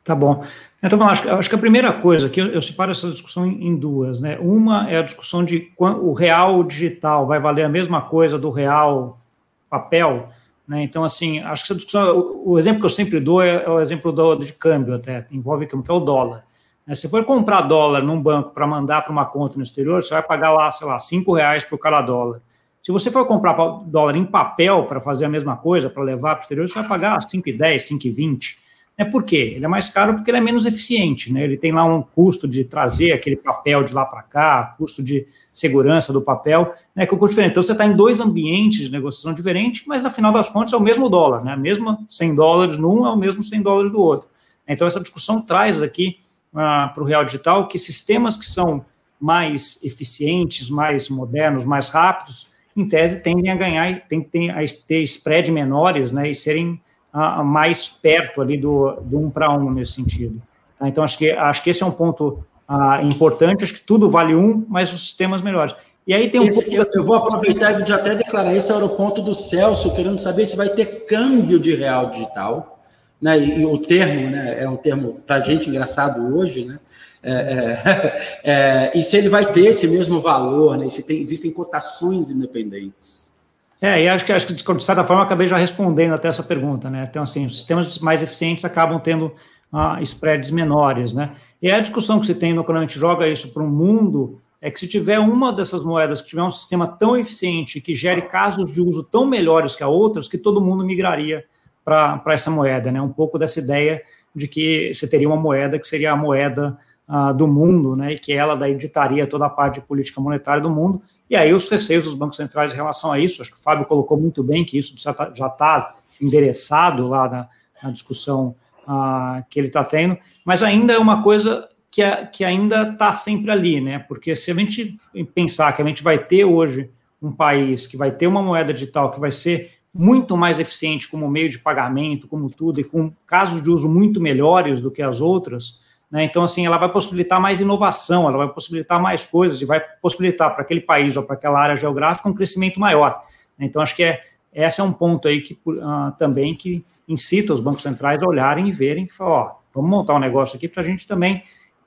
Tá 0.02 0.14
bom. 0.14 0.42
Então, 0.82 1.02
acho, 1.06 1.28
acho 1.28 1.48
que 1.48 1.54
a 1.54 1.58
primeira 1.58 1.92
coisa 1.92 2.28
que 2.30 2.40
eu, 2.40 2.46
eu 2.46 2.62
separo 2.62 2.92
essa 2.92 3.10
discussão 3.10 3.46
em, 3.46 3.66
em, 3.66 3.76
duas, 3.76 4.20
né? 4.20 4.38
Uma 4.40 4.88
é 4.90 4.96
a 4.96 5.02
discussão 5.02 5.44
de 5.44 5.70
o 5.76 6.12
real 6.12 6.64
digital 6.64 7.26
vai 7.26 7.38
valer 7.38 7.64
a 7.64 7.68
mesma 7.68 8.00
coisa 8.00 8.38
do 8.38 8.48
real 8.50 9.20
papel, 9.68 10.30
né? 10.68 10.82
Então, 10.82 11.02
assim, 11.02 11.40
acho 11.40 11.64
que 11.64 11.72
essa 11.72 11.74
discussão, 11.74 12.18
o, 12.18 12.50
o, 12.50 12.58
exemplo 12.58 12.80
que 12.80 12.86
eu 12.86 12.90
sempre 12.90 13.18
dou 13.18 13.42
é, 13.42 13.64
é 13.64 13.70
o 13.70 13.80
exemplo 13.80 14.12
do, 14.12 14.36
de 14.36 14.52
câmbio, 14.52 14.94
até, 14.94 15.26
envolve 15.32 15.66
câmbio, 15.66 15.84
que 15.84 15.90
é 15.90 15.94
o 15.94 16.00
dólar. 16.00 16.44
Né? 16.86 16.94
Se 16.94 17.08
for 17.08 17.24
comprar 17.24 17.62
dólar 17.62 18.02
num 18.02 18.20
banco 18.20 18.50
para 18.50 18.66
mandar 18.66 19.00
para 19.00 19.10
uma 19.10 19.24
conta 19.24 19.56
no 19.56 19.62
exterior, 19.62 20.04
você 20.04 20.12
vai 20.12 20.22
pagar 20.22 20.52
lá, 20.52 20.70
sei 20.70 20.86
lá, 20.86 20.98
cinco 20.98 21.32
reais 21.32 21.64
por 21.64 21.78
cada 21.78 22.02
dólar. 22.02 22.42
Se 22.82 22.92
você 22.92 23.10
for 23.10 23.26
comprar 23.26 23.54
dólar 23.86 24.14
em 24.14 24.24
papel 24.24 24.84
para 24.84 25.00
fazer 25.00 25.24
a 25.24 25.28
mesma 25.28 25.56
coisa, 25.56 25.88
para 25.88 26.02
levar 26.02 26.34
para 26.34 26.40
o 26.40 26.42
exterior, 26.42 26.68
você 26.68 26.78
vai 26.78 26.88
pagar 26.88 27.18
5,10, 27.18 27.76
5,20. 27.78 28.56
É 29.00 29.04
por 29.04 29.22
quê? 29.22 29.52
Ele 29.54 29.64
é 29.64 29.68
mais 29.68 29.88
caro 29.88 30.14
porque 30.14 30.28
ele 30.28 30.38
é 30.38 30.40
menos 30.40 30.66
eficiente, 30.66 31.32
né? 31.32 31.44
Ele 31.44 31.56
tem 31.56 31.70
lá 31.70 31.84
um 31.84 32.02
custo 32.02 32.48
de 32.48 32.64
trazer 32.64 33.12
aquele 33.12 33.36
papel 33.36 33.84
de 33.84 33.94
lá 33.94 34.04
para 34.04 34.22
cá, 34.22 34.74
custo 34.76 35.04
de 35.04 35.24
segurança 35.52 36.12
do 36.12 36.20
papel, 36.20 36.74
né? 36.96 37.06
Que 37.06 37.14
é 37.14 37.16
o 37.16 37.18
custo 37.18 37.30
diferente. 37.30 37.52
Então 37.52 37.62
você 37.62 37.70
está 37.70 37.86
em 37.86 37.94
dois 37.94 38.18
ambientes 38.18 38.86
de 38.86 38.90
negociação 38.90 39.32
diferentes, 39.32 39.84
mas 39.86 40.02
no 40.02 40.10
final 40.10 40.32
das 40.32 40.48
contas 40.48 40.72
é 40.72 40.76
o 40.76 40.80
mesmo 40.80 41.08
dólar, 41.08 41.44
né? 41.44 41.54
Mesmo 41.54 42.04
100 42.10 42.34
dólares 42.34 42.76
num 42.76 43.06
é 43.06 43.10
o 43.12 43.16
mesmo 43.16 43.40
100 43.40 43.62
dólares 43.62 43.92
do 43.92 44.00
outro. 44.00 44.28
Então 44.66 44.84
essa 44.84 44.98
discussão 44.98 45.40
traz 45.40 45.80
aqui 45.80 46.16
ah, 46.52 46.90
para 46.92 47.02
o 47.04 47.06
real 47.06 47.24
digital 47.24 47.68
que 47.68 47.78
sistemas 47.78 48.36
que 48.36 48.46
são 48.46 48.84
mais 49.20 49.80
eficientes, 49.84 50.68
mais 50.68 51.08
modernos, 51.08 51.64
mais 51.64 51.88
rápidos, 51.88 52.50
em 52.76 52.88
tese 52.88 53.22
tendem 53.22 53.50
a 53.50 53.54
ganhar, 53.54 54.02
ter, 54.08 54.50
a 54.50 54.58
ter 54.88 55.02
spread 55.04 55.52
menores, 55.52 56.10
né? 56.10 56.32
E 56.32 56.34
serem 56.34 56.80
mais 57.12 57.88
perto 57.88 58.40
ali 58.40 58.56
do, 58.56 58.92
do 59.02 59.18
um 59.18 59.30
para 59.30 59.50
um 59.50 59.70
nesse 59.70 59.92
sentido. 59.92 60.40
Tá? 60.78 60.88
Então, 60.88 61.02
acho 61.02 61.18
que, 61.18 61.30
acho 61.30 61.62
que 61.62 61.70
esse 61.70 61.82
é 61.82 61.86
um 61.86 61.90
ponto 61.90 62.44
uh, 62.68 63.04
importante, 63.04 63.64
acho 63.64 63.74
que 63.74 63.80
tudo 63.80 64.08
vale 64.08 64.34
um, 64.34 64.64
mas 64.68 64.92
os 64.92 65.00
sistemas 65.00 65.42
melhores. 65.42 65.74
E 66.06 66.14
aí 66.14 66.30
tem 66.30 66.40
um 66.40 66.44
esse, 66.44 66.64
pouco... 66.64 66.76
eu, 66.76 67.00
eu, 67.00 67.04
vou 67.04 67.16
aproveitar 67.16 67.78
e 67.78 67.92
até 67.92 68.14
declarar, 68.14 68.54
esse 68.54 68.72
era 68.72 68.84
o 68.84 68.88
ponto 68.88 69.20
do 69.20 69.34
Celso, 69.34 69.94
querendo 69.94 70.18
saber 70.18 70.46
se 70.46 70.56
vai 70.56 70.68
ter 70.70 71.04
câmbio 71.04 71.58
de 71.60 71.74
real 71.74 72.10
digital, 72.10 72.82
né? 73.20 73.38
E, 73.38 73.60
e 73.60 73.66
o 73.66 73.76
termo, 73.76 74.30
né? 74.30 74.62
É 74.62 74.68
um 74.68 74.76
termo 74.76 75.20
para 75.26 75.40
gente 75.40 75.68
engraçado 75.68 76.34
hoje, 76.34 76.64
né? 76.64 76.78
É, 77.22 77.32
é, 77.32 78.40
é, 78.44 78.98
e 78.98 79.02
se 79.02 79.18
ele 79.18 79.28
vai 79.28 79.52
ter 79.52 79.66
esse 79.66 79.86
mesmo 79.86 80.18
valor, 80.18 80.78
né? 80.78 80.88
Se 80.88 81.02
tem, 81.02 81.20
existem 81.20 81.50
cotações 81.50 82.30
independentes. 82.30 83.37
É, 83.80 84.02
e 84.02 84.08
acho 84.08 84.24
que, 84.24 84.32
acho 84.32 84.46
que 84.46 84.54
de 84.54 84.82
certa 84.82 85.04
forma 85.04 85.22
acabei 85.22 85.46
já 85.46 85.56
respondendo 85.56 86.12
até 86.12 86.28
essa 86.28 86.42
pergunta, 86.42 86.90
né? 86.90 87.06
Então, 87.08 87.22
assim, 87.22 87.46
os 87.46 87.56
sistemas 87.56 87.98
mais 88.00 88.22
eficientes 88.22 88.64
acabam 88.64 88.98
tendo 88.98 89.32
uh, 89.72 90.02
spreads 90.02 90.50
menores, 90.50 91.12
né? 91.12 91.32
E 91.62 91.70
a 91.70 91.78
discussão 91.78 92.18
que 92.18 92.26
se 92.26 92.34
tem 92.34 92.52
no, 92.52 92.64
quando 92.64 92.78
a 92.78 92.80
gente 92.80 92.98
joga 92.98 93.28
isso 93.28 93.54
para 93.54 93.62
o 93.62 93.68
mundo 93.68 94.40
é 94.60 94.70
que 94.70 94.80
se 94.80 94.88
tiver 94.88 95.20
uma 95.20 95.52
dessas 95.52 95.84
moedas 95.84 96.20
que 96.20 96.28
tiver 96.28 96.42
um 96.42 96.50
sistema 96.50 96.88
tão 96.88 97.16
eficiente 97.16 97.80
que 97.80 97.94
gere 97.94 98.22
casos 98.22 98.72
de 98.72 98.80
uso 98.80 99.08
tão 99.08 99.24
melhores 99.24 99.76
que 99.76 99.84
a 99.84 99.88
outras, 99.88 100.26
que 100.26 100.36
todo 100.36 100.60
mundo 100.60 100.84
migraria 100.84 101.44
para 101.84 102.20
essa 102.28 102.50
moeda, 102.50 102.90
né? 102.90 103.00
Um 103.00 103.12
pouco 103.12 103.38
dessa 103.38 103.60
ideia 103.60 104.02
de 104.34 104.48
que 104.48 104.92
você 104.92 105.06
teria 105.06 105.28
uma 105.28 105.36
moeda 105.36 105.78
que 105.78 105.86
seria 105.86 106.12
a 106.12 106.16
moeda 106.16 106.76
uh, 107.08 107.32
do 107.32 107.46
mundo, 107.46 107.96
né, 107.96 108.12
e 108.12 108.18
que 108.18 108.32
ela 108.32 108.54
daí 108.54 108.74
ditaria 108.76 109.26
toda 109.26 109.46
a 109.46 109.50
parte 109.50 109.76
de 109.76 109.86
política 109.86 110.20
monetária 110.20 110.62
do 110.62 110.70
mundo, 110.70 111.00
e 111.28 111.36
aí 111.36 111.52
os 111.52 111.68
receios 111.68 112.04
dos 112.04 112.14
bancos 112.14 112.36
centrais 112.36 112.72
em 112.72 112.76
relação 112.76 113.12
a 113.12 113.18
isso, 113.18 113.42
acho 113.42 113.52
que 113.52 113.58
o 113.58 113.62
Fábio 113.62 113.86
colocou 113.86 114.18
muito 114.18 114.42
bem 114.42 114.64
que 114.64 114.78
isso 114.78 114.94
já 114.98 115.10
está 115.10 115.48
tá 115.50 115.96
endereçado 116.20 117.06
lá 117.06 117.28
na, 117.28 117.48
na 117.82 117.90
discussão 117.90 118.54
uh, 118.84 119.44
que 119.50 119.58
ele 119.58 119.68
está 119.68 119.84
tendo, 119.84 120.16
mas 120.44 120.62
ainda 120.62 120.92
é 120.92 120.98
uma 120.98 121.22
coisa 121.22 121.68
que, 121.90 122.02
é, 122.02 122.26
que 122.26 122.44
ainda 122.44 122.82
está 122.90 123.12
sempre 123.12 123.50
ali, 123.50 123.80
né, 123.80 123.98
porque 123.98 124.34
se 124.34 124.50
a 124.50 124.54
gente 124.54 124.98
pensar 125.34 125.72
que 125.72 125.82
a 125.82 125.84
gente 125.84 126.02
vai 126.02 126.18
ter 126.18 126.44
hoje 126.44 126.90
um 127.20 127.32
país 127.32 127.86
que 127.86 127.96
vai 127.96 128.10
ter 128.10 128.26
uma 128.26 128.42
moeda 128.42 128.72
digital 128.72 129.10
que 129.10 129.20
vai 129.20 129.32
ser 129.32 129.78
muito 129.92 130.36
mais 130.36 130.58
eficiente 130.58 131.08
como 131.08 131.28
meio 131.28 131.48
de 131.48 131.58
pagamento, 131.58 132.28
como 132.28 132.48
tudo, 132.48 132.80
e 132.80 132.84
com 132.84 133.12
casos 133.26 133.62
de 133.62 133.70
uso 133.70 133.88
muito 133.88 134.20
melhores 134.20 134.80
do 134.80 134.90
que 134.90 135.02
as 135.02 135.20
outras, 135.20 135.87
né? 136.10 136.24
Então, 136.24 136.42
assim, 136.42 136.64
ela 136.64 136.78
vai 136.78 136.90
possibilitar 136.90 137.40
mais 137.40 137.60
inovação, 137.60 138.28
ela 138.28 138.38
vai 138.38 138.48
possibilitar 138.48 139.00
mais 139.00 139.24
coisas 139.24 139.60
e 139.60 139.64
vai 139.64 139.80
possibilitar 140.00 140.52
para 140.54 140.62
aquele 140.62 140.80
país 140.80 141.16
ou 141.16 141.22
para 141.22 141.34
aquela 141.34 141.60
área 141.60 141.76
geográfica 141.76 142.28
um 142.28 142.34
crescimento 142.34 142.80
maior. 142.80 143.20
Né? 143.58 143.66
Então, 143.66 143.82
acho 143.82 143.94
que 143.94 144.02
é, 144.02 144.22
esse 144.52 144.80
é 144.80 144.84
um 144.84 144.92
ponto 144.92 145.28
aí 145.28 145.42
que 145.42 145.58
uh, 145.66 146.12
também 146.18 146.54
que 146.54 146.84
incita 147.06 147.52
os 147.52 147.60
bancos 147.60 147.82
centrais 147.82 148.22
a 148.22 148.26
olharem 148.26 148.68
e 148.68 148.72
verem 148.72 149.06
que 149.06 149.12
ó, 149.20 149.52
vamos 149.74 149.90
montar 149.90 150.14
um 150.14 150.18
negócio 150.18 150.56
aqui 150.56 150.68
para 150.68 150.82
a 150.82 150.86
gente 150.86 151.06
também 151.06 151.42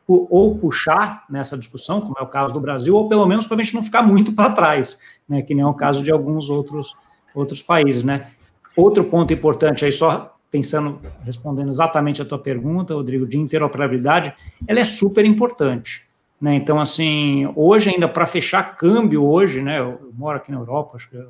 ou 0.08 0.58
puxar 0.58 1.24
nessa 1.30 1.58
discussão, 1.58 2.02
como 2.02 2.16
é 2.20 2.22
o 2.22 2.28
caso 2.28 2.54
do 2.54 2.60
Brasil, 2.60 2.94
ou 2.94 3.08
pelo 3.08 3.26
menos 3.26 3.48
para 3.48 3.56
a 3.56 3.64
gente 3.64 3.74
não 3.74 3.84
ficar 3.84 4.02
muito 4.02 4.34
para 4.34 4.52
trás, 4.52 5.00
né, 5.30 5.42
que 5.42 5.56
nem 5.56 5.64
é 5.64 5.68
o 5.68 5.74
caso 5.74 6.04
de 6.04 6.12
alguns 6.12 6.50
outros, 6.50 6.98
outros 7.34 7.62
países. 7.62 8.04
Né. 8.04 8.28
Outro 8.76 9.06
ponto 9.06 9.32
importante 9.32 9.86
aí, 9.86 9.92
só 9.92 10.36
pensando, 10.52 11.00
respondendo 11.24 11.70
exatamente 11.70 12.22
a 12.22 12.26
tua 12.26 12.38
pergunta, 12.38 12.94
Rodrigo, 12.94 13.26
de 13.26 13.40
interoperabilidade, 13.40 14.34
ela 14.68 14.82
é 14.82 14.86
super 14.86 15.24
importante. 15.24 16.06
Né? 16.40 16.56
Então, 16.56 16.80
assim, 16.80 17.50
hoje 17.56 17.90
ainda 17.90 18.08
para 18.08 18.26
fechar 18.26 18.76
câmbio, 18.76 19.24
hoje, 19.24 19.62
né, 19.62 19.80
eu 19.80 20.12
moro 20.14 20.38
aqui 20.38 20.52
na 20.52 20.58
Europa, 20.58 20.98
acho 20.98 21.10
que 21.10 21.18
a 21.18 21.26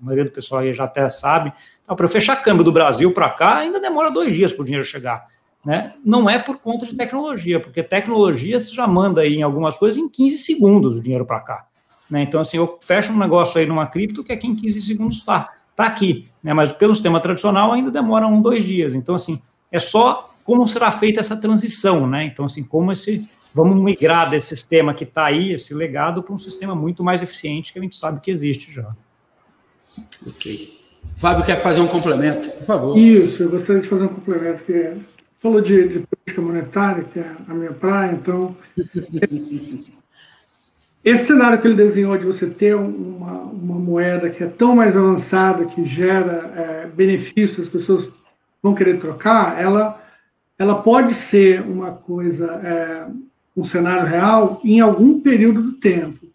maioria 0.00 0.26
do 0.26 0.30
pessoal 0.30 0.60
aí 0.60 0.74
já 0.74 0.84
até 0.84 1.08
sabe, 1.08 1.52
então, 1.82 1.96
para 1.96 2.08
fechar 2.08 2.36
câmbio 2.36 2.62
do 2.62 2.70
Brasil 2.70 3.10
para 3.12 3.30
cá, 3.30 3.56
ainda 3.56 3.80
demora 3.80 4.10
dois 4.10 4.34
dias 4.34 4.52
para 4.52 4.62
o 4.62 4.64
dinheiro 4.64 4.84
chegar. 4.84 5.26
Né? 5.64 5.94
Não 6.04 6.28
é 6.28 6.38
por 6.38 6.58
conta 6.58 6.84
de 6.84 6.94
tecnologia, 6.94 7.58
porque 7.58 7.82
tecnologia 7.82 8.60
você 8.60 8.74
já 8.74 8.86
manda 8.86 9.22
aí 9.22 9.36
em 9.36 9.42
algumas 9.42 9.76
coisas 9.76 9.98
em 9.98 10.08
15 10.08 10.38
segundos 10.38 10.98
o 10.98 11.02
dinheiro 11.02 11.24
para 11.24 11.40
cá. 11.40 11.66
Né? 12.10 12.22
Então, 12.22 12.40
assim, 12.40 12.56
eu 12.56 12.78
fecho 12.80 13.12
um 13.12 13.18
negócio 13.18 13.60
aí 13.60 13.66
numa 13.66 13.86
cripto 13.86 14.22
que 14.22 14.32
aqui 14.32 14.46
em 14.46 14.54
15 14.54 14.82
segundos 14.82 15.18
está 15.18 15.52
está 15.78 15.84
aqui, 15.84 16.28
né? 16.42 16.52
Mas 16.52 16.72
pelo 16.72 16.92
sistema 16.92 17.20
tradicional 17.20 17.72
ainda 17.72 17.88
demora 17.88 18.26
um, 18.26 18.42
dois 18.42 18.64
dias. 18.64 18.94
Então, 18.94 19.14
assim, 19.14 19.40
é 19.70 19.78
só 19.78 20.34
como 20.42 20.66
será 20.66 20.90
feita 20.90 21.20
essa 21.20 21.40
transição, 21.40 22.04
né? 22.06 22.24
Então, 22.24 22.46
assim, 22.46 22.64
como 22.64 22.90
esse 22.90 23.28
vamos 23.54 23.80
migrar 23.80 24.28
desse 24.28 24.48
sistema 24.48 24.92
que 24.92 25.04
está 25.04 25.26
aí, 25.26 25.52
esse 25.52 25.72
legado, 25.72 26.22
para 26.22 26.34
um 26.34 26.38
sistema 26.38 26.74
muito 26.74 27.02
mais 27.02 27.22
eficiente 27.22 27.72
que 27.72 27.78
a 27.78 27.82
gente 27.82 27.96
sabe 27.96 28.20
que 28.20 28.30
existe 28.30 28.72
já. 28.72 28.94
Ok. 30.26 30.78
Fábio 31.16 31.44
quer 31.44 31.60
fazer 31.60 31.80
um 31.80 31.86
complemento, 31.86 32.48
por 32.50 32.64
favor. 32.64 32.98
Isso, 32.98 33.44
eu 33.44 33.50
gostaria 33.50 33.82
de 33.82 33.88
fazer 33.88 34.04
um 34.04 34.08
complemento 34.08 34.62
que 34.64 34.96
falou 35.38 35.60
de, 35.60 35.88
de 35.88 36.00
política 36.00 36.40
monetária, 36.40 37.04
que 37.04 37.18
é 37.18 37.32
a 37.48 37.54
minha 37.54 37.72
praia, 37.72 38.12
então 38.12 38.56
Esse 41.04 41.26
cenário 41.26 41.60
que 41.60 41.66
ele 41.66 41.76
desenhou 41.76 42.16
de 42.18 42.26
você 42.26 42.46
ter 42.46 42.74
uma, 42.74 43.32
uma 43.42 43.78
moeda 43.78 44.28
que 44.30 44.42
é 44.42 44.46
tão 44.46 44.74
mais 44.74 44.96
avançada, 44.96 45.64
que 45.64 45.84
gera 45.84 46.52
é, 46.56 46.86
benefícios, 46.86 47.66
as 47.66 47.72
pessoas 47.72 48.08
vão 48.62 48.74
querer 48.74 48.98
trocar, 48.98 49.60
ela, 49.60 50.02
ela 50.58 50.82
pode 50.82 51.14
ser 51.14 51.62
uma 51.62 51.92
coisa, 51.92 52.46
é, 52.64 53.06
um 53.56 53.64
cenário 53.64 54.06
real 54.06 54.60
em 54.64 54.80
algum 54.80 55.20
período 55.20 55.62
do 55.62 55.72
tempo. 55.74 56.26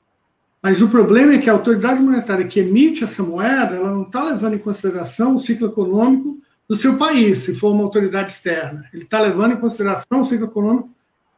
Mas 0.61 0.81
o 0.81 0.87
problema 0.87 1.33
é 1.33 1.37
que 1.39 1.49
a 1.49 1.53
autoridade 1.53 2.01
monetária 2.01 2.47
que 2.47 2.61
emite 2.61 3.03
essa 3.03 3.21
moeda, 3.21 3.75
ela 3.75 3.91
não 3.91 4.03
está 4.03 4.23
levando 4.23 4.53
em 4.53 4.59
consideração 4.59 5.35
o 5.35 5.39
ciclo 5.39 5.67
econômico 5.67 6.37
do 6.69 6.75
seu 6.75 6.97
país, 6.97 7.39
se 7.39 7.53
for 7.53 7.73
uma 7.73 7.83
autoridade 7.83 8.31
externa. 8.31 8.85
Ele 8.93 9.03
está 9.03 9.19
levando 9.19 9.51
em 9.51 9.57
consideração 9.57 10.21
o 10.21 10.25
ciclo 10.25 10.47
econômico 10.47 10.89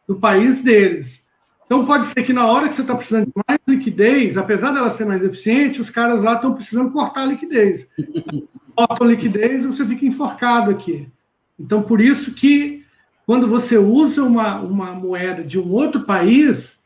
do 0.07 0.15
país 0.15 0.61
deles. 0.61 1.24
Então, 1.65 1.85
pode 1.85 2.07
ser 2.07 2.23
que 2.23 2.33
na 2.33 2.45
hora 2.45 2.67
que 2.67 2.75
você 2.75 2.81
está 2.81 2.95
precisando 2.95 3.25
de 3.25 3.31
mais 3.47 3.59
liquidez, 3.67 4.37
apesar 4.37 4.71
dela 4.71 4.91
ser 4.91 5.05
mais 5.05 5.23
eficiente, 5.23 5.81
os 5.81 5.89
caras 5.89 6.21
lá 6.21 6.33
estão 6.33 6.53
precisando 6.53 6.91
cortar 6.91 7.23
a 7.23 7.25
liquidez. 7.25 7.87
Cortam 8.75 9.07
a 9.07 9.09
liquidez, 9.09 9.65
você 9.65 9.85
fica 9.85 10.05
enforcado 10.05 10.69
aqui. 10.69 11.07
Então, 11.57 11.81
por 11.81 12.01
isso 12.01 12.33
que 12.33 12.83
quando 13.25 13.47
você 13.47 13.77
usa 13.77 14.23
uma, 14.23 14.59
uma 14.59 14.93
moeda 14.93 15.43
de 15.43 15.57
um 15.57 15.71
outro 15.71 16.05
país, 16.05 16.77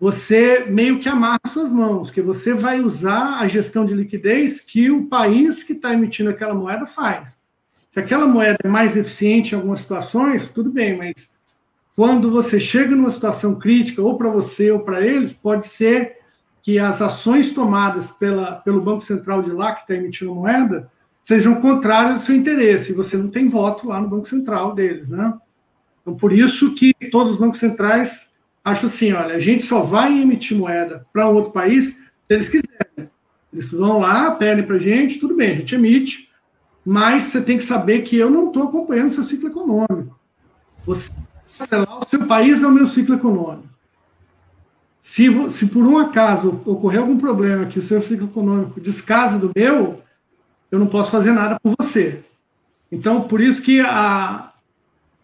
você 0.00 0.64
meio 0.68 0.98
que 0.98 1.08
amarra 1.08 1.38
suas 1.48 1.70
mãos, 1.70 2.10
que 2.10 2.22
você 2.22 2.54
vai 2.54 2.80
usar 2.80 3.38
a 3.38 3.46
gestão 3.46 3.84
de 3.84 3.94
liquidez 3.94 4.60
que 4.60 4.90
o 4.90 5.06
país 5.06 5.62
que 5.62 5.74
está 5.74 5.92
emitindo 5.92 6.30
aquela 6.30 6.54
moeda 6.54 6.86
faz. 6.86 7.38
Se 7.90 8.00
aquela 8.00 8.26
moeda 8.26 8.58
é 8.62 8.68
mais 8.68 8.96
eficiente 8.96 9.52
em 9.52 9.56
algumas 9.56 9.80
situações, 9.80 10.48
tudo 10.48 10.70
bem, 10.70 10.96
mas 10.96 11.30
quando 11.98 12.30
você 12.30 12.60
chega 12.60 12.94
numa 12.94 13.10
situação 13.10 13.56
crítica, 13.56 14.00
ou 14.00 14.16
para 14.16 14.30
você 14.30 14.70
ou 14.70 14.78
para 14.78 15.04
eles, 15.04 15.32
pode 15.32 15.66
ser 15.66 16.18
que 16.62 16.78
as 16.78 17.02
ações 17.02 17.50
tomadas 17.50 18.08
pela, 18.08 18.52
pelo 18.52 18.80
Banco 18.80 19.02
Central 19.02 19.42
de 19.42 19.50
lá, 19.50 19.72
que 19.72 19.80
está 19.80 19.96
emitindo 19.96 20.32
moeda, 20.32 20.88
sejam 21.20 21.60
contrárias 21.60 22.12
ao 22.12 22.18
seu 22.20 22.36
interesse, 22.36 22.92
e 22.92 22.94
você 22.94 23.16
não 23.16 23.26
tem 23.26 23.48
voto 23.48 23.88
lá 23.88 24.00
no 24.00 24.08
Banco 24.08 24.28
Central 24.28 24.76
deles, 24.76 25.10
né? 25.10 25.34
Então, 26.00 26.14
por 26.14 26.32
isso 26.32 26.72
que 26.72 26.94
todos 27.10 27.32
os 27.32 27.38
bancos 27.40 27.58
centrais 27.58 28.30
acham 28.64 28.86
assim, 28.86 29.12
olha, 29.12 29.34
a 29.34 29.40
gente 29.40 29.64
só 29.64 29.80
vai 29.80 30.22
emitir 30.22 30.56
moeda 30.56 31.04
para 31.12 31.28
outro 31.28 31.50
país 31.50 31.88
se 31.88 31.96
eles 32.28 32.48
quiserem. 32.48 33.10
Eles 33.52 33.72
vão 33.72 33.98
lá, 33.98 34.30
pedem 34.30 34.64
para 34.64 34.76
a 34.76 34.78
gente, 34.78 35.18
tudo 35.18 35.34
bem, 35.34 35.50
a 35.50 35.56
gente 35.56 35.74
emite, 35.74 36.28
mas 36.86 37.24
você 37.24 37.40
tem 37.40 37.58
que 37.58 37.64
saber 37.64 38.02
que 38.02 38.16
eu 38.16 38.30
não 38.30 38.46
estou 38.46 38.68
acompanhando 38.68 39.10
o 39.10 39.14
seu 39.14 39.24
ciclo 39.24 39.48
econômico. 39.48 40.16
Você 40.86 41.10
o 42.00 42.04
seu 42.06 42.26
país 42.26 42.62
é 42.62 42.66
o 42.66 42.72
meu 42.72 42.86
ciclo 42.86 43.14
econômico. 43.14 43.68
Se, 44.98 45.50
se 45.50 45.66
por 45.66 45.86
um 45.86 45.96
acaso 45.98 46.60
ocorrer 46.66 47.00
algum 47.00 47.16
problema 47.16 47.66
que 47.66 47.78
o 47.78 47.82
seu 47.82 48.02
ciclo 48.02 48.26
econômico 48.26 48.80
descasa 48.80 49.38
do 49.38 49.52
meu, 49.54 50.02
eu 50.70 50.78
não 50.78 50.86
posso 50.86 51.10
fazer 51.10 51.32
nada 51.32 51.58
por 51.60 51.74
você. 51.78 52.22
Então, 52.90 53.22
por 53.22 53.40
isso 53.40 53.62
que 53.62 53.80
a, 53.80 54.52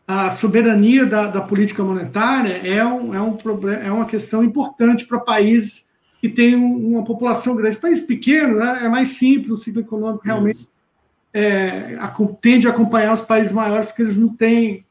a 0.07 0.30
soberania 0.30 1.07
da, 1.07 1.26
da 1.26 1.41
política 1.41 1.82
monetária 1.82 2.61
é, 2.66 2.85
um, 2.85 3.14
é, 3.14 3.20
um 3.20 3.32
problema, 3.32 3.82
é 3.82 3.91
uma 3.91 4.07
questão 4.07 4.45
importante 4.45 5.07
para 5.07 5.18
países 5.18 5.89
que 6.20 6.28
têm 6.28 6.55
uma 6.55 7.05
população 7.05 7.57
grande. 7.57 7.76
País 7.76 8.01
pequeno 8.01 8.57
né, 8.59 8.80
é 8.85 8.89
mais 8.89 9.11
simples, 9.11 9.51
o 9.51 9.57
ciclo 9.57 9.80
econômico 9.80 10.24
realmente 10.24 10.68
é, 11.32 11.99
tende 12.41 12.68
a 12.68 12.70
acompanhar 12.70 13.12
os 13.12 13.20
países 13.20 13.53
maiores, 13.53 13.89
porque 13.89 14.03
eles 14.03 14.16
não 14.16 14.28
têm 14.28 14.84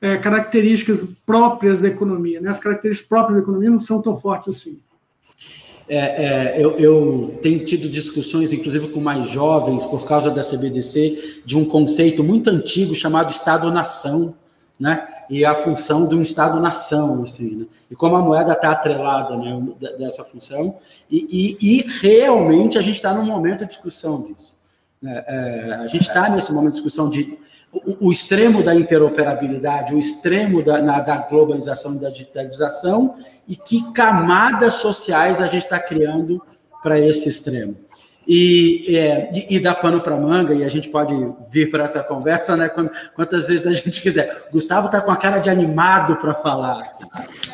é, 0.00 0.16
características 0.16 1.06
próprias 1.26 1.80
da 1.80 1.88
economia. 1.88 2.40
Né? 2.40 2.50
As 2.50 2.58
características 2.58 3.08
próprias 3.08 3.36
da 3.36 3.42
economia 3.42 3.70
não 3.70 3.78
são 3.78 4.00
tão 4.00 4.16
fortes 4.16 4.48
assim. 4.48 4.78
É, 5.92 6.54
é, 6.54 6.64
eu, 6.64 6.78
eu, 6.78 7.38
tenho 7.42 7.64
tido 7.64 7.88
discussões, 7.88 8.52
inclusive 8.52 8.88
com 8.90 9.00
mais 9.00 9.28
jovens, 9.28 9.84
por 9.86 10.06
causa 10.06 10.30
da 10.30 10.40
CBDC, 10.40 11.42
de 11.44 11.58
um 11.58 11.64
conceito 11.64 12.22
muito 12.22 12.48
antigo 12.48 12.94
chamado 12.94 13.30
Estado-nação, 13.30 14.32
né? 14.78 15.06
E 15.28 15.44
a 15.44 15.54
função 15.54 16.08
de 16.08 16.14
um 16.14 16.22
Estado-nação, 16.22 17.24
assim, 17.24 17.56
né? 17.56 17.66
E 17.90 17.96
como 17.96 18.14
a 18.14 18.22
moeda 18.22 18.52
está 18.52 18.70
atrelada 18.70 19.36
né, 19.36 19.62
dessa 19.98 20.22
função, 20.22 20.78
e, 21.10 21.58
e, 21.60 21.80
e 21.80 21.86
realmente 22.00 22.78
a 22.78 22.82
gente 22.82 22.94
está 22.96 23.12
num 23.12 23.26
momento 23.26 23.60
de 23.60 23.66
discussão 23.66 24.22
disso. 24.22 24.56
Né? 25.02 25.24
É, 25.26 25.74
a 25.74 25.86
gente 25.88 26.02
está 26.08 26.30
nesse 26.30 26.52
momento 26.52 26.74
de 26.74 26.76
discussão 26.76 27.10
de 27.10 27.36
o, 27.72 28.08
o 28.08 28.12
extremo 28.12 28.62
da 28.62 28.74
interoperabilidade, 28.74 29.94
o 29.94 29.98
extremo 29.98 30.62
da, 30.62 30.82
na, 30.82 31.00
da 31.00 31.18
globalização 31.18 31.94
e 31.94 32.00
da 32.00 32.10
digitalização, 32.10 33.14
e 33.48 33.56
que 33.56 33.92
camadas 33.92 34.74
sociais 34.74 35.40
a 35.40 35.46
gente 35.46 35.64
está 35.64 35.78
criando 35.78 36.42
para 36.82 36.98
esse 36.98 37.28
extremo. 37.28 37.76
E, 38.26 38.96
é, 38.96 39.30
e, 39.32 39.56
e 39.56 39.60
dá 39.60 39.74
pano 39.74 40.00
para 40.00 40.16
manga, 40.16 40.54
e 40.54 40.62
a 40.62 40.68
gente 40.68 40.88
pode 40.88 41.14
vir 41.50 41.70
para 41.70 41.84
essa 41.84 42.02
conversa 42.02 42.56
né, 42.56 42.70
quantas 43.14 43.48
vezes 43.48 43.66
a 43.66 43.72
gente 43.72 44.00
quiser. 44.00 44.46
Gustavo 44.52 44.86
está 44.86 45.00
com 45.00 45.10
a 45.10 45.16
cara 45.16 45.38
de 45.38 45.50
animado 45.50 46.16
para 46.16 46.34
falar. 46.34 46.80
Assim. 46.80 47.04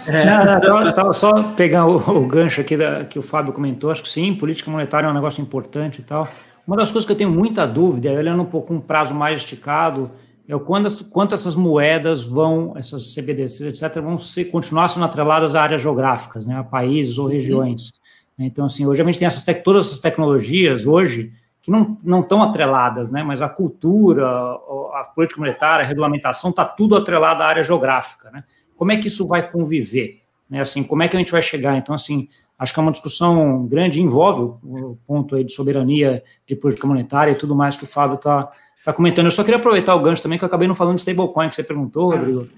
É. 0.06 0.24
Não, 0.24 0.84
não, 0.84 1.12
só 1.12 1.42
pegar 1.54 1.86
o, 1.86 1.96
o 1.96 2.26
gancho 2.26 2.60
aqui 2.60 2.76
da, 2.76 3.04
que 3.04 3.18
o 3.18 3.22
Fábio 3.22 3.52
comentou, 3.52 3.90
acho 3.90 4.02
que 4.02 4.08
sim, 4.08 4.34
política 4.34 4.70
monetária 4.70 5.06
é 5.06 5.10
um 5.10 5.14
negócio 5.14 5.40
importante 5.40 6.00
e 6.00 6.04
tal. 6.04 6.28
Uma 6.66 6.76
das 6.76 6.90
coisas 6.90 7.06
que 7.06 7.12
eu 7.12 7.16
tenho 7.16 7.30
muita 7.30 7.66
dúvida, 7.66 8.10
olhando 8.10 8.42
um 8.42 8.46
pouco 8.46 8.74
um 8.74 8.80
prazo 8.80 9.14
mais 9.14 9.40
esticado, 9.40 10.10
é 10.48 10.54
o 10.54 10.60
quanto, 10.60 11.04
quanto 11.06 11.34
essas 11.34 11.54
moedas 11.54 12.22
vão, 12.22 12.74
essas 12.76 13.14
CBDCs, 13.14 13.82
etc., 13.82 14.00
vão 14.00 14.18
ser, 14.18 14.46
continuar 14.46 14.88
sendo 14.88 15.04
atreladas 15.04 15.54
a 15.54 15.62
áreas 15.62 15.82
geográficas, 15.82 16.46
né, 16.46 16.56
a 16.58 16.64
países 16.64 17.18
ou 17.18 17.28
regiões. 17.28 17.92
Uhum. 18.38 18.46
Então, 18.46 18.66
assim, 18.66 18.86
hoje 18.86 19.00
a 19.00 19.04
gente 19.04 19.18
tem 19.18 19.26
essas, 19.26 19.44
todas 19.62 19.86
essas 19.86 20.00
tecnologias, 20.00 20.86
hoje, 20.86 21.32
que 21.62 21.70
não, 21.70 21.98
não 22.02 22.20
estão 22.20 22.42
atreladas, 22.42 23.10
né, 23.10 23.22
mas 23.22 23.42
a 23.42 23.48
cultura, 23.48 24.26
a 24.26 25.10
política 25.14 25.40
monetária, 25.40 25.84
a 25.84 25.88
regulamentação, 25.88 26.50
está 26.50 26.64
tudo 26.64 26.96
atrelado 26.96 27.42
à 27.42 27.46
área 27.46 27.62
geográfica, 27.62 28.30
né. 28.30 28.44
como 28.76 28.92
é 28.92 28.96
que 28.96 29.08
isso 29.08 29.26
vai 29.26 29.50
conviver? 29.50 30.22
Né? 30.48 30.60
Assim, 30.60 30.82
como 30.82 31.02
é 31.02 31.08
que 31.08 31.16
a 31.16 31.18
gente 31.18 31.32
vai 31.32 31.42
chegar? 31.42 31.76
Então, 31.76 31.94
assim, 31.94 32.28
acho 32.58 32.72
que 32.72 32.80
é 32.80 32.82
uma 32.82 32.92
discussão 32.92 33.66
grande, 33.66 34.00
envolve 34.00 34.58
o 34.62 34.98
ponto 35.06 35.34
aí 35.34 35.44
de 35.44 35.52
soberania, 35.52 36.22
de 36.46 36.56
política 36.56 36.86
monetária 36.86 37.32
e 37.32 37.34
tudo 37.34 37.54
mais 37.54 37.76
que 37.76 37.84
o 37.84 37.86
Fábio 37.86 38.16
está 38.16 38.50
tá 38.84 38.92
comentando. 38.92 39.26
Eu 39.26 39.30
só 39.30 39.44
queria 39.44 39.58
aproveitar 39.58 39.94
o 39.94 40.00
gancho 40.00 40.22
também, 40.22 40.38
que 40.38 40.44
eu 40.44 40.46
acabei 40.48 40.66
não 40.66 40.74
falando 40.74 40.94
de 40.94 41.00
stablecoin, 41.00 41.48
que 41.48 41.56
você 41.56 41.64
perguntou, 41.64 42.10
Rodrigo. 42.10 42.48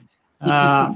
Ah, 0.41 0.95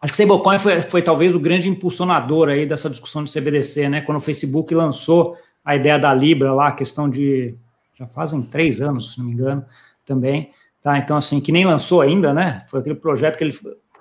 acho 0.00 0.12
que 0.12 0.16
stablecoin 0.16 0.58
foi, 0.58 0.80
foi 0.82 1.02
talvez 1.02 1.34
o 1.34 1.40
grande 1.40 1.68
impulsionador 1.68 2.48
aí 2.48 2.66
dessa 2.66 2.88
discussão 2.88 3.22
de 3.22 3.32
CBDC, 3.32 3.88
né? 3.88 4.00
Quando 4.00 4.18
o 4.18 4.20
Facebook 4.20 4.74
lançou 4.74 5.36
a 5.64 5.76
ideia 5.76 5.98
da 5.98 6.12
Libra 6.14 6.52
lá, 6.54 6.68
a 6.68 6.72
questão 6.72 7.08
de 7.08 7.54
já 7.98 8.06
fazem 8.06 8.42
três 8.42 8.80
anos, 8.80 9.12
se 9.12 9.18
não 9.18 9.26
me 9.26 9.32
engano, 9.32 9.64
também. 10.04 10.50
Tá? 10.82 10.98
Então, 10.98 11.16
assim, 11.16 11.40
que 11.40 11.52
nem 11.52 11.64
lançou 11.64 12.00
ainda, 12.00 12.34
né? 12.34 12.64
Foi 12.68 12.80
aquele 12.80 12.94
projeto 12.94 13.38
que 13.38 13.44
ele 13.44 13.54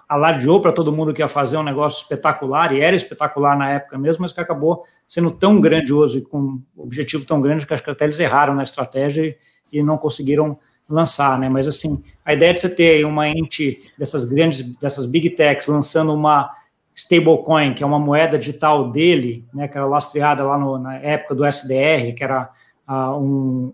alardeou 0.08 0.62
para 0.62 0.72
todo 0.72 0.92
mundo 0.92 1.14
que 1.14 1.22
ia 1.22 1.28
fazer 1.28 1.58
um 1.58 1.64
negócio 1.64 2.02
espetacular, 2.02 2.74
e 2.74 2.82
era 2.82 2.96
espetacular 2.96 3.58
na 3.58 3.72
época 3.72 3.98
mesmo, 3.98 4.22
mas 4.22 4.34
que 4.34 4.40
acabou 4.40 4.84
sendo 5.08 5.32
tão 5.32 5.60
grandioso 5.60 6.18
e 6.18 6.22
com 6.22 6.40
um 6.40 6.62
objetivo 6.78 7.26
tão 7.26 7.42
grande 7.42 7.66
que 7.66 7.74
acho 7.74 7.84
que 7.84 7.90
até 7.90 8.06
eles 8.06 8.20
erraram 8.20 8.54
na 8.54 8.64
estratégia 8.64 9.36
e, 9.72 9.82
não 9.82 9.98
conseguiram 9.98 10.58
lançar, 10.88 11.40
né? 11.40 11.50
Mas 11.50 11.68
assim, 11.68 12.02
a 12.24 12.34
ideia 12.34 12.54
de 12.54 12.62
você 12.62 12.70
ter 12.70 13.06
uma 13.06 13.28
ente 13.28 13.80
dessas 13.98 14.26
grandes, 14.26 14.78
dessas 14.78 15.06
big 15.08 15.32
techs 15.32 15.68
lançando 15.68 16.14
uma 16.14 16.52
stablecoin, 16.94 17.74
que 17.74 17.84
é 17.84 17.86
uma 17.86 17.98
moeda 17.98 18.38
digital 18.38 18.92
dele, 18.92 19.48
né? 19.52 19.68
Que 19.68 19.78
era 19.78 19.88
lastreada 19.88 20.44
lá 20.44 20.58
no, 20.58 20.78
na 20.78 20.96
época 20.98 21.34
do 21.34 21.46
SDR, 21.46 22.14
que 22.16 22.24
era 22.24 22.52
uh, 22.88 23.18
um, 23.18 23.74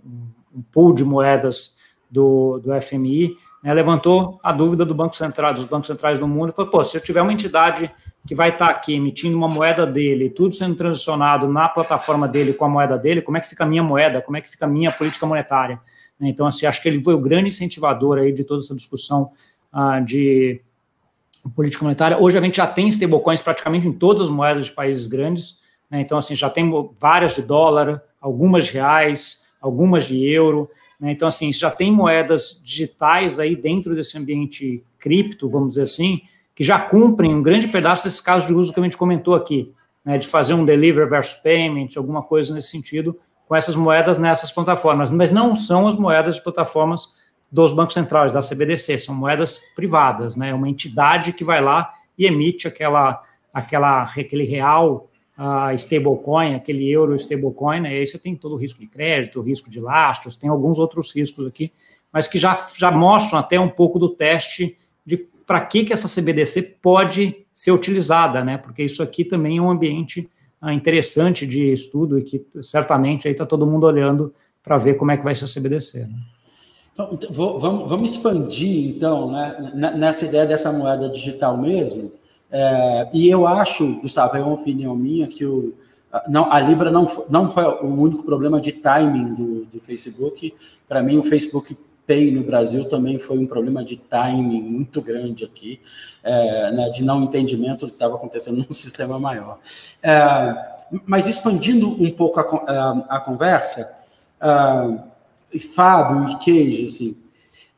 um 0.55 0.61
pool 0.71 0.93
de 0.93 1.03
moedas 1.03 1.77
do, 2.09 2.59
do 2.59 2.81
FMI, 2.81 3.35
né, 3.63 3.73
levantou 3.73 4.39
a 4.41 4.51
dúvida 4.51 4.85
do 4.85 4.95
Banco 4.95 5.15
Central, 5.15 5.53
dos 5.53 5.65
bancos 5.65 5.87
centrais 5.87 6.17
do 6.17 6.27
mundo, 6.27 6.51
e 6.51 6.55
falou, 6.55 6.71
pô, 6.71 6.83
se 6.83 6.97
eu 6.97 7.01
tiver 7.01 7.21
uma 7.21 7.33
entidade 7.33 7.91
que 8.25 8.33
vai 8.33 8.49
estar 8.49 8.69
aqui 8.69 8.93
emitindo 8.93 9.37
uma 9.37 9.47
moeda 9.47 9.85
dele, 9.85 10.29
tudo 10.29 10.53
sendo 10.53 10.75
transicionado 10.75 11.47
na 11.47 11.67
plataforma 11.67 12.27
dele 12.27 12.53
com 12.53 12.65
a 12.65 12.69
moeda 12.69 12.97
dele, 12.97 13.21
como 13.21 13.37
é 13.37 13.41
que 13.41 13.49
fica 13.49 13.63
a 13.63 13.67
minha 13.67 13.83
moeda, 13.83 14.21
como 14.21 14.37
é 14.37 14.41
que 14.41 14.49
fica 14.49 14.65
a 14.65 14.69
minha 14.69 14.91
política 14.91 15.25
monetária? 15.25 15.79
Né, 16.19 16.29
então, 16.29 16.47
assim, 16.47 16.65
acho 16.65 16.81
que 16.81 16.87
ele 16.87 17.03
foi 17.03 17.13
o 17.13 17.19
grande 17.19 17.49
incentivador 17.49 18.17
aí 18.17 18.31
de 18.31 18.43
toda 18.43 18.61
essa 18.61 18.75
discussão 18.75 19.31
uh, 19.73 20.03
de 20.03 20.61
política 21.55 21.83
monetária. 21.83 22.17
Hoje 22.17 22.37
a 22.37 22.41
gente 22.41 22.57
já 22.57 22.67
tem 22.67 22.87
stablecoins 22.89 23.41
praticamente 23.41 23.87
em 23.87 23.93
todas 23.93 24.23
as 24.23 24.29
moedas 24.29 24.67
de 24.67 24.71
países 24.71 25.07
grandes, 25.07 25.61
né, 25.89 25.99
então, 26.01 26.17
assim, 26.17 26.35
já 26.35 26.49
tem 26.49 26.71
várias 26.99 27.35
de 27.35 27.41
dólar, 27.41 28.01
algumas 28.21 28.65
de 28.65 28.73
reais, 28.73 29.49
algumas 29.59 30.05
de 30.05 30.23
euro, 30.23 30.69
né? 30.99 31.11
Então, 31.11 31.27
assim, 31.27 31.53
já 31.53 31.71
tem 31.71 31.91
moedas 31.91 32.61
digitais 32.63 33.39
aí 33.39 33.55
dentro 33.55 33.95
desse 33.95 34.17
ambiente 34.17 34.83
cripto, 34.99 35.47
vamos 35.47 35.69
dizer 35.69 35.83
assim, 35.83 36.21
que 36.53 36.63
já 36.63 36.77
cumprem 36.79 37.33
um 37.33 37.41
grande 37.41 37.67
pedaço 37.67 38.03
desses 38.03 38.19
casos 38.19 38.47
de 38.47 38.53
uso 38.53 38.73
que 38.73 38.79
a 38.79 38.83
gente 38.83 38.97
comentou 38.97 39.33
aqui, 39.33 39.73
né, 40.03 40.17
de 40.17 40.27
fazer 40.27 40.53
um 40.53 40.65
delivery 40.65 41.09
versus 41.09 41.41
payment, 41.41 41.89
alguma 41.95 42.21
coisa 42.21 42.53
nesse 42.53 42.69
sentido, 42.69 43.17
com 43.47 43.55
essas 43.55 43.75
moedas 43.75 44.19
nessas 44.19 44.51
plataformas, 44.51 45.09
mas 45.09 45.31
não 45.31 45.55
são 45.55 45.87
as 45.87 45.95
moedas 45.95 46.35
de 46.35 46.43
plataformas 46.43 47.17
dos 47.51 47.73
bancos 47.73 47.93
centrais, 47.95 48.33
da 48.33 48.41
CBDC, 48.41 48.99
são 48.99 49.15
moedas 49.15 49.59
privadas, 49.75 50.35
né, 50.35 50.53
uma 50.53 50.69
entidade 50.69 51.33
que 51.33 51.43
vai 51.43 51.61
lá 51.61 51.93
e 52.17 52.25
emite 52.25 52.67
aquela, 52.67 53.23
aquela, 53.53 54.03
aquele 54.03 54.43
real 54.43 55.08
a 55.41 55.73
stablecoin, 55.75 56.53
aquele 56.53 56.91
euro 56.91 57.15
stablecoin, 57.15 57.79
né, 57.79 57.89
aí 57.91 58.05
você 58.05 58.19
tem 58.19 58.35
todo 58.35 58.55
o 58.55 58.57
risco 58.57 58.81
de 58.81 58.87
crédito, 58.87 59.39
o 59.39 59.41
risco 59.41 59.69
de 59.69 59.79
lastros, 59.79 60.35
tem 60.35 60.49
alguns 60.49 60.77
outros 60.77 61.15
riscos 61.15 61.47
aqui, 61.47 61.71
mas 62.11 62.27
que 62.27 62.37
já, 62.37 62.67
já 62.77 62.91
mostram 62.91 63.39
até 63.39 63.57
um 63.57 63.69
pouco 63.69 63.97
do 63.97 64.09
teste 64.09 64.75
de 65.05 65.15
para 65.47 65.61
que, 65.61 65.85
que 65.85 65.93
essa 65.93 66.09
CBDC 66.09 66.77
pode 66.81 67.45
ser 67.53 67.71
utilizada, 67.71 68.43
né? 68.43 68.57
Porque 68.57 68.83
isso 68.83 69.01
aqui 69.01 69.23
também 69.23 69.57
é 69.57 69.61
um 69.61 69.71
ambiente 69.71 70.29
ah, 70.61 70.73
interessante 70.73 71.47
de 71.47 71.71
estudo 71.71 72.19
e 72.19 72.23
que 72.23 72.45
certamente 72.61 73.25
aí 73.25 73.31
está 73.31 73.45
todo 73.45 73.65
mundo 73.65 73.85
olhando 73.85 74.33
para 74.61 74.77
ver 74.77 74.95
como 74.95 75.11
é 75.11 75.17
que 75.17 75.23
vai 75.23 75.35
ser 75.35 75.45
a 75.45 75.47
CBDC. 75.47 76.01
Né? 76.01 76.19
Então, 76.91 77.09
então 77.13 77.31
vamos, 77.31 77.89
vamos 77.89 78.11
expandir, 78.11 78.89
então, 78.89 79.31
né, 79.31 79.71
nessa 79.95 80.25
ideia 80.25 80.45
dessa 80.45 80.71
moeda 80.71 81.07
digital 81.09 81.57
mesmo, 81.57 82.11
é, 82.51 83.09
e 83.13 83.29
eu 83.29 83.45
acho, 83.45 83.99
Gustavo, 84.01 84.35
é 84.35 84.41
uma 84.41 84.53
opinião 84.53 84.95
minha, 84.95 85.27
que 85.27 85.45
o, 85.45 85.73
não, 86.27 86.51
a 86.51 86.59
Libra 86.59 86.89
não, 86.89 87.07
não 87.29 87.51
foi 87.51 87.63
o 87.63 87.85
único 87.85 88.23
problema 88.23 88.59
de 88.59 88.71
timing 88.71 89.35
do, 89.35 89.65
do 89.65 89.79
Facebook. 89.79 90.53
Para 90.87 91.03
mim, 91.03 91.17
o 91.17 91.23
Facebook 91.23 91.77
Pay 92.07 92.31
no 92.31 92.43
Brasil 92.43 92.85
também 92.85 93.19
foi 93.19 93.37
um 93.37 93.45
problema 93.45 93.85
de 93.85 93.95
timing 93.95 94.63
muito 94.63 94.99
grande 94.99 95.45
aqui, 95.45 95.79
é, 96.23 96.71
né, 96.71 96.89
de 96.89 97.03
não 97.03 97.21
entendimento 97.21 97.85
do 97.85 97.89
que 97.89 97.95
estava 97.95 98.15
acontecendo 98.15 98.57
num 98.57 98.71
sistema 98.73 99.19
maior. 99.19 99.59
É, 100.01 100.79
mas 101.05 101.27
expandindo 101.27 101.87
um 101.87 102.09
pouco 102.09 102.39
a, 102.39 102.43
a, 102.43 103.17
a 103.17 103.19
conversa, 103.19 103.95
uh, 104.41 105.59
Fábio 105.59 106.31
e 106.31 106.37
Queijo, 106.37 106.85
assim, 106.85 107.15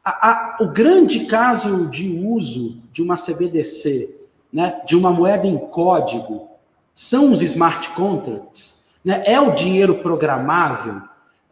a, 0.03 0.57
o 0.61 0.69
grande 0.69 1.25
caso 1.25 1.87
de 1.87 2.09
uso 2.09 2.77
de 2.93 3.01
uma 3.01 3.15
CBDC 3.15 4.20
né, 4.51 4.81
de 4.85 4.95
uma 4.95 5.11
moeda 5.11 5.47
em 5.47 5.57
código 5.57 6.49
são 6.93 7.31
os 7.31 7.41
smart 7.41 7.89
contracts, 7.89 8.91
né, 9.03 9.23
é 9.25 9.39
o 9.39 9.51
dinheiro 9.51 9.95
programável. 9.95 11.01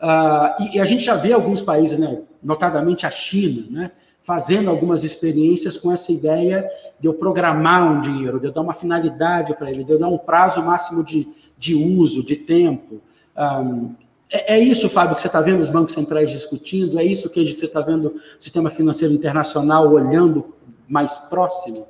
Uh, 0.02 0.64
e, 0.64 0.78
e, 0.78 0.80
a 0.80 0.86
gente 0.86 1.04
já 1.04 1.16
vê 1.16 1.34
alguns 1.34 1.62
países, 1.62 1.98
né, 1.98 2.22
notadamente 2.42 3.06
a 3.06 3.12
China, 3.12 3.68
né, 3.70 3.92
fazendo 4.22 4.70
algumas 4.70 5.04
experiências 5.04 5.76
com 5.76 5.92
essa 5.92 6.12
ideia 6.12 6.70
de 7.00 7.08
eu 7.08 7.14
programar 7.14 7.84
um 7.84 8.02
dinheiro, 8.02 8.40
de 8.40 8.48
eu 8.48 8.52
dar 8.52 8.62
uma 8.62 8.74
finalidade 8.74 9.54
para 9.56 9.70
ele, 9.70 9.84
de 9.84 9.92
eu 9.92 10.00
dar 10.00 10.08
um 10.08 10.18
prazo 10.18 10.62
máximo 10.64 11.04
de, 11.04 11.28
de 11.58 11.76
uso, 11.76 12.24
de 12.24 12.36
tempo. 12.36 13.02
Um, 13.36 13.96
é, 14.30 14.56
é, 14.56 14.60
isso, 14.60 14.88
Fábio, 14.90 15.16
que 15.16 15.22
você 15.22 15.28
está 15.28 15.42
vendo 15.42 15.60
os 15.60 15.70
bancos 15.70 15.94
centrais 15.94 16.30
discutindo? 16.30 17.00
É 17.00 17.04
isso 17.04 17.30
que 17.30 17.44
você 17.44 17.66
está 17.66 17.82
vendo 17.82 18.10
o 18.10 18.22
sistema 18.40 18.70
financeiro 18.70 19.14
internacional 19.14 19.92
olhando 19.92 20.54
mais 20.88 21.18
próximo? 21.18 21.88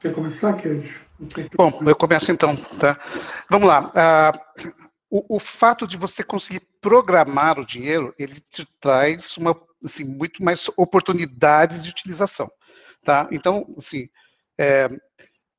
Quer 0.00 0.14
começar, 0.14 0.52
Queijo? 0.54 1.00
Bom, 1.56 1.72
eu 1.84 1.96
começo 1.96 2.30
então, 2.30 2.54
tá? 2.78 2.96
Vamos 3.50 3.68
lá. 3.68 3.90
Uh, 3.90 4.68
o, 5.10 5.36
o, 5.36 5.40
fato 5.40 5.88
de 5.88 5.96
você 5.96 6.22
conseguir 6.22 6.60
programar 6.80 7.58
o 7.58 7.66
dinheiro, 7.66 8.14
ele 8.16 8.40
te 8.40 8.64
traz 8.78 9.36
uma, 9.36 9.60
assim, 9.84 10.04
muito 10.04 10.44
mais 10.44 10.68
oportunidades 10.76 11.82
de 11.82 11.90
utilização, 11.90 12.48
tá? 13.02 13.28
Então, 13.32 13.64
assim, 13.76 14.08
é, 14.56 14.88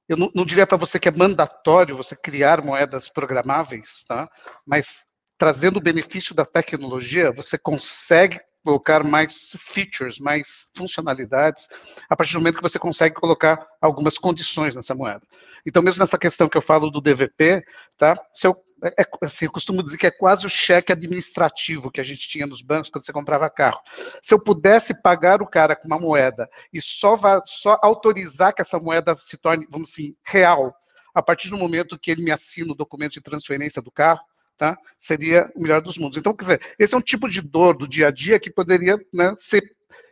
eu 0.08 0.16
não, 0.16 0.32
não 0.34 0.46
diria 0.46 0.66
para 0.66 0.78
você 0.78 0.98
que 0.98 1.10
é 1.10 1.12
mandatório 1.12 1.98
você 1.98 2.16
criar 2.16 2.64
moedas 2.64 3.10
programáveis, 3.10 4.06
tá? 4.08 4.30
Mas 4.66 5.02
trazendo 5.38 5.78
o 5.78 5.84
benefício 5.84 6.34
da 6.34 6.46
tecnologia, 6.46 7.32
você 7.32 7.58
consegue 7.58 8.40
colocar 8.64 9.04
mais 9.04 9.56
features, 9.58 10.20
mais 10.20 10.68
funcionalidades, 10.76 11.68
a 12.10 12.16
partir 12.16 12.34
do 12.34 12.40
momento 12.40 12.58
que 12.58 12.64
você 12.64 12.78
consegue 12.78 13.16
colocar 13.16 13.66
algumas 13.82 14.18
condições 14.18 14.76
nessa 14.76 14.94
moeda. 14.94 15.22
Então, 15.66 15.82
mesmo 15.82 16.00
nessa 16.00 16.18
questão 16.18 16.50
que 16.50 16.58
eu 16.58 16.62
falo 16.62 16.90
do 16.90 17.02
DVP, 17.02 17.64
tá? 17.98 18.16
Se 18.34 18.48
eu, 18.48 18.56
é, 18.84 19.02
é, 19.02 19.06
assim, 19.24 19.46
eu 19.46 19.52
costumo 19.52 19.84
dizer 19.84 19.98
que 19.98 20.08
é 20.08 20.12
quase 20.12 20.46
o 20.46 20.50
cheque 20.50 20.92
administrativo 20.92 21.92
que 21.92 22.02
a 22.02 22.04
gente 22.04 22.28
tinha 22.28 22.46
nos 22.46 22.62
bancos 22.62 22.90
quando 22.90 23.06
você 23.06 23.14
comprava 23.14 23.50
carro. 23.50 23.80
Se 24.22 24.34
eu 24.34 24.44
pudesse 24.44 25.02
pagar 25.02 25.42
o 25.42 25.48
cara 25.48 25.76
com 25.76 25.88
uma 25.88 26.00
moeda 26.00 26.50
e 26.74 26.82
só, 26.82 27.18
só 27.46 27.80
autorizar 27.82 28.54
que 28.54 28.62
essa 28.62 28.80
moeda 28.80 29.18
se 29.22 29.38
torne, 29.38 29.68
vamos 29.70 29.90
assim, 29.92 30.16
real, 30.24 30.74
a 31.14 31.22
partir 31.22 31.50
do 31.50 31.58
momento 31.58 31.98
que 31.98 32.12
ele 32.12 32.24
me 32.24 32.32
assina 32.32 32.72
o 32.72 32.76
documento 32.76 33.14
de 33.14 33.22
transferência 33.22 33.82
do 33.82 33.92
carro, 33.92 34.22
tá? 34.60 34.78
seria 34.98 35.50
o 35.56 35.62
melhor 35.62 35.82
dos 35.82 35.98
mundos. 35.98 36.18
Então, 36.18 36.36
quer 36.36 36.44
dizer, 36.44 36.76
esse 36.78 36.94
é 36.94 36.98
um 36.98 37.02
tipo 37.02 37.30
de 37.30 37.42
dor 37.42 37.78
do 37.78 37.88
dia 37.88 38.10
a 38.10 38.12
dia 38.12 38.38
que 38.38 38.52
poderia 38.52 38.98
né, 39.14 39.34
ser 39.38 39.64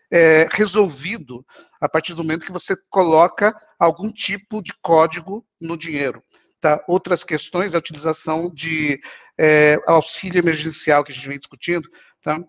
é, 0.10 0.48
resolvido 0.50 1.45
a 1.82 1.89
partir 1.89 2.14
do 2.14 2.24
momento 2.24 2.45
que 2.45 2.52
você 2.52 2.74
coloca 2.89 3.54
algum 3.78 4.10
tipo 4.10 4.64
de 4.64 4.72
código 4.82 5.45
no 5.60 5.78
dinheiro. 5.78 6.24
Tá? 6.62 6.82
Outras 6.88 7.26
questões, 7.26 7.76
a 7.76 7.78
utilização 7.78 8.50
de 8.50 9.02
é, 9.38 9.78
auxílio 9.86 10.39
emergencial 10.39 11.04
que 11.04 11.12
a 11.12 11.16
gente 11.16 11.28
vem 11.28 11.38
discutindo, 11.38 11.88
tá? 12.22 12.39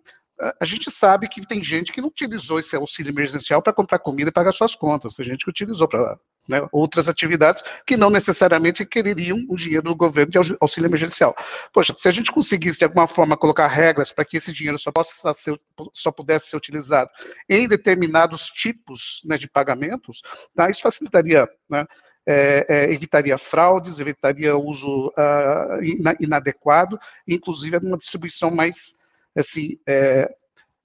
a 0.61 0.65
gente 0.65 0.89
sabe 0.89 1.29
que 1.29 1.45
tem 1.45 1.63
gente 1.65 1.93
que 1.93 2.01
não 2.01 2.09
utilizou 2.09 2.61
esse 2.61 2.77
auxílio 2.77 3.11
emergencial 3.11 3.61
para 3.61 3.73
comprar 3.73 3.99
comida 3.99 4.31
e 4.31 4.33
pagar 4.33 4.53
suas 4.53 4.77
contas, 4.77 5.17
tem 5.17 5.27
gente 5.27 5.45
que 5.45 5.51
utilizou 5.51 5.89
para 5.89 6.17
né, 6.49 6.67
outras 6.73 7.09
atividades 7.09 7.63
que 7.87 7.97
não 7.97 8.11
necessariamente 8.11 8.85
quereriam 8.87 9.39
um 9.49 9.55
dinheiro 9.55 9.85
do 9.85 9.97
governo 9.97 10.31
de 10.31 10.57
auxílio 10.61 10.89
emergencial. 10.89 11.37
Poxa, 11.73 11.95
se 11.97 12.09
a 12.09 12.11
gente 12.11 12.33
conseguisse 12.33 12.79
de 12.79 12.85
alguma 12.85 13.07
forma 13.07 13.37
colocar 13.37 13.67
regras 13.67 14.11
para 14.11 14.25
que 14.25 14.37
esse 14.37 14.53
dinheiro 14.53 14.79
só, 14.79 14.91
possa 14.91 15.33
ser, 15.35 15.59
só 15.93 16.11
pudesse 16.11 16.49
ser 16.49 16.57
utilizado 16.57 17.11
em 17.49 17.69
determinados 17.69 18.47
tipos 18.47 19.21
né, 19.25 19.37
de 19.37 19.49
pagamentos, 19.49 20.23
tá, 20.55 20.71
isso 20.71 20.83
facilitaria 20.83 21.49
né, 21.69 21.85
é, 22.27 22.67
é, 22.69 22.93
evitaria 22.93 23.39
fraudes, 23.39 23.99
evitaria 23.99 24.57
uso 24.57 25.09
uh, 25.09 26.15
inadequado, 26.21 26.99
inclusive 27.27 27.79
uma 27.79 27.97
distribuição 27.97 28.51
mais 28.51 28.99
assim, 29.35 29.79
é, 29.87 30.29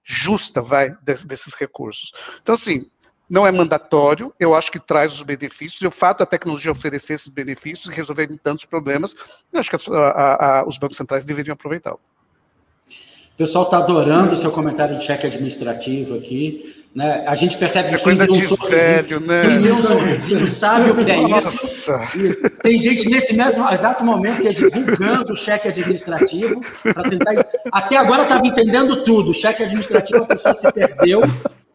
justa, 0.03 0.61
vai, 0.61 0.95
desses 1.01 1.53
recursos. 1.53 2.11
Então, 2.41 2.53
assim, 2.53 2.89
não 3.33 3.47
é 3.47 3.51
mandatório, 3.51 4.31
eu 4.39 4.53
acho 4.53 4.71
que 4.71 4.79
traz 4.79 5.11
os 5.11 5.23
benefícios, 5.23 5.81
e 5.81 5.87
o 5.87 5.91
fato 5.91 6.19
da 6.19 6.25
tecnologia 6.25 6.71
oferecer 6.71 7.13
esses 7.13 7.27
benefícios 7.27 7.91
e 7.91 7.95
resolver 7.95 8.27
tantos 8.43 8.63
problemas, 8.63 9.15
eu 9.51 9.59
acho 9.59 9.71
que 9.71 9.91
a, 9.91 9.97
a, 9.97 10.59
a, 10.59 10.67
os 10.67 10.77
bancos 10.77 10.95
centrais 10.95 11.25
deveriam 11.25 11.53
aproveitá-lo. 11.53 11.99
O 13.33 13.35
pessoal 13.35 13.63
está 13.63 13.79
adorando 13.79 14.35
o 14.35 14.37
seu 14.37 14.51
comentário 14.51 14.99
de 14.99 15.03
cheque 15.03 15.25
administrativo 15.25 16.15
aqui. 16.15 16.85
Né? 16.93 17.23
A 17.25 17.33
gente 17.33 17.57
percebe 17.57 17.89
que 17.89 17.95
é 17.95 17.97
quem 17.97 18.15
deu 18.15 18.29
um 18.29 18.41
sorrisinho, 18.41 18.69
velho, 18.69 19.19
né? 19.21 19.41
quem 19.41 19.61
deu 19.61 19.75
um 19.77 19.81
sorrisinho 19.81 20.47
sabe 20.47 20.91
o 20.91 20.95
que 20.95 21.09
é 21.09 21.19
isso. 21.35 21.89
tem 22.61 22.79
gente 22.79 23.09
nesse 23.09 23.35
mesmo 23.35 23.67
exato 23.71 24.05
momento 24.05 24.43
que 24.43 24.47
é 24.49 24.51
divulgando 24.51 25.33
o 25.33 25.35
cheque 25.35 25.67
administrativo 25.67 26.61
para 26.83 27.09
tentar. 27.09 27.47
Até 27.71 27.97
agora 27.97 28.21
estava 28.21 28.45
entendendo 28.45 29.03
tudo. 29.03 29.31
O 29.31 29.33
cheque 29.33 29.63
administrativo 29.63 30.21
a 30.21 30.27
pessoa 30.27 30.53
se 30.53 30.71
perdeu. 30.71 31.21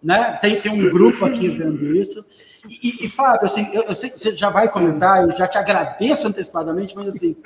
Né? 0.03 0.33
Tem, 0.41 0.61
tem 0.61 0.73
um 0.73 0.91
grupo 0.91 1.25
aqui 1.25 1.49
vendo 1.49 1.95
isso. 1.95 2.25
E, 2.69 3.05
e 3.05 3.09
Fábio, 3.09 3.45
assim, 3.45 3.69
eu, 3.73 3.83
eu 3.83 3.95
sei 3.95 4.11
que 4.11 4.19
você 4.19 4.37
já 4.37 4.51
vai 4.51 4.71
comentar, 4.71 5.23
eu 5.23 5.37
já 5.37 5.47
te 5.47 5.59
agradeço 5.59 6.29
antecipadamente, 6.29 6.95
mas 6.95 7.09
assim, 7.09 7.37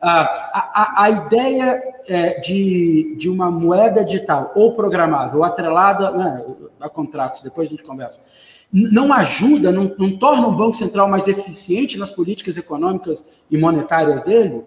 a, 0.00 0.22
a, 0.22 1.02
a 1.04 1.10
ideia 1.10 1.82
é, 2.08 2.40
de, 2.40 3.14
de 3.16 3.30
uma 3.30 3.50
moeda 3.50 4.04
digital 4.04 4.52
ou 4.54 4.74
programável, 4.74 5.44
atrelada 5.44 6.10
né, 6.10 6.44
a 6.80 6.88
contratos, 6.88 7.40
depois 7.40 7.68
a 7.68 7.70
gente 7.70 7.82
conversa, 7.82 8.20
não 8.72 9.12
ajuda, 9.12 9.70
não, 9.70 9.94
não 9.98 10.16
torna 10.16 10.46
o 10.46 10.56
Banco 10.56 10.74
Central 10.74 11.06
mais 11.06 11.28
eficiente 11.28 11.98
nas 11.98 12.10
políticas 12.10 12.56
econômicas 12.56 13.40
e 13.50 13.58
monetárias 13.58 14.22
dele? 14.22 14.64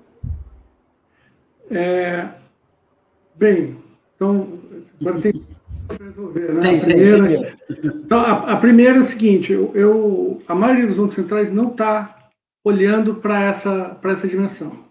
É, 1.71 2.29
bem, 3.35 3.77
então, 4.15 4.59
agora 5.01 5.19
tem 5.19 5.33
resolver, 5.99 6.53
né? 6.53 6.61
Tem, 6.61 6.79
a 6.79 6.83
primeira, 6.83 7.27
tem, 7.27 7.41
tem. 7.75 7.91
Então, 8.03 8.19
a, 8.19 8.53
a, 8.53 8.57
primeira 8.57 8.97
é 8.97 9.01
o 9.01 9.05
seguinte, 9.05 9.51
eu, 9.51 9.71
eu, 9.75 10.43
a 10.47 10.55
maioria 10.55 10.87
dos 10.87 10.97
bancos 10.97 11.15
centrais 11.15 11.51
não 11.51 11.71
está 11.71 12.29
olhando 12.63 13.15
para 13.15 13.43
essa, 13.43 13.99
essa 14.03 14.27
dimensão. 14.27 14.85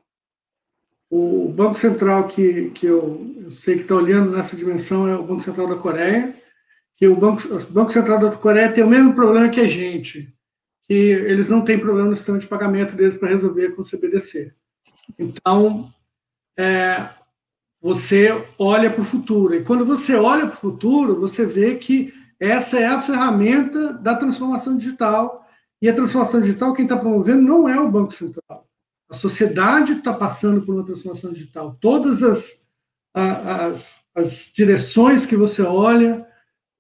O 1.11 1.49
Banco 1.49 1.79
Central 1.79 2.29
que, 2.29 2.71
que 2.71 2.87
eu, 2.87 3.35
eu 3.43 3.51
sei 3.51 3.77
que 3.77 3.83
está 3.83 3.95
olhando 3.95 4.33
nessa 4.33 4.57
dimensão 4.57 5.07
é 5.07 5.17
o 5.17 5.25
Banco 5.25 5.43
Central 5.43 5.69
da 5.69 5.77
Coreia, 5.77 6.35
que 6.97 7.07
o 7.07 7.17
Banco, 7.17 7.43
o 7.53 7.73
Banco 7.73 7.93
Central 7.93 8.19
da 8.19 8.37
Coreia 8.37 8.73
tem 8.73 8.85
o 8.85 8.89
mesmo 8.89 9.15
problema 9.15 9.49
que 9.49 9.61
a 9.61 9.69
gente, 9.69 10.33
que 10.87 10.95
eles 10.95 11.49
não 11.49 11.65
têm 11.65 11.79
problema 11.79 12.09
no 12.09 12.17
sistema 12.17 12.39
de 12.39 12.47
pagamento 12.47 12.95
deles 12.95 13.17
para 13.17 13.29
resolver 13.29 13.71
com 13.71 13.83
o 13.83 13.85
CBDC. 13.85 14.53
Então, 15.19 15.93
é, 16.57 17.09
você 17.85 18.43
olha 18.59 18.91
para 18.91 19.03
o 19.03 19.05
futuro. 19.05 19.55
E 19.55 19.63
quando 19.63 19.85
você 19.85 20.15
olha 20.15 20.47
para 20.47 20.57
o 20.57 20.61
futuro, 20.61 21.21
você 21.21 21.45
vê 21.45 21.75
que 21.75 22.15
essa 22.41 22.81
é 22.81 22.87
a 22.87 22.99
ferramenta 22.99 23.93
da 23.93 24.17
transformação 24.17 24.75
digital. 24.75 25.47
E 25.83 25.89
a 25.91 25.95
transformação 25.95 26.41
digital, 26.41 26.73
quem 26.73 26.87
está 26.87 26.97
promovendo 26.97 27.43
não 27.43 27.69
é 27.69 27.79
o 27.79 27.91
Banco 27.91 28.15
Central. 28.15 28.67
A 29.11 29.13
sociedade 29.13 29.93
está 29.93 30.15
passando 30.15 30.63
por 30.63 30.75
uma 30.75 30.87
transformação 30.87 31.31
digital. 31.31 31.77
Todas 31.79 32.23
as, 32.23 32.67
as, 33.13 34.03
as 34.15 34.51
direções 34.55 35.27
que 35.27 35.37
você 35.37 35.61
olha, 35.61 36.27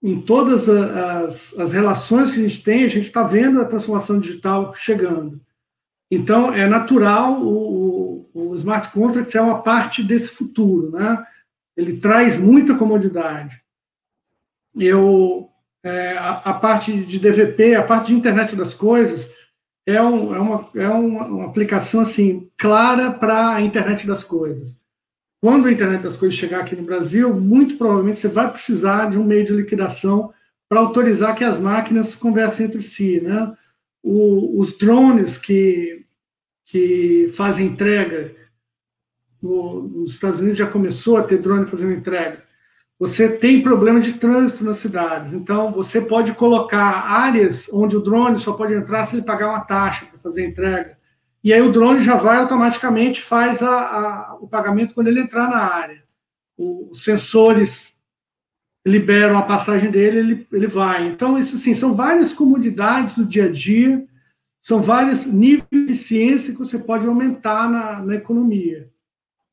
em 0.02 0.22
todas 0.22 0.70
as, 0.70 1.52
as 1.58 1.70
relações 1.70 2.30
que 2.30 2.40
a 2.42 2.48
gente 2.48 2.62
tem, 2.62 2.82
a 2.82 2.88
gente 2.88 3.04
está 3.08 3.22
vendo 3.22 3.60
a 3.60 3.66
transformação 3.66 4.18
digital 4.18 4.72
chegando. 4.72 5.38
Então, 6.14 6.52
é 6.52 6.66
natural, 6.66 7.42
o, 7.42 8.28
o, 8.32 8.50
o 8.50 8.54
smart 8.54 8.90
contract 8.90 9.36
é 9.36 9.40
uma 9.40 9.62
parte 9.62 10.02
desse 10.02 10.30
futuro, 10.30 10.90
né? 10.90 11.24
Ele 11.76 11.98
traz 11.98 12.38
muita 12.38 12.76
comodidade. 12.76 13.60
Eu, 14.76 15.48
é, 15.82 16.16
a, 16.16 16.30
a, 16.30 16.52
parte 16.54 16.92
de 17.04 17.18
DVP, 17.18 17.74
a 17.74 17.82
parte 17.82 18.08
de 18.08 18.14
internet 18.14 18.54
das 18.54 18.74
coisas, 18.74 19.28
é, 19.86 20.00
um, 20.00 20.34
é, 20.34 20.38
uma, 20.38 20.70
é 20.74 20.88
uma, 20.88 21.26
uma 21.26 21.44
aplicação 21.46 22.00
assim 22.00 22.50
clara 22.56 23.10
para 23.12 23.54
a 23.54 23.60
internet 23.60 24.06
das 24.06 24.24
coisas. 24.24 24.80
Quando 25.42 25.68
a 25.68 25.72
internet 25.72 26.02
das 26.02 26.16
coisas 26.16 26.38
chegar 26.38 26.60
aqui 26.60 26.74
no 26.74 26.84
Brasil, 26.84 27.34
muito 27.34 27.76
provavelmente 27.76 28.18
você 28.18 28.28
vai 28.28 28.50
precisar 28.50 29.10
de 29.10 29.18
um 29.18 29.24
meio 29.24 29.44
de 29.44 29.52
liquidação 29.52 30.32
para 30.68 30.80
autorizar 30.80 31.36
que 31.36 31.44
as 31.44 31.58
máquinas 31.58 32.14
conversem 32.14 32.66
entre 32.66 32.80
si, 32.80 33.20
né? 33.20 33.54
O, 34.04 34.60
os 34.60 34.76
drones 34.76 35.38
que, 35.38 36.04
que 36.66 37.32
fazem 37.34 37.68
entrega 37.68 38.36
no, 39.42 39.88
nos 39.88 40.12
Estados 40.12 40.40
Unidos 40.40 40.58
já 40.58 40.66
começou 40.66 41.16
a 41.16 41.22
ter 41.22 41.38
drone 41.38 41.66
fazendo 41.66 41.92
entrega 41.92 42.44
você 42.98 43.28
tem 43.28 43.62
problema 43.62 44.00
de 44.00 44.14
trânsito 44.14 44.64
nas 44.64 44.78
cidades. 44.78 45.32
Então, 45.32 45.72
você 45.72 46.00
pode 46.00 46.32
colocar 46.34 47.10
áreas 47.10 47.68
onde 47.72 47.96
o 47.96 48.00
drone 48.00 48.38
só 48.38 48.52
pode 48.52 48.72
entrar 48.72 49.04
se 49.04 49.16
ele 49.16 49.24
pagar 49.24 49.48
uma 49.48 49.60
taxa 49.60 50.06
para 50.06 50.18
fazer 50.18 50.46
entrega. 50.46 50.96
E 51.42 51.52
aí 51.52 51.60
o 51.60 51.72
drone 51.72 52.00
já 52.00 52.16
vai 52.16 52.38
automaticamente 52.38 53.20
faz 53.20 53.62
a, 53.62 53.68
a, 53.68 54.38
o 54.40 54.48
pagamento 54.48 54.94
quando 54.94 55.08
ele 55.08 55.20
entrar 55.20 55.48
na 55.50 55.58
área. 55.58 56.02
O, 56.56 56.90
os 56.90 57.02
sensores 57.02 57.93
liberam 58.86 59.38
a 59.38 59.42
passagem 59.42 59.90
dele, 59.90 60.18
ele, 60.18 60.48
ele 60.52 60.66
vai. 60.66 61.08
Então, 61.08 61.38
isso 61.38 61.56
sim, 61.56 61.74
são 61.74 61.94
várias 61.94 62.32
comodidades 62.32 63.14
do 63.14 63.24
dia 63.24 63.46
a 63.46 63.50
dia, 63.50 64.06
são 64.62 64.80
vários 64.80 65.26
níveis 65.26 65.86
de 65.86 65.96
ciência 65.96 66.52
que 66.52 66.58
você 66.58 66.78
pode 66.78 67.06
aumentar 67.06 67.68
na, 67.68 68.02
na 68.02 68.14
economia. 68.14 68.90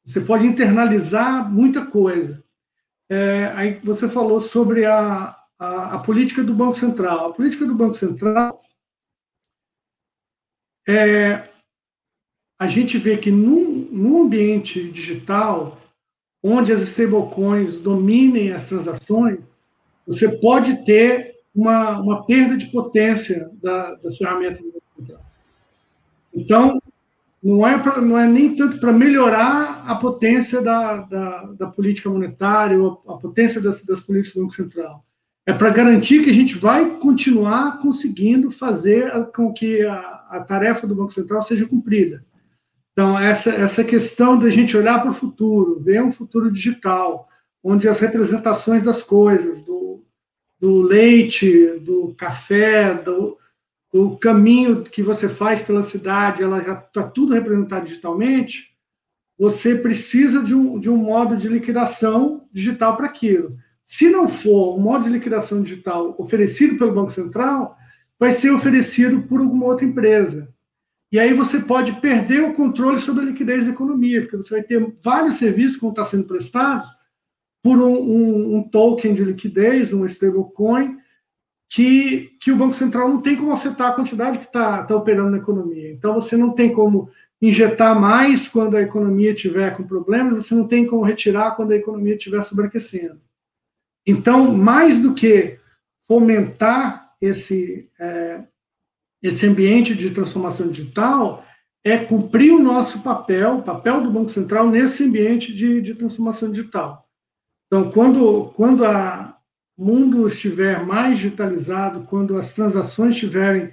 Você 0.05 0.19
pode 0.19 0.45
internalizar 0.45 1.49
muita 1.49 1.86
coisa. 1.86 2.43
É, 3.09 3.51
aí 3.55 3.79
você 3.84 4.09
falou 4.09 4.39
sobre 4.39 4.86
a, 4.86 5.36
a, 5.59 5.95
a, 5.95 5.99
política 5.99 6.43
do 6.43 6.53
Banco 6.53 6.75
Central. 6.75 7.27
A 7.27 7.34
política 7.34 7.65
do 7.65 7.75
Banco 7.75 7.93
Central 7.93 8.61
é 10.88 11.49
a 12.59 12.67
gente 12.67 12.97
vê 12.97 13.17
que 13.17 13.32
num, 13.32 13.89
num 13.91 14.21
ambiente 14.21 14.88
digital, 14.91 15.80
onde 16.43 16.71
as 16.71 16.81
stablecoins 16.81 17.75
dominem 17.75 18.51
as 18.51 18.65
transações, 18.67 19.39
você 20.05 20.27
pode 20.27 20.83
ter 20.83 21.35
uma, 21.53 21.99
uma 21.99 22.25
perda 22.25 22.57
de 22.57 22.67
potência 22.67 23.49
da, 23.61 23.95
das 23.95 24.17
ferramentas 24.17 24.61
do 24.61 24.81
Central. 24.97 25.21
Então, 26.33 26.81
não 27.43 27.65
é, 27.65 27.77
pra, 27.77 27.99
não 27.99 28.17
é 28.17 28.27
nem 28.27 28.55
tanto 28.55 28.79
para 28.79 28.93
melhorar 28.93 29.83
a 29.85 29.95
potência 29.95 30.61
da, 30.61 30.97
da, 30.97 31.43
da, 31.57 31.67
política 31.67 32.09
monetária 32.09 32.79
ou 32.79 33.01
a, 33.07 33.17
potência 33.17 33.59
das, 33.59 33.83
das 33.83 33.99
políticas 33.99 34.35
do 34.35 34.41
Banco 34.41 34.53
Central. 34.53 35.03
É 35.45 35.51
para 35.51 35.71
garantir 35.71 36.23
que 36.23 36.29
a 36.29 36.33
gente 36.33 36.55
vai 36.55 36.97
continuar 36.97 37.79
conseguindo 37.81 38.51
fazer 38.51 39.11
com 39.35 39.51
que 39.51 39.81
a, 39.81 39.97
a 40.29 40.39
tarefa 40.39 40.85
do 40.85 40.95
Banco 40.95 41.11
Central 41.11 41.41
seja 41.41 41.67
cumprida. 41.67 42.23
Então, 43.01 43.17
essa, 43.17 43.49
essa 43.49 43.83
questão 43.83 44.37
da 44.37 44.47
gente 44.51 44.77
olhar 44.77 45.01
para 45.01 45.09
o 45.09 45.13
futuro, 45.15 45.79
ver 45.79 46.03
um 46.03 46.11
futuro 46.11 46.51
digital, 46.51 47.27
onde 47.63 47.89
as 47.89 47.99
representações 47.99 48.83
das 48.83 49.01
coisas, 49.01 49.63
do, 49.63 50.05
do 50.59 50.81
leite, 50.81 51.79
do 51.79 52.13
café, 52.15 52.93
do, 52.93 53.39
o 53.91 54.17
caminho 54.17 54.83
que 54.83 55.01
você 55.01 55.27
faz 55.27 55.63
pela 55.63 55.81
cidade, 55.81 56.43
ela 56.43 56.61
já 56.61 56.73
está 56.73 57.01
tudo 57.01 57.33
representado 57.33 57.85
digitalmente, 57.85 58.77
você 59.35 59.73
precisa 59.73 60.43
de 60.43 60.53
um, 60.53 60.79
de 60.79 60.87
um 60.87 60.97
modo 60.97 61.35
de 61.35 61.47
liquidação 61.47 62.47
digital 62.53 62.97
para 62.97 63.07
aquilo. 63.07 63.57
Se 63.83 64.09
não 64.09 64.29
for 64.29 64.77
um 64.77 64.79
modo 64.79 65.05
de 65.05 65.09
liquidação 65.09 65.63
digital 65.63 66.13
oferecido 66.19 66.77
pelo 66.77 66.93
Banco 66.93 67.09
Central, 67.09 67.75
vai 68.19 68.31
ser 68.31 68.51
oferecido 68.51 69.23
por 69.23 69.39
alguma 69.39 69.65
outra 69.65 69.87
empresa. 69.87 70.53
E 71.12 71.20
aí 71.20 71.34
você 71.34 71.59
pode 71.59 71.93
perder 71.99 72.41
o 72.43 72.53
controle 72.53 73.01
sobre 73.01 73.24
a 73.24 73.26
liquidez 73.26 73.66
da 73.66 73.72
economia, 73.72 74.22
porque 74.22 74.38
você 74.38 74.53
vai 74.55 74.64
ter 74.64 74.95
vários 75.03 75.36
serviços 75.36 75.76
que 75.76 75.82
vão 75.82 75.89
estar 75.89 76.05
sendo 76.05 76.24
prestados 76.24 76.89
por 77.62 77.78
um, 77.78 77.93
um, 77.93 78.57
um 78.57 78.64
token 78.64 79.14
de 79.14 79.24
liquidez, 79.24 79.93
um 79.93 80.05
stablecoin, 80.05 80.97
que, 81.70 82.32
que 82.39 82.51
o 82.51 82.55
Banco 82.55 82.74
Central 82.74 83.09
não 83.09 83.22
tem 83.22 83.36
como 83.36 83.51
afetar 83.51 83.91
a 83.91 83.93
quantidade 83.93 84.39
que 84.39 84.45
está 84.45 84.84
tá 84.84 84.95
operando 84.95 85.32
na 85.32 85.38
economia. 85.38 85.91
Então, 85.91 86.16
você 86.16 86.36
não 86.36 86.51
tem 86.53 86.74
como 86.74 87.09
injetar 87.41 87.99
mais 87.99 88.47
quando 88.47 88.78
a 88.78 88.82
economia 88.82 89.32
estiver 89.32 89.76
com 89.76 89.84
problemas, 89.84 90.45
você 90.45 90.55
não 90.55 90.68
tem 90.68 90.86
como 90.86 91.01
retirar 91.01 91.55
quando 91.55 91.72
a 91.72 91.76
economia 91.76 92.16
estiver 92.16 92.43
sobreaquecendo. 92.43 93.22
Então, 94.05 94.51
mais 94.53 94.99
do 94.99 95.14
que 95.14 95.57
fomentar 96.07 97.14
esse, 97.22 97.89
é, 97.99 98.43
esse 99.22 99.45
ambiente 99.45 99.95
de 99.95 100.11
transformação 100.11 100.69
digital, 100.69 101.45
é 101.84 101.97
cumprir 101.97 102.53
o 102.53 102.61
nosso 102.61 103.01
papel, 103.01 103.57
o 103.57 103.63
papel 103.63 104.01
do 104.01 104.11
Banco 104.11 104.30
Central 104.30 104.67
nesse 104.67 105.03
ambiente 105.03 105.53
de, 105.53 105.82
de 105.82 105.95
transformação 105.95 106.51
digital. 106.51 107.07
Então, 107.67 107.91
quando, 107.91 108.51
quando 108.55 108.86
a, 108.86 109.36
mundo 109.78 110.28
estiver 110.28 110.86
mais 110.86 111.17
digitalizado, 111.17 112.03
quando 112.03 112.38
as 112.38 112.53
transações 112.53 113.15
tiverem 113.15 113.72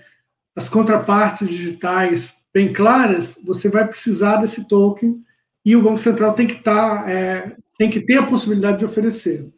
as 0.56 0.68
contrapartes 0.68 1.48
digitais 1.48 2.34
bem 2.52 2.72
claras, 2.72 3.38
você 3.44 3.68
vai 3.68 3.86
precisar 3.86 4.36
desse 4.36 4.66
token 4.66 5.22
e 5.64 5.76
o 5.76 5.82
Banco 5.82 5.98
Central 5.98 6.32
tem 6.32 6.46
que 6.46 6.54
estar, 6.54 7.04
tá, 7.04 7.10
é, 7.10 7.56
tem 7.76 7.90
que 7.90 8.00
ter 8.00 8.16
a 8.16 8.26
possibilidade 8.26 8.78
de 8.78 8.84
oferecer. 8.84 9.52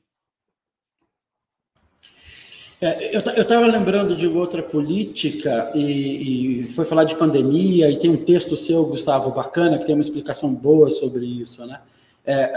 É, 2.80 3.14
eu 3.14 3.18
estava 3.18 3.66
lembrando 3.66 4.16
de 4.16 4.26
outra 4.26 4.62
política 4.62 5.70
e, 5.74 6.60
e, 6.60 6.62
foi 6.64 6.86
falar 6.86 7.04
de 7.04 7.14
pandemia 7.14 7.90
e 7.90 7.98
tem 7.98 8.10
um 8.10 8.16
texto 8.16 8.56
seu, 8.56 8.86
Gustavo, 8.86 9.30
bacana, 9.32 9.78
que 9.78 9.84
tem 9.84 9.94
uma 9.94 10.00
explicação 10.00 10.54
boa 10.54 10.88
sobre 10.88 11.26
isso, 11.26 11.66
né? 11.66 11.78
É, 12.24 12.50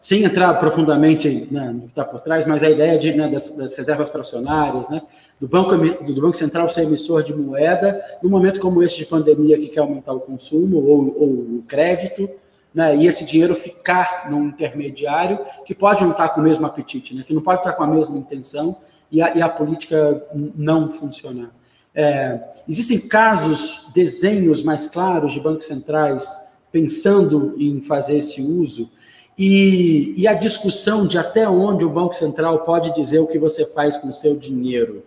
sem 0.00 0.24
entrar 0.24 0.54
profundamente 0.54 1.48
né, 1.50 1.70
no 1.70 1.82
que 1.82 1.88
está 1.88 2.04
por 2.04 2.20
trás, 2.20 2.46
mas 2.46 2.62
a 2.62 2.70
ideia 2.70 2.96
de, 2.96 3.12
né, 3.12 3.28
das, 3.28 3.50
das, 3.50 3.74
reservas 3.74 4.10
fracionárias, 4.10 4.88
né, 4.88 5.02
do, 5.40 5.48
banco, 5.48 5.76
do 5.76 6.20
Banco 6.20 6.36
Central 6.36 6.68
ser 6.68 6.82
emissor 6.82 7.22
de 7.24 7.34
moeda, 7.34 8.00
num 8.22 8.30
momento 8.30 8.60
como 8.60 8.80
esse 8.80 8.96
de 8.96 9.06
pandemia 9.06 9.58
que 9.58 9.66
quer 9.66 9.80
aumentar 9.80 10.12
o 10.12 10.20
consumo 10.20 10.78
ou, 10.78 11.20
ou 11.20 11.28
o 11.28 11.64
crédito, 11.66 12.30
né, 12.74 12.96
e 12.96 13.06
esse 13.06 13.24
dinheiro 13.24 13.54
ficar 13.54 14.30
num 14.30 14.48
intermediário 14.48 15.40
que 15.64 15.74
pode 15.74 16.02
não 16.02 16.12
estar 16.12 16.28
com 16.28 16.40
o 16.40 16.44
mesmo 16.44 16.66
apetite, 16.66 17.14
né, 17.14 17.22
que 17.26 17.34
não 17.34 17.42
pode 17.42 17.60
estar 17.60 17.72
com 17.72 17.82
a 17.82 17.86
mesma 17.86 18.18
intenção 18.18 18.76
e 19.10 19.22
a, 19.22 19.34
e 19.34 19.42
a 19.42 19.48
política 19.48 20.22
não 20.34 20.90
funcionar. 20.90 21.50
É, 21.94 22.40
existem 22.68 22.98
casos, 22.98 23.86
desenhos 23.92 24.62
mais 24.62 24.86
claros 24.86 25.32
de 25.32 25.40
bancos 25.40 25.66
centrais 25.66 26.48
pensando 26.70 27.54
em 27.58 27.80
fazer 27.80 28.18
esse 28.18 28.40
uso 28.40 28.90
e, 29.38 30.12
e, 30.16 30.26
a 30.26 30.34
discussão 30.34 31.06
de 31.06 31.16
até 31.16 31.48
onde 31.48 31.84
o 31.84 31.90
Banco 31.90 32.12
Central 32.12 32.64
pode 32.64 32.92
dizer 32.92 33.20
o 33.20 33.26
que 33.26 33.38
você 33.38 33.64
faz 33.64 33.96
com 33.96 34.08
o 34.08 34.12
seu 34.12 34.36
dinheiro. 34.36 35.04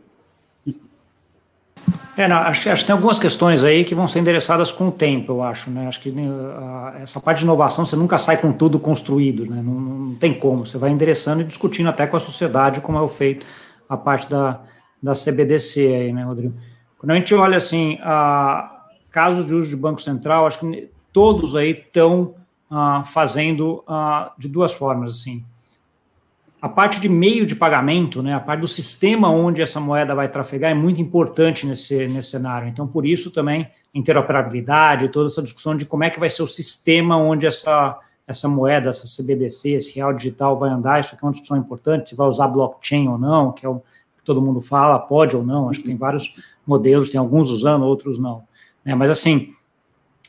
É, 2.18 2.28
não, 2.28 2.38
acho, 2.38 2.70
acho, 2.70 2.84
que 2.84 2.88
tem 2.88 2.94
algumas 2.94 3.18
questões 3.18 3.64
aí 3.64 3.86
que 3.86 3.96
vão 3.96 4.08
ser 4.08 4.20
endereçadas 4.20 4.70
com 4.70 4.90
o 4.90 4.92
tempo, 4.92 5.32
eu 5.32 5.44
acho. 5.44 5.70
Né? 5.70 5.88
Acho 5.88 6.02
que 6.02 6.10
uh, 6.10 7.02
essa 7.02 7.20
parte 7.22 7.40
de 7.40 7.46
inovação 7.46 7.86
você 7.86 7.96
nunca 7.96 8.18
sai 8.18 8.38
com 8.38 8.52
tudo 8.52 8.80
construído, 8.80 9.46
né? 9.46 9.62
não, 9.62 9.74
não, 9.74 10.16
tem 10.16 10.34
como. 10.34 10.66
Você 10.66 10.78
vai 10.78 10.92
endereçando 10.92 11.42
e 11.42 11.46
discutindo 11.46 11.90
até 11.90 12.06
com 12.06 12.18
a 12.18 12.20
sociedade 12.20 12.82
como 12.82 12.98
é 12.98 13.02
o 13.02 13.08
feito 13.08 13.46
a 13.88 13.96
parte 13.96 14.30
da, 14.30 14.60
da 15.02 15.14
CBDC 15.14 15.80
aí, 15.88 16.14
né, 16.14 16.24
Rodrigo? 16.24 16.54
Quando 16.98 17.12
a 17.12 17.16
gente 17.16 17.34
olha 17.34 17.58
assim, 17.58 17.96
uh, 17.96 18.70
casos 19.10 19.46
de 19.46 19.56
uso 19.56 19.70
de 19.70 19.76
Banco 19.78 20.02
Central, 20.02 20.46
acho 20.46 20.60
que 20.60 20.90
todos 21.14 21.56
aí 21.56 21.72
estão 21.72 22.36
uh, 22.70 23.04
fazendo 23.06 23.84
de 24.38 24.50
duas 24.50 24.74
formas, 24.74 25.12
assim 25.12 25.46
a 26.62 26.70
parte 26.70 27.02
de 27.02 27.10
meio 27.10 27.44
de 27.44 27.56
pagamento, 27.56 28.22
né, 28.22 28.36
a 28.36 28.40
parte 28.40 28.60
do 28.60 28.68
sistema 28.68 29.30
onde 29.30 29.64
essa 29.64 29.80
moeda 29.80 30.14
vai 30.14 30.30
trafegar 30.30 30.70
é 30.70 30.76
muito 30.76 31.02
importante 31.02 31.66
nesse, 31.66 32.08
nesse 32.08 32.30
cenário. 32.30 32.68
Então, 32.68 32.88
por 32.88 33.04
isso 33.04 33.32
também 33.32 33.68
interoperabilidade, 33.94 35.10
toda 35.10 35.26
essa 35.26 35.42
discussão 35.42 35.76
de 35.76 35.86
como 35.86 36.04
é 36.04 36.10
que 36.12 36.20
vai 36.20 36.30
ser 36.30 36.44
o 36.44 36.48
sistema 36.48 37.18
onde 37.18 37.48
essa, 37.48 38.00
essa 38.28 38.48
moeda, 38.48 38.90
essa 38.90 39.08
CBDC, 39.08 39.72
esse 39.72 39.96
real 39.96 40.14
digital 40.14 40.58
vai 40.58 40.70
andar, 40.70 41.00
isso 41.00 41.16
aqui 41.16 41.26
é 41.26 41.28
uma 41.28 41.32
discussão 41.32 41.58
importante, 41.58 42.12
se 42.12 42.16
vai 42.16 42.28
usar 42.28 42.48
blockchain 42.48 43.08
ou 43.08 43.18
não, 43.18 43.52
que 43.52 43.66
é 43.66 43.70
o 43.70 43.80
que 43.80 44.24
todo 44.24 44.40
mundo 44.40 44.62
fala, 44.62 45.00
pode 45.00 45.36
ou 45.36 45.44
não, 45.44 45.68
acho 45.68 45.80
que 45.80 45.88
tem 45.88 45.98
vários 45.98 46.36
modelos, 46.66 47.10
tem 47.10 47.20
alguns 47.20 47.50
usando, 47.50 47.84
outros 47.86 48.20
não. 48.20 48.44
Né, 48.86 48.94
mas 48.94 49.10
assim, 49.10 49.48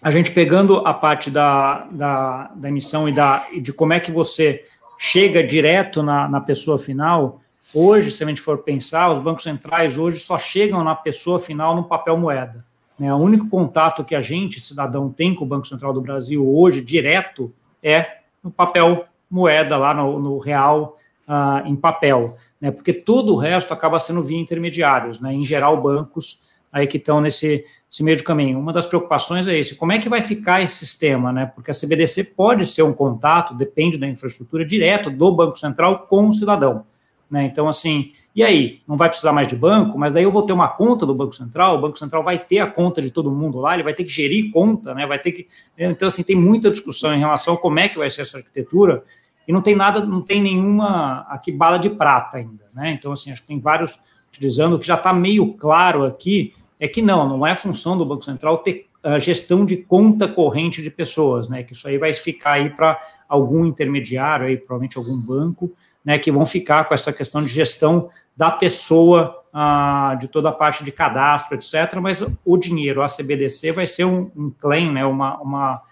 a 0.01 0.11
gente 0.11 0.31
pegando 0.31 0.79
a 0.79 0.95
parte 0.95 1.31
da, 1.31 1.87
da, 1.91 2.51
da 2.55 2.69
emissão 2.69 3.07
e, 3.07 3.13
da, 3.13 3.47
e 3.53 3.61
de 3.61 3.71
como 3.71 3.93
é 3.93 4.01
que 4.01 4.11
você 4.11 4.65
chega 5.05 5.43
direto 5.43 6.01
na, 6.01 6.29
na 6.29 6.41
pessoa 6.41 6.79
final. 6.79 7.41
Hoje, 7.75 8.13
se 8.13 8.23
a 8.23 8.27
gente 8.29 8.41
for 8.41 8.59
pensar, 8.59 9.11
os 9.11 9.19
bancos 9.19 9.43
centrais 9.43 9.99
hoje 9.99 10.21
só 10.21 10.39
chegam 10.39 10.85
na 10.85 10.95
pessoa 10.95 11.41
final 11.41 11.75
no 11.75 11.83
papel 11.83 12.17
moeda. 12.17 12.65
Né? 12.97 13.13
O 13.13 13.17
único 13.17 13.49
contato 13.49 14.05
que 14.05 14.15
a 14.15 14.21
gente, 14.21 14.61
cidadão, 14.61 15.11
tem 15.11 15.35
com 15.35 15.45
o 15.45 15.49
Banco 15.49 15.67
Central 15.67 15.93
do 15.93 16.01
Brasil 16.01 16.49
hoje, 16.49 16.81
direto, 16.81 17.53
é 17.83 18.19
no 18.45 18.49
papel 18.49 19.05
moeda, 19.29 19.77
lá 19.77 19.93
no, 19.93 20.21
no 20.21 20.39
real, 20.39 20.97
uh, 21.27 21.67
em 21.67 21.75
papel. 21.75 22.37
Né? 22.61 22.71
Porque 22.71 22.93
todo 22.93 23.35
o 23.35 23.37
resto 23.37 23.75
acaba 23.75 23.99
sendo 23.99 24.23
via 24.23 24.39
intermediários, 24.39 25.19
né? 25.19 25.35
em 25.35 25.43
geral, 25.43 25.83
bancos 25.83 26.52
aí 26.73 26.87
que 26.87 26.97
estão 26.97 27.21
nesse, 27.21 27.65
nesse 27.87 28.03
meio 28.03 28.17
de 28.17 28.23
caminho. 28.23 28.59
Uma 28.59 28.73
das 28.73 28.87
preocupações 28.87 29.47
é 29.47 29.59
esse, 29.59 29.77
como 29.77 29.93
é 29.93 29.99
que 29.99 30.09
vai 30.09 30.23
ficar 30.23 30.63
esse 30.63 30.77
sistema, 30.77 31.31
né? 31.31 31.53
Porque 31.55 31.71
a 31.71 31.75
CBDC 31.75 32.25
pode 32.35 32.65
ser 32.67 32.83
um 32.83 32.95
contato, 32.95 33.55
depende 33.55 33.99
da 33.99 34.09
infraestrutura, 34.09 34.65
direto 34.65 35.11
do 35.11 35.31
Banco 35.31 35.59
Central 35.59 36.07
com 36.07 36.29
o 36.29 36.33
cidadão. 36.33 36.87
Né? 37.31 37.45
Então, 37.45 37.67
assim, 37.67 38.13
e 38.37 38.43
aí? 38.43 38.83
Não 38.87 38.95
vai 38.95 39.09
precisar 39.09 39.33
mais 39.33 39.49
de 39.49 39.57
banco, 39.57 39.99
mas 39.99 40.13
daí 40.13 40.23
eu 40.23 40.31
vou 40.31 40.43
ter 40.43 40.53
uma 40.53 40.69
conta 40.69 41.07
do 41.07 41.15
Banco 41.15 41.35
Central, 41.35 41.79
o 41.79 41.81
Banco 41.81 41.99
Central 41.99 42.23
vai 42.23 42.39
ter 42.39 42.59
a 42.59 42.67
conta 42.67 43.01
de 43.01 43.11
todo 43.11 43.31
mundo 43.31 43.59
lá, 43.59 43.73
ele 43.73 43.83
vai 43.83 43.95
ter 43.95 44.05
que 44.05 44.11
gerir 44.11 44.51
conta, 44.51 44.95
né? 44.95 45.07
Vai 45.07 45.19
ter 45.19 45.33
que. 45.33 45.49
Então, 45.79 46.09
assim, 46.09 46.23
tem 46.23 46.37
muita 46.37 46.71
discussão 46.71 47.15
em 47.15 47.19
relação 47.19 47.55
a 47.55 47.57
como 47.59 47.79
é 47.79 47.89
que 47.89 47.97
vai 47.97 48.11
ser 48.11 48.23
essa 48.23 48.37
arquitetura, 48.37 49.03
e 49.49 49.53
não 49.53 49.63
tem 49.63 49.75
nada, 49.75 50.05
não 50.05 50.21
tem 50.21 50.43
nenhuma 50.43 51.27
aqui 51.29 51.51
bala 51.51 51.79
de 51.79 51.89
prata 51.89 52.37
ainda, 52.37 52.67
né? 52.75 52.93
Então, 52.93 53.13
assim, 53.13 53.33
acho 53.33 53.41
que 53.41 53.49
tem 53.49 53.59
vários 53.59 53.99
utilizando, 54.29 54.77
o 54.77 54.79
que 54.79 54.87
já 54.87 54.97
está 54.97 55.13
meio 55.13 55.55
claro 55.55 56.05
aqui 56.05 56.53
é 56.83 56.89
que 56.89 57.01
não, 57.01 57.29
não 57.29 57.47
é 57.47 57.55
função 57.55 57.97
do 57.97 58.05
Banco 58.05 58.25
Central 58.25 58.59
ter 58.59 58.89
a 59.05 59.17
gestão 59.17 59.65
de 59.65 59.77
conta 59.77 60.27
corrente 60.27 60.83
de 60.83 60.91
pessoas, 60.91 61.49
né? 61.49 61.63
Que 61.63 61.75
isso 61.75 61.87
aí 61.87 61.97
vai 61.97 62.13
ficar 62.13 62.55
aí 62.55 62.71
para 62.71 63.01
algum 63.29 63.65
intermediário, 63.65 64.47
aí, 64.47 64.57
provavelmente 64.57 64.99
algum 64.99 65.17
banco, 65.17 65.71
né? 66.05 66.19
Que 66.19 66.33
vão 66.33 66.45
ficar 66.45 66.89
com 66.89 66.93
essa 66.93 67.13
questão 67.13 67.41
de 67.41 67.47
gestão 67.47 68.11
da 68.37 68.51
pessoa, 68.51 69.45
ah, 69.53 70.17
de 70.19 70.27
toda 70.27 70.49
a 70.49 70.53
parte 70.53 70.83
de 70.83 70.91
cadastro, 70.91 71.55
etc. 71.57 72.01
Mas 72.01 72.21
o 72.45 72.57
dinheiro, 72.57 73.01
a 73.01 73.07
CBDC, 73.07 73.71
vai 73.71 73.87
ser 73.87 74.05
um, 74.05 74.33
um 74.35 74.51
claim, 74.51 74.91
né? 74.91 75.07
Uma, 75.07 75.41
uma, 75.41 75.83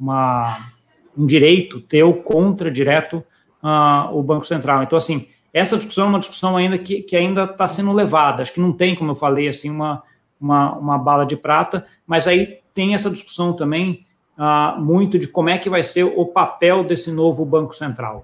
uma, 0.00 0.70
um 1.16 1.26
direito 1.26 1.80
teu 1.80 2.12
contra 2.12 2.72
direto 2.72 3.22
ah, 3.62 4.10
o 4.12 4.20
Banco 4.20 4.44
Central. 4.44 4.82
Então, 4.82 4.98
assim, 4.98 5.28
essa 5.54 5.76
discussão 5.76 6.06
é 6.06 6.08
uma 6.08 6.18
discussão 6.18 6.56
ainda 6.56 6.76
que, 6.76 7.02
que 7.02 7.14
ainda 7.14 7.44
está 7.44 7.68
sendo 7.68 7.92
levada. 7.92 8.42
Acho 8.42 8.52
que 8.52 8.60
não 8.60 8.72
tem, 8.72 8.96
como 8.96 9.12
eu 9.12 9.14
falei, 9.14 9.46
assim, 9.46 9.70
uma 9.70 10.02
uma, 10.40 10.74
uma 10.76 10.98
bala 10.98 11.24
de 11.24 11.36
prata, 11.36 11.84
mas 12.06 12.26
aí 12.26 12.58
tem 12.74 12.94
essa 12.94 13.10
discussão 13.10 13.52
também 13.52 14.06
uh, 14.38 14.80
muito 14.80 15.18
de 15.18 15.28
como 15.28 15.50
é 15.50 15.58
que 15.58 15.68
vai 15.68 15.82
ser 15.82 16.04
o 16.04 16.24
papel 16.26 16.84
desse 16.84 17.10
novo 17.10 17.44
Banco 17.44 17.74
Central. 17.74 18.22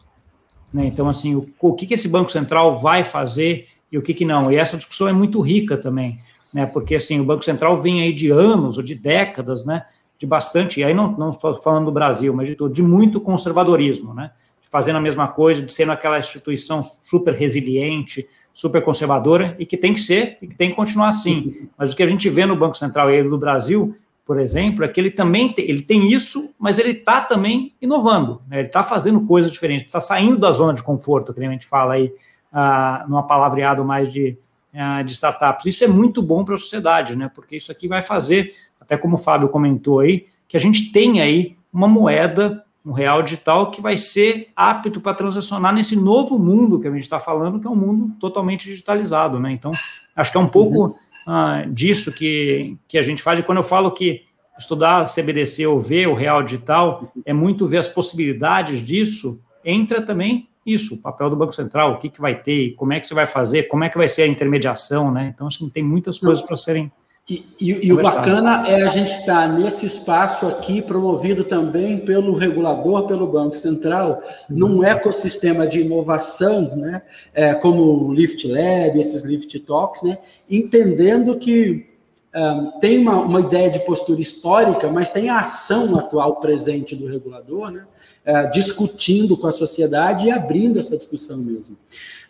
Né? 0.73 0.87
Então, 0.87 1.09
assim, 1.09 1.35
o, 1.35 1.49
o 1.61 1.75
que, 1.75 1.87
que 1.87 1.95
esse 1.95 2.09
Banco 2.09 2.31
Central 2.31 2.79
vai 2.79 3.05
fazer 3.05 3.69
e 3.91 3.99
o 3.99 4.03
que, 4.03 4.15
que 4.15 4.25
não. 4.25 4.51
E 4.51 4.57
essa 4.57 4.77
discussão 4.77 5.09
é 5.09 5.13
muito 5.13 5.41
rica 5.41 5.77
também, 5.77 6.19
né? 6.53 6.67
porque 6.67 6.95
assim, 6.95 7.21
o 7.21 7.25
Banco 7.25 7.45
Central 7.45 7.81
vem 7.81 8.01
aí 8.01 8.13
de 8.13 8.31
anos 8.31 8.77
ou 8.77 8.83
de 8.83 8.95
décadas, 8.95 9.65
né? 9.65 9.85
de 10.19 10.27
bastante, 10.27 10.81
e 10.81 10.85
aí 10.85 10.95
não, 10.95 11.13
não 11.13 11.33
falando 11.33 11.87
do 11.87 11.93
Brasil, 11.93 12.33
mas 12.33 12.49
de, 12.49 12.57
de 12.71 12.83
muito 12.83 13.21
conservadorismo, 13.21 14.15
né? 14.15 14.31
Fazendo 14.77 14.97
a 14.97 15.01
mesma 15.01 15.27
coisa, 15.27 15.63
de 15.63 15.73
sendo 15.73 15.91
aquela 15.93 16.19
instituição 16.19 16.85
super 16.85 17.33
resiliente, 17.33 18.29
super 18.53 18.85
conservadora 18.85 19.57
e 19.59 19.65
que 19.65 19.75
tem 19.75 19.95
que 19.95 20.01
ser 20.01 20.37
e 20.43 20.47
que 20.47 20.55
tem 20.55 20.69
que 20.69 20.77
continuar 20.77 21.09
assim. 21.09 21.71
Mas 21.79 21.95
o 21.95 21.97
que 21.97 22.03
a 22.03 22.07
gente 22.07 22.29
vê 22.29 22.45
no 22.45 22.55
Banco 22.55 22.77
Central 22.77 23.11
e 23.11 23.23
do 23.23 23.39
Brasil, 23.39 23.97
por 24.27 24.39
exemplo, 24.39 24.85
é 24.85 24.89
que 24.89 25.01
ele 25.01 25.11
também 25.11 25.51
tem, 25.51 25.65
ele 25.67 25.81
tem 25.81 26.13
isso, 26.13 26.55
mas 26.59 26.79
ele 26.79 26.91
está 26.91 27.23
também 27.23 27.73
inovando, 27.81 28.43
né? 28.47 28.59
ele 28.59 28.67
está 28.67 28.83
fazendo 28.83 29.23
coisas 29.23 29.51
diferentes, 29.51 29.87
está 29.87 30.01
saindo 30.01 30.37
da 30.37 30.53
zona 30.53 30.75
de 30.75 30.83
conforto, 30.83 31.33
que 31.33 31.43
a 31.43 31.51
gente 31.51 31.65
fala 31.65 31.95
aí, 31.95 32.13
ah, 32.53 33.07
numa 33.09 33.23
palavreado 33.23 33.83
mais 33.83 34.13
de, 34.13 34.37
ah, 34.75 35.01
de 35.03 35.13
startups. 35.13 35.65
Isso 35.65 35.85
é 35.85 35.89
muito 35.89 36.21
bom 36.21 36.45
para 36.45 36.57
a 36.57 36.59
sociedade, 36.59 37.17
né? 37.17 37.31
porque 37.35 37.57
isso 37.57 37.73
aqui 37.73 37.89
vai 37.89 38.03
fazer, 38.03 38.53
até 38.79 38.95
como 38.99 39.15
o 39.15 39.19
Fábio 39.19 39.49
comentou 39.49 40.01
aí, 40.01 40.27
que 40.47 40.55
a 40.55 40.61
gente 40.61 40.93
tenha 40.93 41.23
aí 41.23 41.57
uma 41.73 41.89
moeda 41.89 42.66
um 42.87 42.93
real 42.93 43.21
digital 43.21 43.73
que 43.73 43.81
vai 43.81 43.97
ser 43.97 44.49
apto 44.55 45.01
para 45.01 45.13
transacionar 45.13 45.75
nesse 45.75 45.97
novo 45.97 46.39
mundo 46.39 46.79
que 46.79 46.87
a 46.87 46.91
gente 46.93 47.03
está 47.03 47.19
falando, 47.19 47.59
que 47.59 47.67
é 47.67 47.71
um 47.71 47.75
mundo 47.75 48.15
totalmente 48.21 48.65
digitalizado, 48.65 49.41
né? 49.41 49.51
Então, 49.51 49.73
acho 50.15 50.31
que 50.31 50.39
é 50.39 50.41
um 50.41 50.47
pouco 50.47 50.97
uhum. 51.27 51.65
uh, 51.67 51.69
disso 51.69 52.13
que, 52.13 52.77
que 52.87 52.97
a 52.97 53.03
gente 53.03 53.21
faz. 53.21 53.41
E 53.41 53.43
quando 53.43 53.59
eu 53.59 53.65
falo 53.65 53.91
que 53.91 54.23
estudar 54.57 55.05
CBDC 55.05 55.67
ou 55.67 55.81
ver 55.81 56.07
o 56.07 56.15
real 56.15 56.45
digital 56.45 57.13
é 57.25 57.33
muito 57.33 57.67
ver 57.67 57.79
as 57.79 57.89
possibilidades 57.89 58.81
disso, 58.87 59.43
entra 59.65 60.01
também 60.01 60.49
isso, 60.65 60.95
o 60.95 61.03
papel 61.03 61.29
do 61.29 61.37
Banco 61.37 61.53
Central, 61.53 61.93
o 61.93 61.99
que, 61.99 62.09
que 62.09 62.21
vai 62.21 62.41
ter, 62.41 62.73
como 62.75 62.93
é 62.93 63.01
que 63.01 63.07
você 63.07 63.15
vai 63.15 63.27
fazer, 63.27 63.65
como 63.65 63.83
é 63.85 63.89
que 63.89 63.99
vai 63.99 64.09
ser 64.09 64.23
a 64.23 64.27
intermediação, 64.27 65.11
né? 65.11 65.33
Então, 65.35 65.47
acho 65.47 65.59
que 65.59 65.71
tem 65.71 65.83
muitas 65.83 66.19
coisas 66.19 66.43
para 66.43 66.57
serem 66.57 66.91
e, 67.29 67.45
e, 67.61 67.89
e 67.89 67.93
o 67.93 68.01
bacana 68.01 68.69
é 68.69 68.85
a 68.85 68.89
gente 68.89 69.11
estar 69.11 69.49
nesse 69.53 69.85
espaço 69.85 70.47
aqui, 70.47 70.81
promovido 70.81 71.43
também 71.43 71.99
pelo 71.99 72.33
regulador, 72.33 73.09
pelo 73.09 73.27
Banco 73.27 73.57
Central, 73.57 74.23
num 74.49 74.77
uhum. 74.77 74.85
ecossistema 74.85 75.67
de 75.67 75.81
inovação, 75.81 76.77
né, 76.77 77.03
é, 77.35 77.53
como 77.55 77.83
o 77.83 78.15
Lift 78.15 78.47
Lab, 78.47 79.01
esses 79.01 79.25
Lift 79.25 79.59
Talks, 79.61 80.05
né, 80.05 80.19
entendendo 80.49 81.37
que 81.37 81.96
um, 82.37 82.71
tem 82.81 82.99
uma, 82.99 83.17
uma, 83.17 83.41
ideia 83.41 83.71
de 83.71 83.81
postura 83.81 84.21
histórica, 84.21 84.89
mas 84.89 85.09
tem 85.09 85.31
a 85.31 85.41
ação 85.41 85.99
atual 85.99 86.37
presente 86.37 86.95
do 86.95 87.07
regulador, 87.07 87.71
né, 87.71 87.87
é, 88.27 88.47
discutindo 88.49 89.39
com 89.39 89.47
a 89.47 89.53
sociedade 89.53 90.27
e 90.27 90.31
abrindo 90.31 90.79
essa 90.79 90.99
discussão 90.99 91.39
mesmo. 91.39 91.79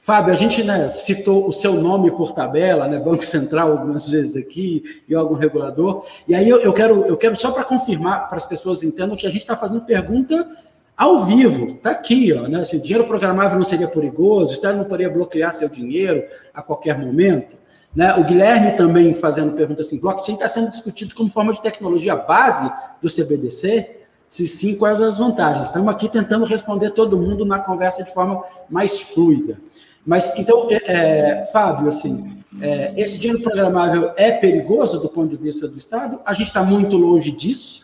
Fábio, 0.00 0.32
a 0.32 0.36
gente 0.36 0.62
né, 0.62 0.88
citou 0.88 1.48
o 1.48 1.52
seu 1.52 1.74
nome 1.74 2.12
por 2.12 2.30
tabela, 2.30 2.86
né, 2.86 3.00
Banco 3.00 3.24
Central 3.24 3.72
algumas 3.72 4.08
vezes 4.08 4.36
aqui 4.36 5.02
e 5.08 5.14
algum 5.14 5.34
regulador. 5.34 6.06
E 6.28 6.36
aí 6.36 6.48
eu, 6.48 6.60
eu 6.60 6.72
quero, 6.72 7.04
eu 7.06 7.16
quero 7.16 7.34
só 7.34 7.50
para 7.50 7.64
confirmar, 7.64 8.28
para 8.28 8.36
as 8.36 8.46
pessoas 8.46 8.84
entendam 8.84 9.16
que 9.16 9.26
a 9.26 9.30
gente 9.30 9.42
está 9.42 9.56
fazendo 9.56 9.80
pergunta 9.80 10.48
ao 10.96 11.26
vivo, 11.26 11.72
está 11.72 11.90
aqui, 11.90 12.32
ó, 12.32 12.48
né? 12.48 12.64
Se 12.64 12.80
dinheiro 12.80 13.04
programável 13.04 13.58
não 13.58 13.66
seria 13.66 13.88
perigoso, 13.88 14.52
o 14.52 14.54
Estado 14.54 14.78
não 14.78 14.84
poderia 14.84 15.12
bloquear 15.12 15.52
seu 15.52 15.68
dinheiro 15.68 16.24
a 16.54 16.62
qualquer 16.62 16.96
momento. 16.96 17.58
Né? 17.96 18.14
O 18.14 18.22
Guilherme 18.22 18.72
também 18.72 19.14
fazendo 19.14 19.52
pergunta 19.52 19.80
assim: 19.80 19.98
blockchain 19.98 20.34
está 20.34 20.46
sendo 20.46 20.70
discutido 20.70 21.14
como 21.14 21.30
forma 21.30 21.54
de 21.54 21.62
tecnologia 21.62 22.14
base 22.14 22.70
do 23.00 23.08
CBDC? 23.08 24.02
Se 24.28 24.46
sim, 24.46 24.76
quais 24.76 25.00
as 25.00 25.16
vantagens? 25.16 25.68
Estamos 25.68 25.88
aqui 25.88 26.08
tentando 26.08 26.44
responder 26.44 26.90
todo 26.90 27.16
mundo 27.16 27.44
na 27.46 27.60
conversa 27.60 28.04
de 28.04 28.12
forma 28.12 28.44
mais 28.68 29.00
fluida. 29.00 29.58
Mas, 30.04 30.36
então, 30.36 30.68
é, 30.70 31.40
é, 31.40 31.44
Fábio, 31.46 31.88
assim, 31.88 32.42
é, 32.60 32.92
esse 32.96 33.18
dinheiro 33.18 33.42
programável 33.42 34.12
é 34.16 34.32
perigoso 34.32 35.00
do 35.00 35.08
ponto 35.08 35.28
de 35.28 35.36
vista 35.36 35.66
do 35.66 35.78
Estado? 35.78 36.20
A 36.26 36.34
gente 36.34 36.48
está 36.48 36.62
muito 36.62 36.96
longe 36.96 37.30
disso, 37.30 37.82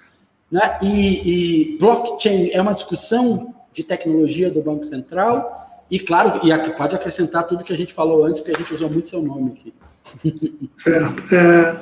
né? 0.51 0.79
E, 0.83 1.75
e, 1.75 1.79
blockchain 1.79 2.51
é 2.53 2.61
uma 2.61 2.75
discussão 2.75 3.55
de 3.73 3.83
tecnologia 3.83 4.51
do 4.51 4.61
Banco 4.61 4.85
Central, 4.85 5.57
e 5.91 5.99
claro, 5.99 6.41
e 6.43 6.71
pode 6.73 6.95
acrescentar 6.95 7.47
tudo 7.47 7.65
que 7.65 7.73
a 7.73 7.77
gente 7.77 7.93
falou 7.93 8.25
antes, 8.25 8.41
porque 8.41 8.57
a 8.57 8.61
gente 8.61 8.75
usou 8.75 8.91
muito 8.91 9.09
seu 9.09 9.23
nome 9.23 9.53
aqui. 9.53 9.73
Certo. 10.77 11.35
É, 11.35 11.81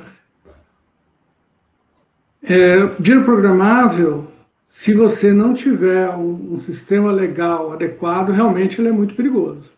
é, 2.42 2.86
dinheiro 2.98 3.24
programável 3.24 4.30
se 4.70 4.94
você 4.94 5.32
não 5.32 5.52
tiver 5.52 6.08
um, 6.10 6.54
um, 6.54 6.58
sistema 6.58 7.10
legal 7.10 7.72
adequado, 7.72 8.30
realmente 8.30 8.80
ele 8.80 8.88
é 8.88 8.92
muito 8.92 9.16
perigoso. 9.16 9.68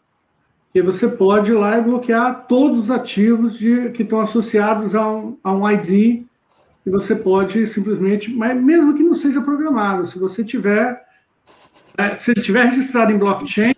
E 0.74 0.82
você 0.82 1.08
pode 1.08 1.50
ir 1.50 1.54
lá 1.54 1.78
e 1.78 1.82
bloquear 1.82 2.46
todos 2.46 2.78
os 2.78 2.90
ativos 2.90 3.58
de, 3.58 3.88
que 3.90 4.02
estão 4.02 4.20
associados 4.20 4.94
a 4.94 5.10
um, 5.10 5.38
a 5.42 5.50
um 5.50 5.68
ID, 5.68 6.24
e 6.84 6.90
você 6.90 7.16
pode 7.16 7.66
simplesmente, 7.66 8.30
mas 8.30 8.54
mesmo 8.60 8.94
que 8.94 9.02
não 9.02 9.14
seja 9.14 9.40
programado, 9.40 10.04
se 10.04 10.18
você 10.18 10.44
tiver, 10.44 11.02
é, 11.96 12.14
se 12.16 12.30
ele 12.30 12.42
tiver 12.42 12.66
registrado 12.66 13.12
em 13.12 13.18
blockchain, 13.18 13.74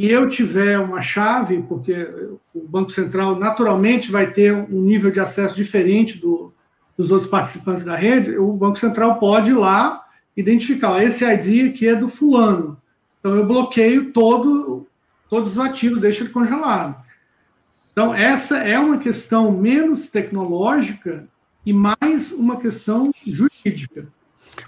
e 0.00 0.10
eu 0.10 0.30
tiver 0.30 0.78
uma 0.78 1.02
chave, 1.02 1.62
porque 1.68 2.08
o 2.54 2.66
Banco 2.66 2.90
Central 2.90 3.38
naturalmente 3.38 4.10
vai 4.10 4.32
ter 4.32 4.50
um 4.50 4.80
nível 4.80 5.10
de 5.10 5.20
acesso 5.20 5.54
diferente 5.54 6.16
do, 6.16 6.54
dos 6.96 7.10
outros 7.10 7.28
participantes 7.28 7.84
da 7.84 7.96
rede, 7.96 8.38
o 8.38 8.50
Banco 8.54 8.78
Central 8.78 9.18
pode 9.18 9.50
ir 9.50 9.58
lá 9.58 10.02
identificar, 10.34 11.04
esse 11.04 11.22
ID 11.22 11.70
aqui 11.70 11.86
é 11.86 11.94
do 11.94 12.08
fulano. 12.08 12.80
Então 13.18 13.34
eu 13.36 13.44
bloqueio 13.44 14.10
todo, 14.10 14.86
todos 15.28 15.50
os 15.50 15.58
ativos, 15.58 16.00
deixo 16.00 16.22
ele 16.22 16.30
congelado. 16.30 16.96
Então 17.92 18.14
essa 18.14 18.56
é 18.56 18.78
uma 18.78 18.96
questão 18.96 19.52
menos 19.52 20.06
tecnológica 20.06 21.28
e 21.66 21.74
mais 21.74 22.32
uma 22.32 22.56
questão 22.56 23.10
jurídica. 23.26 24.08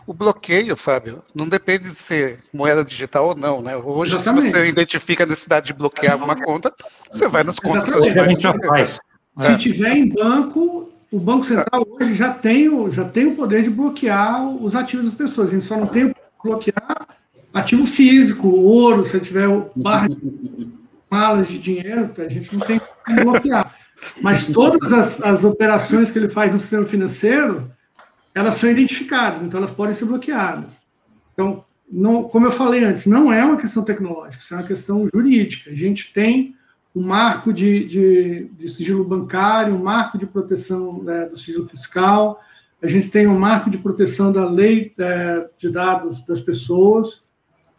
O 0.07 0.13
bloqueio, 0.13 0.77
Fábio, 0.77 1.23
não 1.35 1.49
depende 1.49 1.89
de 1.89 1.95
ser 1.95 2.39
moeda 2.53 2.85
digital 2.85 3.29
ou 3.29 3.35
não, 3.35 3.63
né? 3.63 3.77
Hoje, 3.77 4.15
Exatamente. 4.15 4.45
se 4.47 4.51
você 4.51 4.67
identifica 4.67 5.25
a 5.25 5.27
necessidade 5.27 5.67
de 5.67 5.73
bloquear 5.73 6.17
uma 6.17 6.37
conta, 6.37 6.73
você 7.11 7.29
vai 7.29 7.45
nas 7.45 7.59
contas. 7.59 7.89
Exatamente. 7.95 8.99
Se 9.39 9.57
tiver 9.57 9.97
em 9.97 10.09
banco, 10.09 10.93
o 11.11 11.19
Banco 11.19 11.45
Central 11.45 11.87
hoje 11.89 12.15
já 12.15 12.33
tem, 12.33 12.69
o, 12.69 12.91
já 12.91 13.05
tem 13.05 13.27
o 13.27 13.37
poder 13.37 13.63
de 13.63 13.71
bloquear 13.71 14.47
os 14.49 14.75
ativos 14.75 15.07
das 15.07 15.15
pessoas. 15.15 15.49
A 15.49 15.53
gente 15.53 15.65
só 15.65 15.77
não 15.77 15.87
tem 15.87 16.05
o 16.05 16.15
bloquear 16.43 17.07
ativo 17.53 17.87
físico, 17.87 18.49
ouro, 18.49 19.05
se 19.05 19.21
tiver 19.21 19.49
barra 19.77 20.09
de 20.09 20.69
malas 21.11 21.49
de 21.49 21.59
dinheiro, 21.59 22.11
a 22.17 22.29
gente 22.29 22.57
não 22.57 22.67
tem 22.67 22.81
como 23.05 23.33
bloquear. 23.33 23.75
Mas 24.21 24.47
todas 24.47 24.93
as, 24.93 25.23
as 25.23 25.45
operações 25.45 26.11
que 26.11 26.19
ele 26.19 26.29
faz 26.29 26.53
no 26.53 26.59
sistema 26.59 26.85
financeiro, 26.85 27.71
elas 28.35 28.57
são 28.57 28.71
identificadas, 28.71 29.43
então 29.43 29.59
elas 29.59 29.71
podem 29.71 29.95
ser 29.95 30.07
bloqueadas. 30.07 30.81
Então, 31.33 31.65
não, 31.91 32.25
como 32.25 32.47
eu 32.47 32.51
falei 32.51 32.85
antes, 32.85 33.07
não 33.07 33.33
é 33.33 33.45
uma 33.45 33.57
questão 33.57 33.83
tecnológica, 33.83 34.43
isso 34.43 34.55
é 34.55 34.57
uma 34.57 34.67
questão 34.67 35.09
jurídica. 35.13 35.71
A 35.71 35.75
gente 35.75 36.13
tem 36.13 36.57
um 36.95 37.03
marco 37.03 37.53
de, 37.53 37.85
de, 37.87 38.51
de 38.53 38.69
sigilo 38.69 39.05
bancário, 39.05 39.75
um 39.75 39.83
marco 39.83 40.17
de 40.17 40.27
proteção 40.27 41.03
né, 41.03 41.27
do 41.27 41.39
sigilo 41.39 41.67
fiscal, 41.67 42.41
a 42.83 42.89
gente 42.89 43.09
tem 43.11 43.29
um 43.29 43.39
marco 43.39 43.71
de 43.71 43.79
proteção 43.79 44.33
da 44.33 44.45
lei 44.45 44.93
é, 44.99 45.49
de 45.57 45.71
dados 45.71 46.25
das 46.25 46.41
pessoas. 46.41 47.25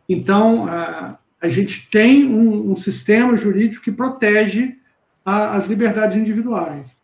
Então, 0.08 0.66
a, 0.66 1.18
a 1.42 1.50
gente 1.50 1.90
tem 1.90 2.26
um, 2.26 2.72
um, 2.72 2.76
sistema 2.76 3.36
jurídico 3.36 3.84
que 3.84 3.92
protege 3.92 4.78
a, 5.26 5.58
as 5.58 5.68
liberdades 5.68 6.16
individuais. 6.16 6.96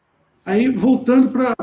Aí, 0.45 0.70
voltando 0.70 1.30
para. 1.30 1.54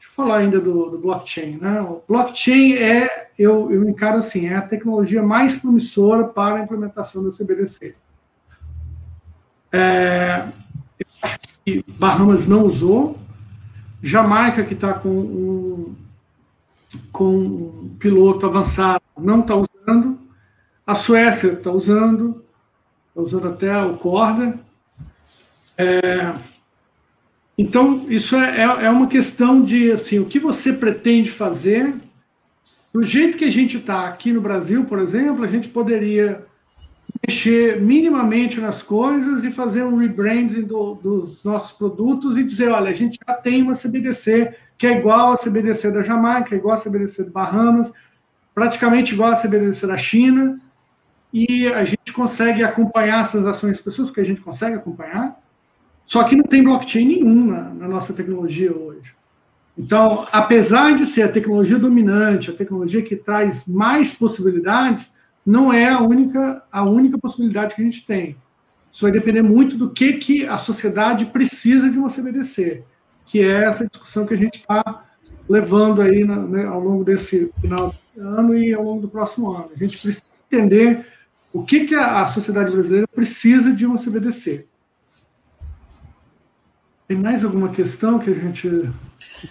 Deixa 0.00 0.12
eu 0.12 0.14
falar 0.14 0.38
ainda 0.38 0.58
do, 0.58 0.88
do, 0.88 0.98
blockchain. 0.98 1.58
Né? 1.58 1.78
O 1.82 2.02
blockchain 2.08 2.72
é, 2.72 3.28
eu, 3.38 3.70
eu 3.70 3.86
encaro 3.86 4.16
assim, 4.16 4.46
é 4.46 4.56
a 4.56 4.62
tecnologia 4.62 5.22
mais 5.22 5.56
promissora 5.56 6.24
para 6.24 6.56
a 6.56 6.62
implementação 6.62 7.22
do 7.22 7.30
CBDC. 7.30 7.94
É, 9.70 10.48
eu 10.98 11.06
acho 11.22 11.38
que 11.62 11.84
Bahamas 11.86 12.46
não 12.46 12.64
usou. 12.64 13.18
Jamaica, 14.02 14.64
que 14.64 14.72
está 14.72 14.94
com 14.94 15.10
um, 15.10 15.94
com 17.12 17.36
um 17.36 17.96
piloto 17.98 18.46
avançado, 18.46 19.02
não 19.18 19.40
está 19.40 19.54
usando. 19.54 20.18
A 20.86 20.94
Suécia 20.94 21.52
está 21.52 21.70
usando, 21.70 22.42
está 23.10 23.20
usando 23.20 23.48
até 23.48 23.84
o 23.84 23.98
corda. 23.98 24.58
É, 25.76 26.34
então, 27.60 28.06
isso 28.08 28.36
é, 28.36 28.62
é, 28.62 28.84
é 28.86 28.90
uma 28.90 29.06
questão 29.06 29.62
de 29.62 29.92
assim, 29.92 30.18
o 30.18 30.24
que 30.24 30.38
você 30.38 30.72
pretende 30.72 31.30
fazer. 31.30 31.94
Do 32.90 33.02
jeito 33.02 33.36
que 33.36 33.44
a 33.44 33.52
gente 33.52 33.76
está 33.76 34.08
aqui 34.08 34.32
no 34.32 34.40
Brasil, 34.40 34.86
por 34.86 34.98
exemplo, 34.98 35.44
a 35.44 35.46
gente 35.46 35.68
poderia 35.68 36.42
mexer 37.26 37.78
minimamente 37.78 38.58
nas 38.60 38.82
coisas 38.82 39.44
e 39.44 39.50
fazer 39.50 39.84
um 39.84 39.96
rebranding 39.96 40.62
do, 40.62 40.94
dos 40.94 41.44
nossos 41.44 41.72
produtos 41.72 42.38
e 42.38 42.44
dizer, 42.44 42.70
olha, 42.70 42.88
a 42.88 42.94
gente 42.94 43.18
já 43.28 43.34
tem 43.34 43.60
uma 43.60 43.74
CBDC 43.74 44.54
que 44.78 44.86
é 44.86 44.96
igual 44.96 45.32
a 45.32 45.36
CBDC 45.36 45.90
da 45.90 46.00
Jamaica, 46.00 46.56
igual 46.56 46.74
a 46.74 46.78
CBDC 46.78 47.24
do 47.24 47.30
Bahamas, 47.30 47.92
praticamente 48.54 49.12
igual 49.12 49.32
a 49.32 49.36
CBDC 49.36 49.86
da 49.86 49.98
China, 49.98 50.56
e 51.30 51.66
a 51.66 51.84
gente 51.84 52.10
consegue 52.10 52.64
acompanhar 52.64 53.20
essas 53.20 53.46
ações 53.46 53.76
das 53.76 53.84
pessoas, 53.84 54.08
porque 54.08 54.22
a 54.22 54.24
gente 54.24 54.40
consegue 54.40 54.76
acompanhar, 54.76 55.38
só 56.10 56.24
que 56.24 56.34
não 56.34 56.42
tem 56.42 56.64
blockchain 56.64 57.06
nenhum 57.06 57.46
na, 57.46 57.72
na 57.72 57.86
nossa 57.86 58.12
tecnologia 58.12 58.76
hoje. 58.76 59.14
Então, 59.78 60.26
apesar 60.32 60.96
de 60.96 61.06
ser 61.06 61.22
a 61.22 61.28
tecnologia 61.28 61.78
dominante, 61.78 62.50
a 62.50 62.52
tecnologia 62.52 63.00
que 63.00 63.14
traz 63.14 63.64
mais 63.64 64.12
possibilidades, 64.12 65.12
não 65.46 65.72
é 65.72 65.88
a 65.88 66.00
única, 66.00 66.64
a 66.72 66.82
única 66.82 67.16
possibilidade 67.16 67.76
que 67.76 67.80
a 67.80 67.84
gente 67.84 68.04
tem. 68.04 68.36
Isso 68.90 69.02
vai 69.02 69.12
depender 69.12 69.40
muito 69.40 69.76
do 69.76 69.88
que, 69.88 70.14
que 70.14 70.44
a 70.44 70.58
sociedade 70.58 71.26
precisa 71.26 71.88
de 71.88 71.96
uma 71.96 72.10
CBDC, 72.10 72.82
que 73.24 73.40
é 73.44 73.66
essa 73.66 73.86
discussão 73.86 74.26
que 74.26 74.34
a 74.34 74.36
gente 74.36 74.56
está 74.56 75.04
levando 75.48 76.02
aí 76.02 76.24
né, 76.24 76.66
ao 76.66 76.80
longo 76.80 77.04
desse 77.04 77.52
final 77.60 77.94
de 78.12 78.20
ano 78.20 78.58
e 78.58 78.74
ao 78.74 78.82
longo 78.82 79.02
do 79.02 79.08
próximo 79.08 79.52
ano. 79.52 79.70
A 79.72 79.78
gente 79.78 79.96
precisa 79.96 80.24
entender 80.50 81.06
o 81.52 81.62
que, 81.62 81.84
que 81.84 81.94
a, 81.94 82.22
a 82.22 82.26
sociedade 82.26 82.72
brasileira 82.72 83.06
precisa 83.06 83.72
de 83.72 83.86
uma 83.86 83.96
CBDC. 83.96 84.66
Tem 87.10 87.18
mais 87.18 87.42
alguma 87.42 87.70
questão 87.70 88.20
que 88.20 88.30
a 88.30 88.34
gente. 88.34 88.88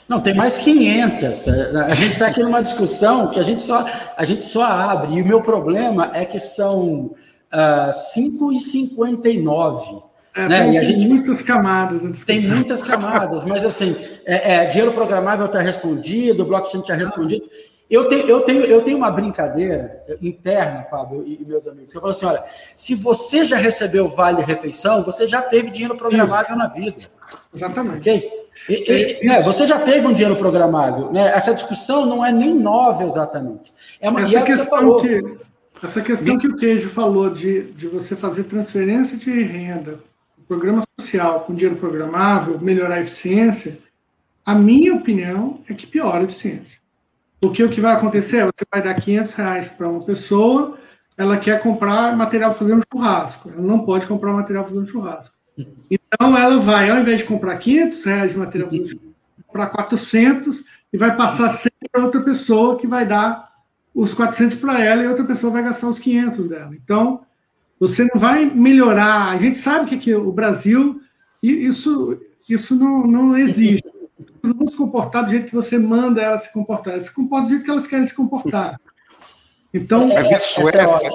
Não, 0.07 0.21
tem 0.21 0.33
mais 0.33 0.57
500. 0.59 1.49
A 1.49 1.93
gente 1.93 2.13
está 2.13 2.27
aqui 2.27 2.41
numa 2.41 2.63
discussão 2.63 3.29
que 3.29 3.37
a 3.37 3.43
gente, 3.43 3.61
só, 3.61 3.85
a 4.15 4.23
gente 4.23 4.45
só 4.45 4.63
abre. 4.63 5.15
E 5.15 5.21
o 5.21 5.27
meu 5.27 5.41
problema 5.41 6.09
é 6.13 6.23
que 6.23 6.39
são 6.39 7.07
uh, 7.07 7.15
ah, 7.51 7.91
5,59. 7.91 10.03
É, 10.33 10.47
né? 10.47 10.63
Tem, 10.63 10.75
e 10.75 10.77
a 10.77 10.83
gente, 10.83 11.05
muitas 11.09 11.41
camadas 11.41 12.01
na 12.01 12.11
discussão. 12.11 12.41
Tem 12.41 12.49
muitas 12.49 12.81
camadas, 12.81 13.43
mas 13.43 13.65
assim, 13.65 13.93
é, 14.25 14.53
é 14.53 14.65
dinheiro 14.67 14.93
programável 14.93 15.47
está 15.47 15.59
respondido, 15.59 16.45
blockchain 16.45 16.79
está 16.79 16.93
respondido. 16.93 17.43
Eu 17.89 18.07
tenho, 18.07 18.27
eu, 18.27 18.41
tenho, 18.41 18.63
eu 18.65 18.81
tenho 18.83 18.97
uma 18.97 19.09
brincadeira 19.09 20.03
interna, 20.21 20.83
Fábio 20.83 21.23
e, 21.25 21.43
meus 21.43 21.67
amigos. 21.67 21.93
Eu 21.93 21.99
falo 21.99 22.11
assim: 22.11 22.25
olha, 22.25 22.43
se 22.75 22.93
você 22.93 23.43
já 23.43 23.57
recebeu 23.57 24.07
vale 24.07 24.43
refeição, 24.43 25.03
você 25.03 25.25
já 25.25 25.41
teve 25.41 25.71
dinheiro 25.71 25.97
programável 25.97 26.55
Isso. 26.55 26.57
na 26.57 26.67
vida. 26.67 26.97
Exatamente. 27.53 28.09
Ok? 28.09 28.31
E, 28.69 29.19
e, 29.23 29.25
né, 29.25 29.41
você 29.41 29.65
já 29.65 29.79
teve 29.79 30.05
um 30.07 30.13
dinheiro 30.13 30.35
programável. 30.35 31.11
Né? 31.11 31.29
Essa 31.29 31.53
discussão 31.53 32.05
não 32.05 32.23
é 32.23 32.31
nem 32.31 32.53
nova 32.53 33.03
exatamente. 33.03 33.73
É 33.99 34.07
uma 34.07 34.21
essa, 34.21 34.37
é 34.37 34.43
questão 34.43 34.99
que, 34.99 35.37
essa 35.81 36.01
questão 36.01 36.37
que 36.37 36.47
o 36.47 36.55
Queijo 36.55 36.89
falou 36.89 37.31
de, 37.31 37.71
de 37.71 37.87
você 37.87 38.15
fazer 38.15 38.43
transferência 38.43 39.17
de 39.17 39.31
renda, 39.41 39.99
programa 40.47 40.83
social 40.99 41.41
com 41.41 41.55
dinheiro 41.55 41.79
programável, 41.79 42.59
melhorar 42.59 42.95
a 42.95 43.01
eficiência, 43.01 43.79
a 44.45 44.53
minha 44.53 44.93
opinião 44.93 45.61
é 45.67 45.73
que 45.73 45.87
piora 45.87 46.19
a 46.19 46.23
eficiência. 46.23 46.79
Porque 47.39 47.63
o 47.63 47.69
que 47.69 47.81
vai 47.81 47.93
acontecer 47.95 48.37
é 48.37 48.45
você 48.45 48.65
vai 48.71 48.81
dar 48.81 48.93
500 48.93 49.33
reais 49.33 49.69
para 49.69 49.87
uma 49.87 50.03
pessoa, 50.03 50.77
ela 51.17 51.37
quer 51.37 51.61
comprar 51.61 52.15
material 52.15 52.51
para 52.51 52.59
fazer 52.59 52.73
um 52.73 52.81
churrasco. 52.91 53.49
Ela 53.49 53.61
não 53.61 53.79
pode 53.79 54.07
comprar 54.07 54.33
material 54.33 54.63
para 54.63 54.73
fazer 54.73 54.83
um 54.83 54.89
churrasco. 54.89 55.35
Então 55.89 56.37
ela 56.37 56.57
vai, 56.59 56.89
ao 56.89 56.99
invés 56.99 57.19
de 57.19 57.25
comprar 57.25 57.57
500 57.57 58.03
reais 58.03 58.31
de 58.31 58.37
material 58.37 58.69
para 58.69 58.77
um 58.79 58.85
churrasco, 58.85 59.15
comprar 59.47 59.67
400 59.67 60.63
e 60.93 60.97
vai 60.97 61.15
passar 61.15 61.49
100 61.49 61.71
para 61.91 62.05
outra 62.05 62.21
pessoa 62.21 62.77
que 62.77 62.87
vai 62.87 63.05
dar 63.05 63.49
os 63.93 64.13
400 64.13 64.55
para 64.55 64.83
ela 64.83 65.03
e 65.03 65.07
outra 65.07 65.25
pessoa 65.25 65.51
vai 65.51 65.63
gastar 65.63 65.87
os 65.87 65.99
500 65.99 66.47
dela. 66.47 66.71
Então, 66.73 67.21
você 67.79 68.03
não 68.03 68.19
vai 68.19 68.45
melhorar. 68.45 69.29
A 69.29 69.37
gente 69.37 69.57
sabe 69.57 69.89
que 69.89 69.95
aqui 69.95 70.13
o 70.13 70.31
Brasil, 70.31 71.01
isso, 71.41 72.19
isso 72.47 72.75
não, 72.75 73.05
não 73.07 73.37
existe. 73.37 73.89
Elas 74.43 74.55
vão 74.55 74.67
se 74.67 74.75
comportar 74.75 75.25
do 75.25 75.31
jeito 75.31 75.47
que 75.47 75.55
você 75.55 75.77
manda 75.77 76.21
elas 76.21 76.43
se 76.43 76.53
comportar. 76.53 76.93
Elas 76.93 77.05
se 77.05 77.13
comportam 77.13 77.45
do 77.45 77.49
jeito 77.49 77.65
que 77.65 77.71
elas 77.71 77.87
querem 77.87 78.05
se 78.05 78.13
comportar. 78.13 78.79
Então, 79.71 80.11
é, 80.11 80.15
é, 80.15 80.37
Suécia, 80.37 81.11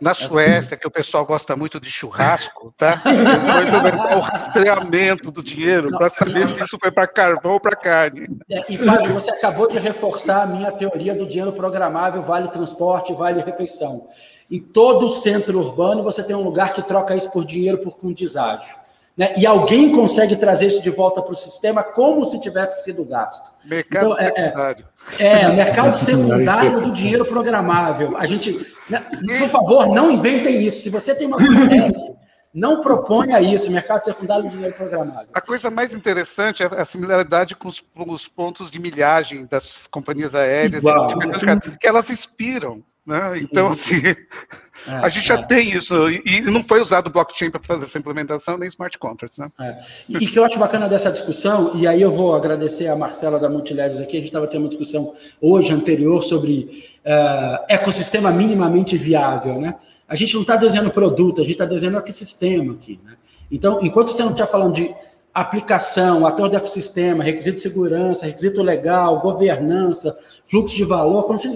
na 0.00 0.12
Suécia, 0.12 0.76
que 0.76 0.88
o 0.88 0.90
pessoal 0.90 1.24
gosta 1.24 1.54
muito 1.54 1.78
de 1.78 1.88
churrasco, 1.88 2.74
tá? 2.76 3.00
Eles 3.06 3.46
vão 3.46 3.62
implementar 3.62 4.18
o 4.18 4.20
rastreamento 4.20 5.30
do 5.30 5.42
dinheiro 5.42 5.88
para 5.96 6.08
saber 6.08 6.48
se 6.48 6.64
isso 6.64 6.76
foi 6.80 6.90
para 6.90 7.06
carvão 7.06 7.52
ou 7.52 7.60
para 7.60 7.76
carne. 7.76 8.26
É, 8.50 8.64
e, 8.68 8.76
Fábio, 8.76 9.14
você 9.14 9.30
acabou 9.30 9.68
de 9.68 9.78
reforçar 9.78 10.42
a 10.42 10.46
minha 10.46 10.72
teoria 10.72 11.14
do 11.14 11.24
dinheiro 11.24 11.52
programável, 11.52 12.22
vale 12.22 12.48
transporte, 12.48 13.14
vale 13.14 13.40
refeição. 13.40 14.08
Em 14.50 14.58
todo 14.58 15.06
o 15.06 15.10
centro 15.10 15.60
urbano, 15.60 16.02
você 16.02 16.24
tem 16.24 16.34
um 16.34 16.42
lugar 16.42 16.72
que 16.72 16.82
troca 16.82 17.14
isso 17.14 17.30
por 17.30 17.44
dinheiro 17.44 17.78
por 17.78 17.96
com 17.96 18.12
deságio. 18.12 18.81
Né? 19.16 19.34
E 19.36 19.46
alguém 19.46 19.92
consegue 19.92 20.36
trazer 20.36 20.66
isso 20.66 20.82
de 20.82 20.88
volta 20.88 21.20
para 21.20 21.32
o 21.32 21.36
sistema 21.36 21.82
como 21.82 22.24
se 22.24 22.40
tivesse 22.40 22.84
sido 22.84 23.04
gasto. 23.04 23.52
Mercado 23.64 24.12
então, 24.12 24.18
é, 24.18 24.32
é, 24.34 24.44
secundário. 24.44 24.88
É, 25.18 25.26
é, 25.26 25.52
mercado 25.52 25.96
secundário 25.96 26.80
do 26.80 26.90
dinheiro 26.92 27.24
programável. 27.26 28.16
A 28.16 28.26
gente, 28.26 28.66
né, 28.88 29.04
por 29.38 29.48
favor, 29.48 29.88
não 29.88 30.10
inventem 30.10 30.64
isso. 30.64 30.82
Se 30.82 30.90
você 30.90 31.14
tem 31.14 31.26
uma 31.26 31.36
fintech, 31.40 32.14
não 32.54 32.80
proponha 32.80 33.40
isso, 33.40 33.70
mercado 33.70 34.04
secundário 34.04 34.44
do 34.44 34.50
dinheiro 34.50 34.74
programável. 34.74 35.28
A 35.32 35.40
coisa 35.40 35.70
mais 35.70 35.94
interessante 35.94 36.62
é 36.62 36.66
a 36.66 36.84
similaridade 36.84 37.56
com 37.56 37.68
os, 37.68 37.82
os 37.96 38.28
pontos 38.28 38.70
de 38.70 38.78
milhagem 38.78 39.46
das 39.46 39.86
companhias 39.86 40.34
aéreas, 40.34 40.82
Igual, 40.82 41.06
que 41.80 41.86
elas 41.86 42.10
expiram. 42.10 42.82
Né? 43.04 43.40
Então, 43.40 43.68
assim, 43.68 44.00
é, 44.06 44.16
a 44.90 45.08
gente 45.08 45.26
já 45.26 45.34
é. 45.34 45.42
tem 45.42 45.70
isso, 45.70 46.08
e 46.08 46.42
não 46.42 46.62
foi 46.62 46.80
usado 46.80 47.08
o 47.08 47.10
blockchain 47.10 47.50
para 47.50 47.60
fazer 47.62 47.86
essa 47.86 47.98
implementação, 47.98 48.56
nem 48.56 48.68
smart 48.68 48.96
contracts. 48.98 49.38
Né? 49.38 49.50
É. 49.58 49.78
E, 50.08 50.18
e 50.18 50.26
que 50.26 50.38
eu 50.38 50.44
acho 50.44 50.58
bacana 50.58 50.88
dessa 50.88 51.10
discussão, 51.10 51.72
e 51.74 51.86
aí 51.86 52.00
eu 52.00 52.12
vou 52.12 52.34
agradecer 52.34 52.86
a 52.86 52.94
Marcela 52.94 53.40
da 53.40 53.48
Multiledges 53.48 54.00
aqui, 54.00 54.18
a 54.18 54.20
gente 54.20 54.28
estava 54.28 54.46
tendo 54.46 54.62
uma 54.62 54.68
discussão 54.68 55.14
hoje, 55.40 55.72
anterior, 55.72 56.22
sobre 56.22 56.86
uh, 57.04 57.64
ecossistema 57.68 58.30
minimamente 58.30 58.96
viável. 58.96 59.60
Né? 59.60 59.74
A 60.12 60.14
gente 60.14 60.34
não 60.34 60.42
está 60.42 60.56
desenhando 60.56 60.90
produto, 60.90 61.40
a 61.40 61.44
gente 61.44 61.54
está 61.54 61.64
desenhando 61.64 61.96
ecossistema 61.96 62.74
aqui. 62.74 63.00
Né? 63.02 63.14
Então, 63.50 63.78
enquanto 63.82 64.12
você 64.12 64.22
não 64.22 64.32
está 64.32 64.46
falando 64.46 64.74
de 64.74 64.94
aplicação, 65.32 66.26
ator 66.26 66.50
do 66.50 66.56
ecossistema, 66.58 67.24
requisito 67.24 67.56
de 67.56 67.62
segurança, 67.62 68.26
requisito 68.26 68.60
legal, 68.60 69.20
governança, 69.20 70.14
fluxo 70.44 70.76
de 70.76 70.84
valor. 70.84 71.26
Você, 71.28 71.48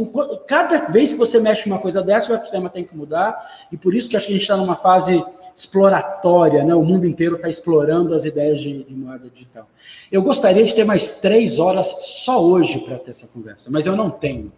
cada 0.49 0.87
vez 0.87 1.13
que 1.13 1.19
você 1.19 1.39
mexe 1.39 1.67
uma 1.67 1.79
coisa 1.79 2.03
dessa, 2.03 2.33
o 2.33 2.35
ecossistema 2.35 2.71
tem 2.71 2.83
que 2.83 2.97
mudar, 2.97 3.37
e 3.71 3.77
por 3.77 3.95
isso 3.95 4.09
que 4.09 4.17
acho 4.17 4.25
que 4.27 4.33
a 4.33 4.37
gente 4.37 4.43
está 4.45 4.57
numa 4.57 4.75
fase 4.75 5.23
exploratória, 5.55 6.65
né? 6.65 6.75
o 6.75 6.83
mundo 6.83 7.07
inteiro 7.07 7.37
está 7.37 7.51
explorando 7.51 8.15
as 8.15 8.25
ideias 8.25 8.59
de, 8.59 8.85
de, 8.85 8.95
moeda 8.95 9.29
digital. 9.29 9.69
Eu 10.11 10.23
gostaria 10.23 10.65
de 10.65 10.75
ter 10.75 10.85
mais 10.85 11.21
três 11.21 11.59
horas 11.59 11.89
só 12.25 12.43
hoje 12.43 12.79
para 12.79 12.99
ter 12.99 13.11
essa 13.11 13.27
conversa, 13.27 13.69
mas 13.71 13.85
eu 13.85 13.95
não 13.95 14.09
tenho. 14.09 14.51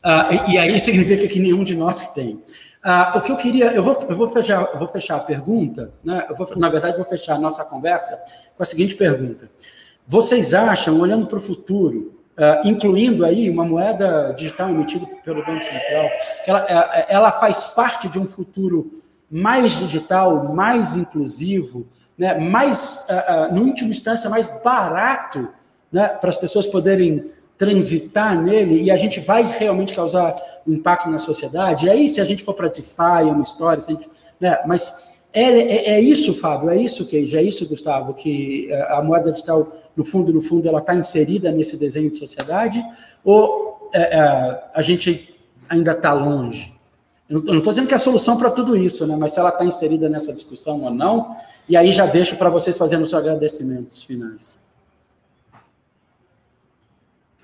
Ah, 0.00 0.28
e, 0.30 0.52
e, 0.52 0.58
aí 0.58 0.78
significa 0.78 1.26
que 1.26 1.40
nenhum 1.40 1.64
de 1.64 1.74
nós 1.74 2.14
tem. 2.14 2.40
Ah, 2.82 3.14
o 3.16 3.20
que 3.20 3.30
eu 3.30 3.36
queria, 3.36 3.72
eu 3.72 3.82
vou, 3.82 3.98
eu 4.08 4.16
vou, 4.16 4.26
fechar, 4.26 4.70
eu 4.72 4.78
vou 4.78 4.88
fechar 4.88 5.16
a 5.16 5.20
pergunta, 5.20 5.92
né? 6.02 6.26
Vou, 6.36 6.48
na 6.56 6.68
verdade, 6.68 6.96
vou 6.96 7.04
fechar 7.04 7.34
a 7.34 7.38
nossa 7.38 7.64
conversa 7.64 8.18
com 8.56 8.62
a 8.62 8.66
seguinte 8.66 8.94
pergunta. 8.94 9.50
Vocês 10.06 10.54
acham, 10.54 10.98
olhando 10.98 11.26
para 11.26 11.38
o 11.38 11.40
futuro, 11.40 12.20
uh, 12.38 12.66
incluindo 12.66 13.24
aí 13.24 13.50
uma 13.50 13.64
moeda 13.64 14.32
digital 14.32 14.70
emitida 14.70 15.06
pelo 15.22 15.44
Banco 15.44 15.62
Central, 15.62 16.08
que 16.42 16.50
ela, 16.50 16.66
é, 16.68 17.00
é, 17.00 17.06
ela 17.10 17.30
faz 17.32 17.66
parte 17.68 18.08
de 18.08 18.18
um 18.18 18.26
futuro 18.26 19.02
mais 19.30 19.72
digital, 19.72 20.52
mais 20.52 20.96
inclusivo, 20.96 21.86
né, 22.16 22.34
mais, 22.38 23.06
uh, 23.10 23.52
uh, 23.52 23.54
no 23.54 23.62
último 23.62 23.90
instância, 23.90 24.28
mais 24.30 24.48
barato 24.62 25.48
né, 25.92 26.08
para 26.08 26.30
as 26.30 26.36
pessoas 26.36 26.66
poderem 26.66 27.30
transitar 27.60 28.42
nele 28.42 28.84
e 28.84 28.90
a 28.90 28.96
gente 28.96 29.20
vai 29.20 29.42
realmente 29.42 29.92
causar 29.92 30.34
um 30.66 30.72
impacto 30.72 31.10
na 31.10 31.18
sociedade. 31.18 31.84
E 31.84 31.90
aí, 31.90 32.08
se 32.08 32.18
a 32.18 32.24
gente 32.24 32.42
for 32.42 32.54
para 32.54 32.68
DeFi, 32.68 33.24
uma 33.24 33.42
história, 33.42 33.82
gente, 33.82 34.08
né, 34.40 34.58
mas 34.66 35.20
é, 35.30 35.42
é, 35.42 35.90
é, 35.90 36.00
isso, 36.00 36.32
Fábio, 36.32 36.70
é 36.70 36.80
isso, 36.80 37.06
Keija, 37.06 37.38
é 37.38 37.42
isso, 37.42 37.68
Gustavo, 37.68 38.14
que 38.14 38.66
é, 38.70 38.94
a 38.94 39.02
moeda 39.02 39.30
digital, 39.30 39.70
no 39.94 40.02
fundo, 40.02 40.32
no 40.32 40.40
fundo, 40.40 40.66
ela 40.66 40.78
está 40.78 40.94
inserida 40.94 41.52
nesse 41.52 41.76
desenho 41.76 42.10
de 42.10 42.16
sociedade, 42.16 42.82
ou 43.22 43.90
é, 43.92 44.16
é 44.16 44.64
a 44.72 44.80
gente 44.80 45.38
ainda 45.68 45.92
está 45.92 46.14
longe? 46.14 46.74
Eu 47.28 47.42
não 47.42 47.58
estou 47.58 47.74
dizendo 47.74 47.88
que 47.88 47.92
é 47.92 47.96
a 47.96 48.00
solução 48.00 48.38
para 48.38 48.50
tudo 48.50 48.74
isso, 48.74 49.06
né? 49.06 49.16
mas 49.20 49.34
se 49.34 49.38
ela 49.38 49.50
está 49.50 49.66
inserida 49.66 50.08
nessa 50.08 50.32
discussão 50.32 50.82
ou 50.82 50.90
não, 50.90 51.36
e 51.68 51.76
aí 51.76 51.92
já 51.92 52.06
deixo 52.06 52.36
para 52.36 52.48
vocês 52.48 52.78
fazerem 52.78 53.04
os 53.04 53.12
agradecimentos 53.12 54.02
finais. 54.02 54.58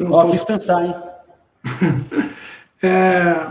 Ó, 0.05 0.25
fiz 0.27 0.45
pensar, 0.45 0.85
hein? 0.85 0.95
é, 2.83 3.49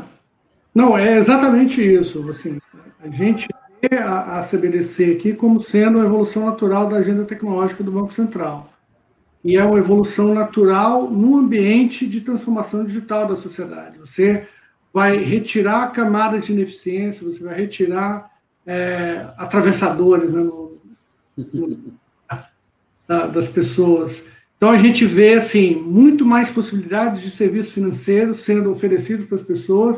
não, 0.74 0.98
é 0.98 1.18
exatamente 1.18 1.82
isso. 1.82 2.28
Assim, 2.30 2.60
a 3.02 3.10
gente 3.10 3.48
a, 3.94 4.40
a 4.40 4.44
CBDC 4.44 5.14
aqui 5.14 5.34
como 5.34 5.60
sendo 5.60 6.00
a 6.00 6.06
evolução 6.06 6.46
natural 6.46 6.88
da 6.88 6.98
agenda 6.98 7.24
tecnológica 7.24 7.84
do 7.84 7.92
Banco 7.92 8.14
Central. 8.14 8.72
E 9.44 9.58
é 9.58 9.64
uma 9.64 9.78
evolução 9.78 10.34
natural 10.34 11.10
no 11.10 11.38
ambiente 11.38 12.08
de 12.08 12.22
transformação 12.22 12.84
digital 12.84 13.28
da 13.28 13.36
sociedade. 13.36 14.00
Você 14.00 14.48
vai 14.92 15.18
retirar 15.18 15.92
camadas 15.92 16.46
de 16.46 16.54
ineficiência, 16.54 17.30
você 17.30 17.44
vai 17.44 17.56
retirar 17.56 18.32
é, 18.66 19.28
atravessadores 19.38 20.32
né, 20.32 20.42
no, 20.42 20.82
no, 21.38 21.94
da, 23.08 23.28
das 23.28 23.48
pessoas. 23.48 24.26
Então 24.58 24.70
a 24.70 24.78
gente 24.78 25.06
vê 25.06 25.34
assim 25.34 25.76
muito 25.76 26.26
mais 26.26 26.50
possibilidades 26.50 27.22
de 27.22 27.32
serviços 27.32 27.74
financeiros 27.74 28.40
sendo 28.40 28.72
oferecidos 28.72 29.26
para 29.26 29.36
as 29.36 29.42
pessoas 29.42 29.98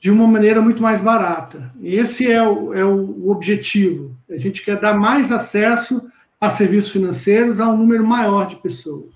de 0.00 0.10
uma 0.10 0.26
maneira 0.26 0.60
muito 0.60 0.82
mais 0.82 1.00
barata. 1.00 1.72
Esse 1.82 2.30
é 2.30 2.42
o, 2.46 2.72
é 2.74 2.84
o 2.84 3.30
objetivo. 3.30 4.16
A 4.30 4.36
gente 4.36 4.62
quer 4.62 4.78
dar 4.78 4.98
mais 4.98 5.32
acesso 5.32 6.02
a 6.40 6.50
serviços 6.50 6.90
financeiros 6.90 7.60
a 7.60 7.68
um 7.68 7.76
número 7.76 8.06
maior 8.06 8.46
de 8.46 8.56
pessoas. 8.56 9.06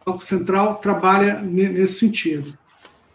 O 0.00 0.10
Banco 0.10 0.24
Central 0.24 0.76
trabalha 0.76 1.40
nesse 1.40 1.98
sentido. 1.98 2.56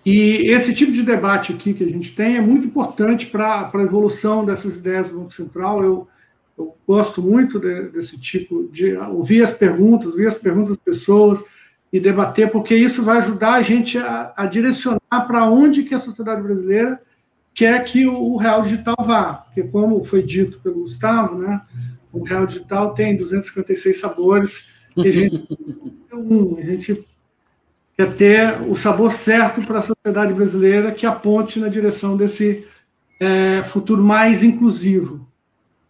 E 0.06 0.50
esse 0.50 0.74
tipo 0.74 0.92
de 0.92 1.04
debate 1.04 1.54
aqui 1.54 1.74
que 1.74 1.84
a 1.84 1.88
gente 1.88 2.16
tem 2.16 2.38
é 2.38 2.42
muito 2.42 2.66
importante 2.66 3.26
para 3.26 3.70
a 3.72 3.82
evolução 3.82 4.46
dessas 4.46 4.78
ideias 4.78 5.10
do 5.10 5.20
Banco 5.20 5.34
Central. 5.34 5.84
Eu, 5.84 6.08
eu 6.60 6.76
gosto 6.86 7.22
muito 7.22 7.58
de, 7.60 7.84
desse 7.90 8.20
tipo 8.20 8.70
de 8.72 8.96
ouvir 8.96 9.42
as 9.42 9.54
perguntas, 9.54 10.12
ouvir 10.12 10.28
as 10.28 10.36
perguntas 10.36 10.78
das 10.78 10.84
pessoas, 10.84 11.42
e 11.92 12.00
debater, 12.00 12.52
porque 12.52 12.76
isso 12.76 13.02
vai 13.02 13.18
ajudar 13.18 13.54
a 13.54 13.62
gente 13.64 13.98
a, 13.98 14.32
a 14.38 14.46
direcionar 14.46 15.00
para 15.10 15.50
onde 15.50 15.84
que 15.84 15.96
a 15.96 16.00
sociedade 16.00 16.42
brasileira 16.42 17.02
quer 17.54 17.84
que 17.84 18.06
o, 18.06 18.14
o, 18.14 18.38
real 18.38 18.62
digital 18.62 18.96
vá. 19.00 19.34
Porque, 19.34 19.64
como 19.64 20.04
foi 20.04 20.22
dito 20.22 20.60
pelo 20.60 20.82
Gustavo, 20.82 21.40
né, 21.40 21.62
o 22.14 22.24
real 22.24 22.46
digital 22.46 22.94
tem 22.94 23.18
256 23.18 24.00
sabores, 24.00 24.70
e 24.96 25.08
a 25.08 25.12
gente, 25.12 25.48
um, 26.14 26.58
a 26.58 26.62
gente 26.62 27.06
quer 27.98 28.16
ter 28.16 28.62
o 28.62 28.76
sabor 28.76 29.12
certo 29.12 29.64
para 29.64 29.80
a 29.80 29.84
sociedade 29.84 30.34
brasileira 30.34 30.92
que 30.92 31.06
aponte 31.06 31.60
na 31.60 31.68
direção 31.68 32.16
desse 32.16 32.68
é, 33.20 33.64
futuro 33.64 34.04
mais 34.04 34.44
inclusivo. 34.44 35.28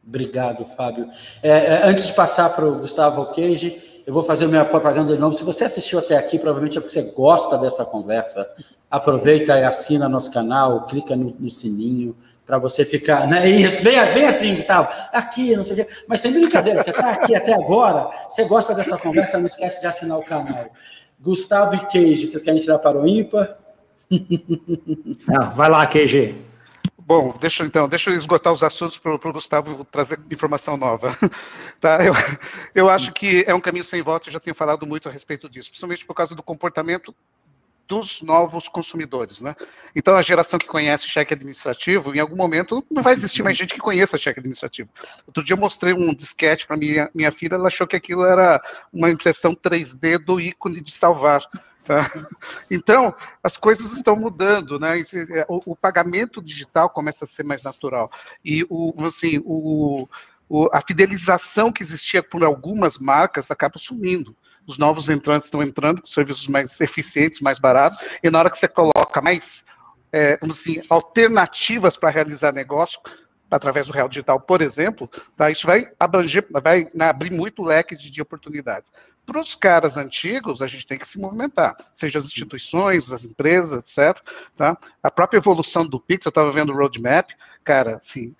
Obrigado, 0.09 0.65
Fábio. 0.65 1.07
É, 1.43 1.49
é 1.49 1.87
antes 1.87 2.07
de 2.07 2.13
passar 2.13 2.49
para 2.49 2.67
o 2.67 2.79
Gustavo 2.79 3.21
Alqueige, 3.21 4.01
eu 4.07 4.11
vou 4.11 4.23
fazer 4.23 4.47
minha 4.47 4.65
propaganda 4.65 5.13
de 5.13 5.19
novo. 5.19 5.35
Se 5.35 5.43
você 5.43 5.65
assistiu 5.65 5.99
até 5.99 6.17
aqui, 6.17 6.39
provavelmente 6.39 6.79
é 6.79 6.81
porque 6.81 6.91
você 6.91 7.03
gosta 7.15 7.59
dessa 7.59 7.85
conversa. 7.85 8.49
Aproveita 8.89 9.59
e 9.59 9.63
assina 9.63 10.09
nosso 10.09 10.33
canal, 10.33 10.87
clica 10.87 11.15
no, 11.15 11.29
no 11.39 11.47
sininho 11.47 12.17
para 12.43 12.57
você 12.57 12.83
ficar. 12.83 13.27
Né? 13.27 13.47
Isso, 13.47 13.83
bem, 13.83 13.93
bem 14.11 14.25
assim, 14.25 14.55
Gustavo. 14.55 14.89
Aqui, 15.13 15.55
não 15.55 15.63
sei 15.63 15.73
o 15.73 15.85
quê. 15.85 15.87
Mas 16.07 16.21
sem 16.21 16.31
brincadeira, 16.31 16.81
você 16.81 16.89
está 16.89 17.11
aqui 17.11 17.35
até 17.35 17.53
agora, 17.53 18.09
você 18.27 18.45
gosta 18.45 18.73
dessa 18.73 18.97
conversa, 18.97 19.37
não 19.37 19.45
esquece 19.45 19.79
de 19.79 19.85
assinar 19.85 20.17
o 20.17 20.25
canal. 20.25 20.65
Gustavo 21.19 21.75
e 21.75 21.85
Queijo, 21.85 22.25
vocês 22.25 22.41
querem 22.41 22.59
tirar 22.59 22.79
para 22.79 22.99
o 22.99 23.07
ímpar? 23.07 23.59
Não, 24.09 25.51
vai 25.51 25.69
lá, 25.69 25.85
Queijo. 25.85 26.48
Bom, 27.09 27.33
deixa 27.39 27.65
então, 27.65 27.89
deixa 27.89 28.11
eu 28.11 28.15
esgotar 28.15 28.53
os 28.53 28.61
assuntos 28.61 28.95
para 28.95 29.15
o 29.15 29.33
Gustavo 29.33 29.83
trazer 29.83 30.19
informação 30.31 30.77
nova. 30.77 31.09
tá? 31.81 32.05
eu, 32.05 32.13
eu 32.75 32.87
acho 32.87 33.11
que 33.11 33.43
é 33.47 33.55
um 33.55 33.59
caminho 33.59 33.83
sem 33.83 33.99
volta, 34.03 34.29
eu 34.29 34.33
já 34.33 34.39
tenho 34.39 34.53
falado 34.53 34.85
muito 34.85 35.09
a 35.09 35.11
respeito 35.11 35.49
disso, 35.49 35.71
principalmente 35.71 36.05
por 36.05 36.13
causa 36.13 36.35
do 36.35 36.43
comportamento 36.43 37.11
dos 37.89 38.21
novos 38.21 38.67
consumidores, 38.67 39.41
né? 39.41 39.55
Então 39.95 40.15
a 40.15 40.21
geração 40.21 40.59
que 40.59 40.67
conhece 40.67 41.07
cheque 41.09 41.33
administrativo, 41.33 42.15
em 42.15 42.19
algum 42.19 42.35
momento 42.35 42.85
não 42.91 43.01
vai 43.01 43.13
existir 43.13 43.41
mais 43.41 43.57
gente 43.57 43.73
que 43.73 43.79
conheça 43.79 44.15
cheque 44.15 44.39
administrativo. 44.39 44.87
Outro 45.25 45.43
dia 45.43 45.55
eu 45.55 45.59
mostrei 45.59 45.91
um 45.91 46.13
disquete 46.13 46.67
para 46.67 46.77
minha 46.77 47.09
minha 47.15 47.31
filha, 47.31 47.55
ela 47.55 47.65
achou 47.65 47.87
que 47.87 47.95
aquilo 47.95 48.23
era 48.23 48.61
uma 48.93 49.09
impressão 49.09 49.55
3D 49.55 50.19
do 50.19 50.39
ícone 50.39 50.81
de 50.81 50.91
salvar. 50.91 51.41
Tá? 51.83 52.05
Então, 52.69 53.15
as 53.43 53.57
coisas 53.57 53.93
estão 53.93 54.15
mudando, 54.15 54.79
né? 54.79 54.99
É, 54.99 55.45
o, 55.49 55.71
o, 55.71 55.75
pagamento 55.75 56.39
digital 56.39 56.87
começa 56.91 57.25
a 57.25 57.27
ser 57.27 57.43
mais 57.43 57.63
natural. 57.63 58.11
E 58.45 58.63
o, 58.69 58.93
assim, 59.03 59.41
o, 59.43 60.07
o, 60.47 60.69
a 60.71 60.81
fidelização 60.81 61.71
que 61.71 61.81
existia 61.81 62.21
por 62.21 62.43
algumas 62.43 62.99
marcas 62.99 63.49
acaba 63.49 63.79
sumindo 63.79 64.35
os 64.69 64.77
novos 64.77 65.09
entrantes 65.09 65.45
estão 65.45 65.63
entrando 65.63 66.01
com 66.01 66.07
serviços 66.07 66.47
mais 66.47 66.79
eficientes, 66.79 67.41
mais 67.41 67.57
baratos, 67.57 67.97
e 68.23 68.29
na 68.29 68.37
hora 68.37 68.49
que 68.49 68.57
você 68.57 68.67
coloca 68.67 69.19
mais, 69.21 69.65
é, 70.13 70.37
assim, 70.41 70.81
alternativas 70.89 71.97
para 71.97 72.11
realizar 72.11 72.53
negócio, 72.53 72.99
através 73.49 73.87
do 73.87 73.93
Real 73.93 74.07
Digital, 74.07 74.39
por 74.39 74.61
exemplo, 74.61 75.09
tá, 75.35 75.49
isso 75.49 75.65
vai 75.65 75.89
abranger, 75.99 76.45
vai 76.51 76.87
né, 76.93 77.09
abrir 77.09 77.31
muito 77.31 77.63
leque 77.63 77.95
de, 77.95 78.11
de 78.11 78.21
oportunidades. 78.21 78.91
Para 79.29 79.41
os 79.41 79.53
caras 79.53 79.95
antigos, 79.95 80.59
a 80.59 80.65
gente 80.65 80.87
tem 80.87 80.97
que 80.97 81.07
se 81.07 81.19
movimentar, 81.19 81.77
seja 81.93 82.17
as 82.17 82.25
instituições, 82.25 83.13
as 83.13 83.23
empresas, 83.23 83.73
etc. 83.73 84.19
Tá? 84.55 84.75
A 85.03 85.11
própria 85.11 85.37
evolução 85.37 85.87
do 85.87 85.99
Pix, 85.99 86.25
eu 86.25 86.29
estava 86.29 86.51
vendo 86.51 86.73
o 86.73 86.75
roadmap, 86.75 87.29
cara, 87.63 87.97
assim, 87.97 88.35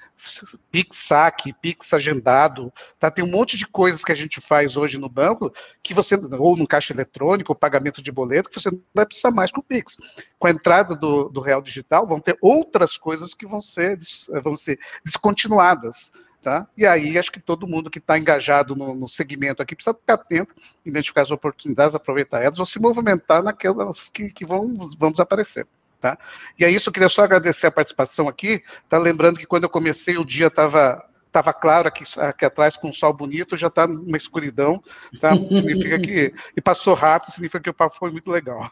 Pix 0.71 0.97
saque, 0.97 1.53
Pix 1.53 1.93
agendado, 1.93 2.73
tá? 2.97 3.11
Tem 3.11 3.23
um 3.23 3.29
monte 3.29 3.55
de 3.55 3.67
coisas 3.67 4.03
que 4.03 4.11
a 4.11 4.15
gente 4.15 4.41
faz 4.41 4.77
hoje 4.77 4.97
no 4.97 5.07
banco 5.07 5.53
que 5.83 5.93
você, 5.93 6.15
ou 6.15 6.57
no 6.57 6.67
caixa 6.67 6.91
eletrônico, 6.91 7.51
ou 7.51 7.55
pagamento 7.55 8.01
de 8.01 8.11
boleto, 8.11 8.49
que 8.49 8.59
você 8.59 8.71
não 8.71 8.81
vai 8.91 9.05
precisar 9.05 9.29
mais 9.29 9.51
com 9.51 9.59
o 9.59 9.63
Pix. 9.63 9.95
Com 10.39 10.47
a 10.47 10.51
entrada 10.51 10.95
do, 10.95 11.29
do 11.29 11.39
Real 11.39 11.61
Digital, 11.61 12.07
vão 12.07 12.19
ter 12.19 12.35
outras 12.41 12.97
coisas 12.97 13.35
que 13.35 13.45
vão 13.45 13.61
ser, 13.61 13.99
vão 14.41 14.55
ser 14.55 14.79
descontinuadas. 15.05 16.11
Tá? 16.41 16.65
E 16.77 16.85
aí 16.85 17.17
acho 17.17 17.31
que 17.33 17.39
todo 17.39 17.67
mundo 17.67 17.89
que 17.89 17.99
está 17.99 18.17
engajado 18.17 18.73
no, 18.73 18.95
no, 18.95 19.09
segmento 19.09 19.61
aqui 19.61 19.75
precisa 19.75 19.93
ficar 19.93 20.13
atento, 20.13 20.55
identificar 20.85 21.21
as 21.21 21.31
oportunidades, 21.31 21.95
aproveitar 21.95 22.41
elas, 22.41 22.59
ou 22.59 22.65
se 22.65 22.79
movimentar 22.79 23.43
naquelas 23.43 24.07
que, 24.07 24.29
que 24.29 24.45
vão, 24.45 24.73
vão 24.97 25.11
desaparecer. 25.11 25.67
Tá? 25.99 26.17
E 26.57 26.63
é 26.63 26.71
isso, 26.71 26.87
eu 26.87 26.93
queria 26.93 27.09
só 27.09 27.25
agradecer 27.25 27.67
a 27.67 27.71
participação 27.71 28.29
aqui, 28.29 28.63
tá? 28.87 28.97
lembrando 28.97 29.37
que 29.37 29.45
quando 29.45 29.65
eu 29.65 29.69
comecei 29.69 30.17
o 30.17 30.23
dia 30.23 30.47
estava 30.47 31.05
estava 31.30 31.53
claro 31.53 31.88
aqui, 31.88 32.03
aqui 32.17 32.43
atrás 32.43 32.75
com 32.75 32.89
um 32.89 32.93
sol 32.93 33.13
bonito, 33.13 33.55
já 33.55 33.67
está 33.67 33.86
uma 33.86 34.17
escuridão, 34.17 34.82
tá? 35.21 35.36
significa 35.49 35.99
que 35.99 36.34
e 36.57 36.61
passou 36.61 36.95
rápido, 36.95 37.32
significa 37.32 37.61
que 37.61 37.69
o 37.69 37.73
papo 37.73 37.95
foi 37.95 38.11
muito 38.11 38.30
legal. 38.30 38.69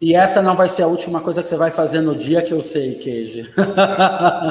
E 0.00 0.14
essa 0.14 0.42
não 0.42 0.56
vai 0.56 0.68
ser 0.68 0.82
a 0.82 0.86
última 0.86 1.20
coisa 1.20 1.42
que 1.42 1.48
você 1.48 1.56
vai 1.56 1.70
fazer 1.70 2.00
no 2.00 2.14
dia 2.16 2.42
que 2.42 2.52
eu 2.52 2.60
sei, 2.60 2.94
Queijo. 2.94 3.48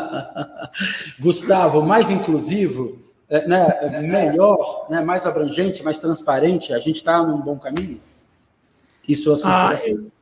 Gustavo, 1.19 1.81
mais 1.81 2.09
inclusivo, 2.09 2.99
é, 3.29 3.47
né, 3.47 4.01
melhor, 4.01 4.87
né, 4.89 5.01
mais 5.01 5.25
abrangente, 5.25 5.83
mais 5.83 5.97
transparente, 5.97 6.73
a 6.73 6.79
gente 6.79 6.97
está 6.97 7.21
num 7.21 7.41
bom 7.41 7.57
caminho? 7.57 7.99
E 9.07 9.15
suas 9.15 9.41
ah, 9.43 9.69
considerações? 9.69 10.07
Ah, 10.07 10.16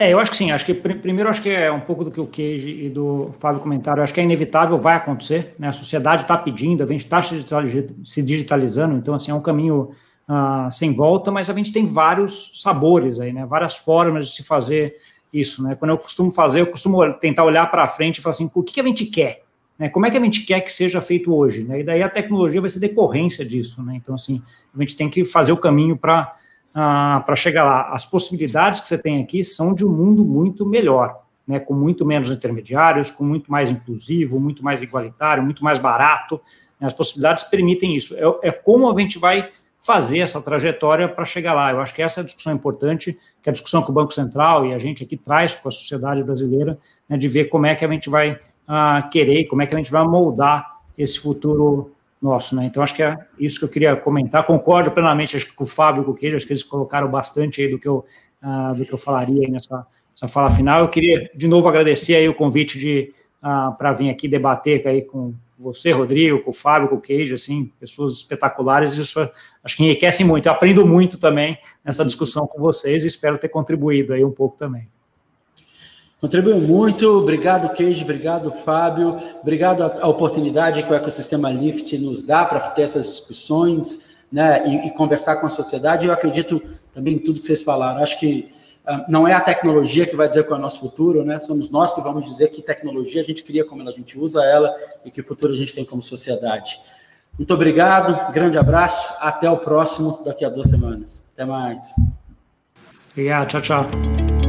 é, 0.00 0.14
eu 0.14 0.18
acho 0.18 0.30
que 0.30 0.36
sim. 0.38 0.50
Acho 0.50 0.64
que 0.64 0.72
primeiro 0.72 1.28
acho 1.28 1.42
que 1.42 1.50
é 1.50 1.70
um 1.70 1.80
pouco 1.80 2.04
do 2.04 2.10
que 2.10 2.18
o 2.18 2.26
Queijo 2.26 2.66
e 2.68 2.88
do 2.88 3.34
Fábio 3.38 3.60
comentaram. 3.60 4.02
Acho 4.02 4.14
que 4.14 4.20
é 4.20 4.24
inevitável, 4.24 4.78
vai 4.78 4.96
acontecer. 4.96 5.54
Né? 5.58 5.68
A 5.68 5.72
sociedade 5.72 6.22
está 6.22 6.38
pedindo, 6.38 6.82
a 6.82 6.86
gente 6.86 7.04
está 7.04 7.20
se 7.22 8.22
digitalizando, 8.22 8.96
então 8.96 9.14
assim 9.14 9.30
é 9.30 9.34
um 9.34 9.42
caminho 9.42 9.90
uh, 10.26 10.70
sem 10.70 10.94
volta. 10.94 11.30
Mas 11.30 11.50
a 11.50 11.52
gente 11.52 11.70
tem 11.70 11.86
vários 11.86 12.62
sabores 12.62 13.20
aí, 13.20 13.30
né? 13.30 13.44
Várias 13.44 13.76
formas 13.76 14.28
de 14.28 14.36
se 14.36 14.42
fazer 14.42 14.94
isso, 15.30 15.62
né? 15.62 15.74
Quando 15.74 15.90
eu 15.90 15.98
costumo 15.98 16.30
fazer, 16.30 16.62
eu 16.62 16.66
costumo 16.68 17.12
tentar 17.12 17.44
olhar 17.44 17.70
para 17.70 17.86
frente 17.86 18.18
e 18.18 18.22
falar 18.22 18.30
assim, 18.30 18.50
o 18.54 18.62
que, 18.62 18.72
que 18.72 18.80
a 18.80 18.84
gente 18.84 19.04
quer? 19.04 19.42
Né? 19.78 19.90
Como 19.90 20.06
é 20.06 20.10
que 20.10 20.16
a 20.16 20.20
gente 20.20 20.44
quer 20.46 20.62
que 20.62 20.72
seja 20.72 21.02
feito 21.02 21.34
hoje? 21.34 21.62
Né? 21.62 21.80
E 21.80 21.84
daí 21.84 22.02
a 22.02 22.08
tecnologia 22.08 22.60
vai 22.60 22.70
ser 22.70 22.80
decorrência 22.80 23.44
disso, 23.44 23.82
né? 23.82 23.96
Então 23.96 24.14
assim 24.14 24.42
a 24.74 24.80
gente 24.80 24.96
tem 24.96 25.10
que 25.10 25.26
fazer 25.26 25.52
o 25.52 25.58
caminho 25.58 25.96
para 25.96 26.34
ah, 26.74 27.22
para 27.24 27.36
chegar 27.36 27.64
lá. 27.64 27.92
As 27.92 28.06
possibilidades 28.06 28.80
que 28.80 28.88
você 28.88 28.98
tem 28.98 29.22
aqui 29.22 29.44
são 29.44 29.74
de 29.74 29.84
um 29.84 29.90
mundo 29.90 30.24
muito 30.24 30.64
melhor, 30.64 31.22
né, 31.46 31.58
com 31.58 31.74
muito 31.74 32.04
menos 32.06 32.30
intermediários, 32.30 33.10
com 33.10 33.24
muito 33.24 33.50
mais 33.50 33.70
inclusivo, 33.70 34.38
muito 34.38 34.64
mais 34.64 34.80
igualitário, 34.80 35.42
muito 35.42 35.64
mais 35.64 35.78
barato. 35.78 36.40
Né, 36.80 36.86
as 36.86 36.94
possibilidades 36.94 37.44
permitem 37.44 37.96
isso. 37.96 38.14
É, 38.16 38.48
é 38.48 38.52
como 38.52 38.90
a 38.90 39.00
gente 39.00 39.18
vai 39.18 39.48
fazer 39.80 40.18
essa 40.18 40.40
trajetória 40.42 41.08
para 41.08 41.24
chegar 41.24 41.54
lá. 41.54 41.72
Eu 41.72 41.80
acho 41.80 41.94
que 41.94 42.02
essa 42.02 42.20
é 42.20 42.22
a 42.22 42.26
discussão 42.26 42.52
importante, 42.52 43.18
que 43.42 43.48
é 43.48 43.50
a 43.50 43.52
discussão 43.52 43.82
que 43.82 43.90
o 43.90 43.94
Banco 43.94 44.12
Central 44.12 44.66
e 44.66 44.74
a 44.74 44.78
gente 44.78 45.02
aqui 45.02 45.16
traz 45.16 45.54
com 45.54 45.68
a 45.68 45.72
sociedade 45.72 46.22
brasileira, 46.22 46.78
né, 47.08 47.16
de 47.16 47.28
ver 47.28 47.46
como 47.46 47.66
é 47.66 47.74
que 47.74 47.84
a 47.84 47.88
gente 47.88 48.10
vai 48.10 48.38
ah, 48.68 49.08
querer, 49.10 49.46
como 49.46 49.62
é 49.62 49.66
que 49.66 49.74
a 49.74 49.78
gente 49.78 49.90
vai 49.90 50.04
moldar 50.06 50.80
esse 50.96 51.18
futuro 51.18 51.92
nosso, 52.20 52.54
né? 52.54 52.66
Então 52.66 52.82
acho 52.82 52.94
que 52.94 53.02
é 53.02 53.16
isso 53.38 53.58
que 53.58 53.64
eu 53.64 53.68
queria 53.68 53.96
comentar. 53.96 54.46
Concordo 54.46 54.90
plenamente 54.90 55.36
acho 55.36 55.46
que 55.46 55.54
com 55.54 55.64
o 55.64 55.66
Fábio 55.66 56.04
com 56.04 56.10
o 56.10 56.14
Queijo, 56.14 56.36
acho 56.36 56.46
que 56.46 56.52
eles 56.52 56.62
colocaram 56.62 57.10
bastante 57.10 57.62
aí 57.62 57.68
do 57.68 57.78
que 57.78 57.88
eu, 57.88 58.04
uh, 58.42 58.74
do 58.74 58.84
que 58.84 58.92
eu 58.92 58.98
falaria 58.98 59.48
nessa, 59.48 59.86
nessa 60.10 60.28
fala 60.28 60.50
final. 60.50 60.82
Eu 60.82 60.88
queria 60.88 61.30
de 61.34 61.48
novo 61.48 61.68
agradecer 61.68 62.16
aí 62.16 62.28
o 62.28 62.34
convite 62.34 62.78
de 62.78 63.12
uh, 63.42 63.46
ah, 63.46 63.74
para 63.76 63.92
vir 63.92 64.10
aqui 64.10 64.28
debater 64.28 64.86
aí 64.86 65.02
com 65.02 65.34
você, 65.58 65.92
Rodrigo, 65.92 66.40
com 66.42 66.50
o 66.50 66.54
Fábio, 66.54 66.88
com 66.88 66.96
o 66.96 67.00
Queijo, 67.00 67.34
assim, 67.34 67.70
pessoas 67.78 68.14
espetaculares, 68.14 68.96
isso 68.96 69.20
acho 69.62 69.76
que 69.76 69.84
enriquece 69.84 70.24
muito. 70.24 70.46
Eu 70.46 70.52
aprendo 70.52 70.86
muito 70.86 71.18
também 71.18 71.58
nessa 71.84 72.04
discussão 72.04 72.46
com 72.46 72.58
vocês 72.58 73.04
e 73.04 73.06
espero 73.06 73.36
ter 73.36 73.50
contribuído 73.50 74.14
aí 74.14 74.24
um 74.24 74.30
pouco 74.30 74.56
também. 74.56 74.88
Contribuiu 76.20 76.60
muito, 76.60 77.08
obrigado 77.18 77.72
Queijo, 77.72 78.04
obrigado 78.04 78.52
Fábio, 78.52 79.16
obrigado 79.40 79.82
a, 79.82 80.06
oportunidade 80.06 80.82
que 80.82 80.92
o 80.92 80.94
ecossistema 80.94 81.50
Lift 81.50 81.96
nos 81.96 82.20
dá 82.20 82.44
para 82.44 82.60
ter 82.60 82.82
essas 82.82 83.06
discussões 83.06 84.18
né, 84.30 84.62
e, 84.66 84.88
e, 84.88 84.90
conversar 84.90 85.36
com 85.36 85.46
a 85.46 85.50
sociedade. 85.50 86.06
Eu 86.06 86.12
acredito 86.12 86.62
também 86.92 87.14
em 87.14 87.18
tudo 87.18 87.40
que 87.40 87.46
vocês 87.46 87.62
falaram. 87.62 88.02
Acho 88.02 88.18
que 88.18 88.50
uh, 88.86 89.10
não 89.10 89.26
é 89.26 89.32
a 89.32 89.40
tecnologia 89.40 90.04
que 90.04 90.14
vai 90.14 90.28
dizer 90.28 90.44
qual 90.44 90.56
é 90.56 90.58
o 90.58 90.62
nosso 90.62 90.80
futuro, 90.80 91.24
né? 91.24 91.40
somos 91.40 91.70
nós 91.70 91.94
que 91.94 92.02
vamos 92.02 92.26
dizer 92.26 92.48
que 92.48 92.60
tecnologia 92.60 93.22
a 93.22 93.24
gente 93.24 93.42
cria, 93.42 93.64
como 93.64 93.88
a 93.88 93.92
gente 93.92 94.18
usa 94.18 94.44
ela 94.44 94.76
e 95.02 95.10
que 95.10 95.22
futuro 95.22 95.54
a 95.54 95.56
gente 95.56 95.74
tem 95.74 95.86
como 95.86 96.02
sociedade. 96.02 96.78
Muito 97.38 97.54
obrigado, 97.54 98.30
grande 98.30 98.58
abraço, 98.58 99.14
até 99.20 99.48
o 99.48 99.56
próximo 99.56 100.22
daqui 100.22 100.44
a 100.44 100.50
duas 100.50 100.68
semanas. 100.68 101.26
Até 101.32 101.46
mais. 101.46 101.94
Obrigado, 103.10 103.48
tchau, 103.48 103.62
tchau. 103.62 104.39